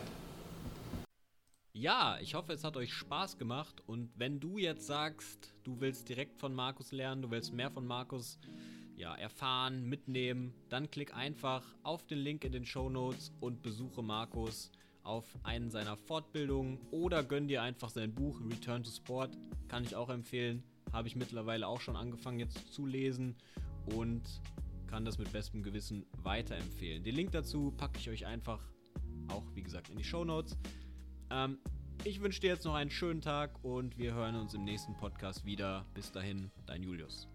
[1.73, 6.09] Ja, ich hoffe, es hat euch Spaß gemacht und wenn du jetzt sagst, du willst
[6.09, 8.39] direkt von Markus lernen, du willst mehr von Markus
[8.97, 14.03] ja, erfahren, mitnehmen, dann klick einfach auf den Link in den Show Notes und besuche
[14.03, 14.71] Markus
[15.03, 19.37] auf einen seiner Fortbildungen oder gönn dir einfach sein Buch Return to Sport,
[19.69, 20.63] kann ich auch empfehlen,
[20.93, 23.37] habe ich mittlerweile auch schon angefangen jetzt zu lesen
[23.95, 24.23] und
[24.87, 27.05] kann das mit bestem Gewissen weiterempfehlen.
[27.05, 28.61] Den Link dazu packe ich euch einfach
[29.29, 30.57] auch, wie gesagt, in die Show Notes.
[31.31, 31.59] Ähm,
[32.05, 35.45] ich wünsche dir jetzt noch einen schönen Tag und wir hören uns im nächsten Podcast
[35.45, 35.85] wieder.
[35.95, 37.29] Bis dahin, dein Julius.